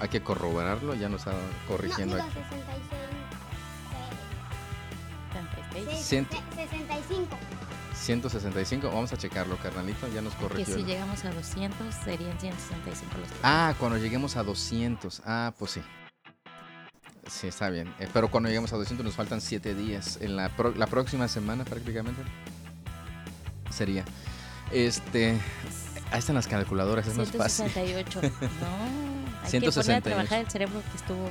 Hay 0.00 0.08
que 0.08 0.20
corroborarlo, 0.22 0.94
ya 0.94 1.08
nos 1.08 1.20
está 1.20 1.32
No, 1.32 1.38
corrigiendo 1.68 2.16
digo 2.16 2.28
aquí. 2.28 2.38
66. 5.32 5.32
76. 5.32 5.98
se- 5.98 6.04
Ciento- 6.04 6.36
se- 6.54 6.68
65. 6.68 7.36
165, 7.94 8.88
vamos 8.88 9.12
a 9.12 9.16
checarlo, 9.16 9.56
carnalito, 9.58 10.08
ya 10.08 10.20
nos 10.20 10.34
Que 10.34 10.42
corrigió. 10.42 10.74
si 10.76 10.82
llegamos 10.84 11.24
a 11.24 11.30
200 11.32 11.94
serían 12.04 12.38
165 12.40 13.18
los 13.18 13.28
que 13.30 13.36
Ah, 13.42 13.74
cuando 13.78 13.98
lleguemos 13.98 14.36
a 14.36 14.42
200. 14.42 15.22
Ah, 15.24 15.52
pues 15.58 15.72
sí. 15.72 15.82
Sí, 17.28 17.46
está 17.46 17.70
bien. 17.70 17.92
Eh, 18.00 18.08
pero 18.12 18.30
cuando 18.30 18.48
lleguemos 18.48 18.72
a 18.72 18.76
200 18.76 19.04
nos 19.04 19.14
faltan 19.14 19.40
7 19.40 19.74
días. 19.74 20.18
En 20.20 20.36
la, 20.36 20.48
pro- 20.50 20.74
la 20.74 20.86
próxima 20.86 21.26
semana 21.28 21.64
prácticamente. 21.64 22.20
Sería. 23.70 24.04
Este... 24.70 25.38
Ahí 26.10 26.18
están 26.18 26.34
las 26.36 26.46
calculadoras, 26.46 27.06
es 27.06 27.16
más 27.16 27.30
fácil. 27.32 27.70
168. 27.70 28.20
No, 28.20 28.28
hay 28.28 28.30
que 28.30 28.40
poner 28.40 29.44
a 29.44 29.48
168. 29.48 30.02
trabajar 30.02 30.38
el 30.40 30.50
cerebro 30.50 30.82
que 30.90 30.96
estuvo 30.96 31.30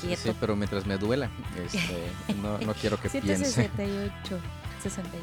quieto. 0.00 0.22
Sí, 0.22 0.36
pero 0.40 0.56
mientras 0.56 0.86
me 0.86 0.96
duela, 0.98 1.30
este, 1.64 2.08
no, 2.40 2.58
no 2.58 2.74
quiero 2.74 2.98
que 3.00 3.08
piense. 3.10 3.44
168. 3.44 4.38
68. 4.82 5.22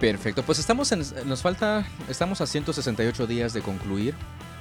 Perfecto, 0.00 0.44
pues 0.44 0.60
estamos 0.60 0.92
en, 0.92 1.02
nos 1.26 1.42
falta, 1.42 1.84
estamos 2.08 2.40
a 2.40 2.46
168 2.46 3.26
días 3.26 3.52
de 3.52 3.62
concluir 3.62 4.14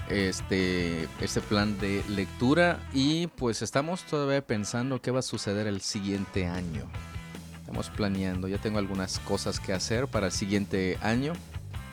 este, 0.09 1.07
este 1.21 1.41
plan 1.41 1.77
de 1.79 2.03
lectura 2.09 2.79
y 2.91 3.27
pues 3.27 3.61
estamos 3.61 4.03
todavía 4.03 4.41
pensando 4.41 4.99
qué 4.99 5.11
va 5.11 5.19
a 5.19 5.23
suceder 5.23 5.67
el 5.67 5.81
siguiente 5.81 6.47
año. 6.47 6.85
Estamos 7.59 7.89
planeando, 7.89 8.47
ya 8.47 8.57
tengo 8.57 8.79
algunas 8.79 9.19
cosas 9.19 9.59
que 9.59 9.73
hacer 9.73 10.07
para 10.07 10.27
el 10.27 10.31
siguiente 10.31 10.97
año 11.01 11.33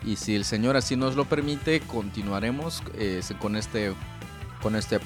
y 0.07 0.17
si 0.17 0.37
el 0.37 0.45
Señor 0.45 0.77
así 0.77 0.97
nos 0.97 1.15
lo 1.15 1.27
permite, 1.27 1.81
continuaremos 1.81 2.83
eh, 2.95 3.21
con 3.41 3.57
este, 3.57 3.93
con 4.63 4.75
este, 4.75 5.01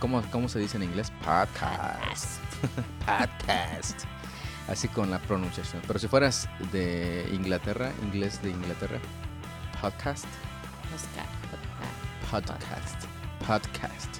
¿cómo, 0.00 0.22
cómo 0.32 0.48
se 0.48 0.58
dice 0.58 0.76
en 0.76 0.84
inglés? 0.84 1.12
Podcast. 1.24 2.40
Podcast. 3.06 4.15
Así 4.68 4.88
con 4.88 5.10
la 5.10 5.20
pronunciación. 5.20 5.82
Pero 5.86 5.98
si 5.98 6.08
fueras 6.08 6.48
de 6.72 7.28
Inglaterra, 7.32 7.92
inglés 8.02 8.42
de 8.42 8.50
Inglaterra, 8.50 8.98
podcast, 9.80 10.26
Oscar. 10.94 11.26
podcast, 12.30 13.04
podcast. 13.46 14.16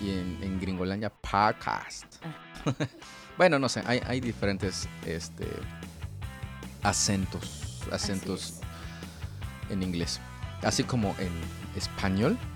Y 0.00 0.10
en, 0.10 0.38
en 0.42 0.60
Gringolandia, 0.60 1.10
podcast. 1.10 2.06
bueno, 3.36 3.58
no 3.58 3.68
sé, 3.68 3.82
hay, 3.86 4.00
hay 4.06 4.20
diferentes 4.20 4.88
este, 5.04 5.48
acentos, 6.82 7.82
acentos 7.90 8.60
en 9.68 9.82
inglés. 9.82 10.20
Así 10.62 10.84
como 10.84 11.14
en 11.18 11.32
español. 11.76 12.38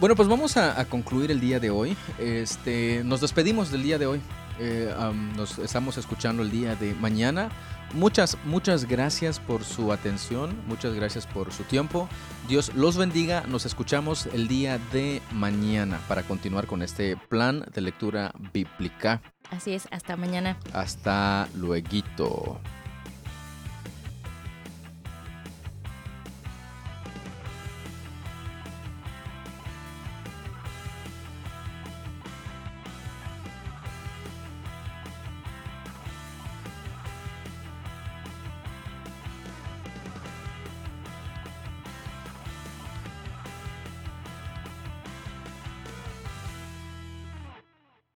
Bueno, 0.00 0.14
pues 0.14 0.28
vamos 0.28 0.56
a, 0.56 0.80
a 0.80 0.84
concluir 0.84 1.32
el 1.32 1.40
día 1.40 1.58
de 1.58 1.70
hoy. 1.70 1.96
Este, 2.20 3.02
nos 3.04 3.20
despedimos 3.20 3.72
del 3.72 3.82
día 3.82 3.98
de 3.98 4.06
hoy. 4.06 4.20
Eh, 4.58 4.92
nos 5.36 5.58
estamos 5.58 5.96
escuchando 5.98 6.42
el 6.42 6.50
día 6.50 6.74
de 6.76 6.94
mañana. 6.94 7.50
Muchas, 7.94 8.36
muchas 8.44 8.84
gracias 8.84 9.40
por 9.40 9.64
su 9.64 9.92
atención. 9.92 10.54
Muchas 10.66 10.94
gracias 10.94 11.26
por 11.26 11.52
su 11.52 11.62
tiempo. 11.64 12.08
Dios 12.48 12.74
los 12.74 12.96
bendiga. 12.96 13.44
Nos 13.46 13.64
escuchamos 13.66 14.26
el 14.26 14.46
día 14.46 14.78
de 14.92 15.22
mañana 15.32 15.98
para 16.08 16.22
continuar 16.22 16.66
con 16.66 16.82
este 16.82 17.16
plan 17.16 17.64
de 17.72 17.80
lectura 17.80 18.32
bíblica. 18.52 19.22
Así 19.50 19.72
es, 19.72 19.88
hasta 19.90 20.16
mañana. 20.16 20.58
Hasta 20.74 21.48
luego. 21.54 22.60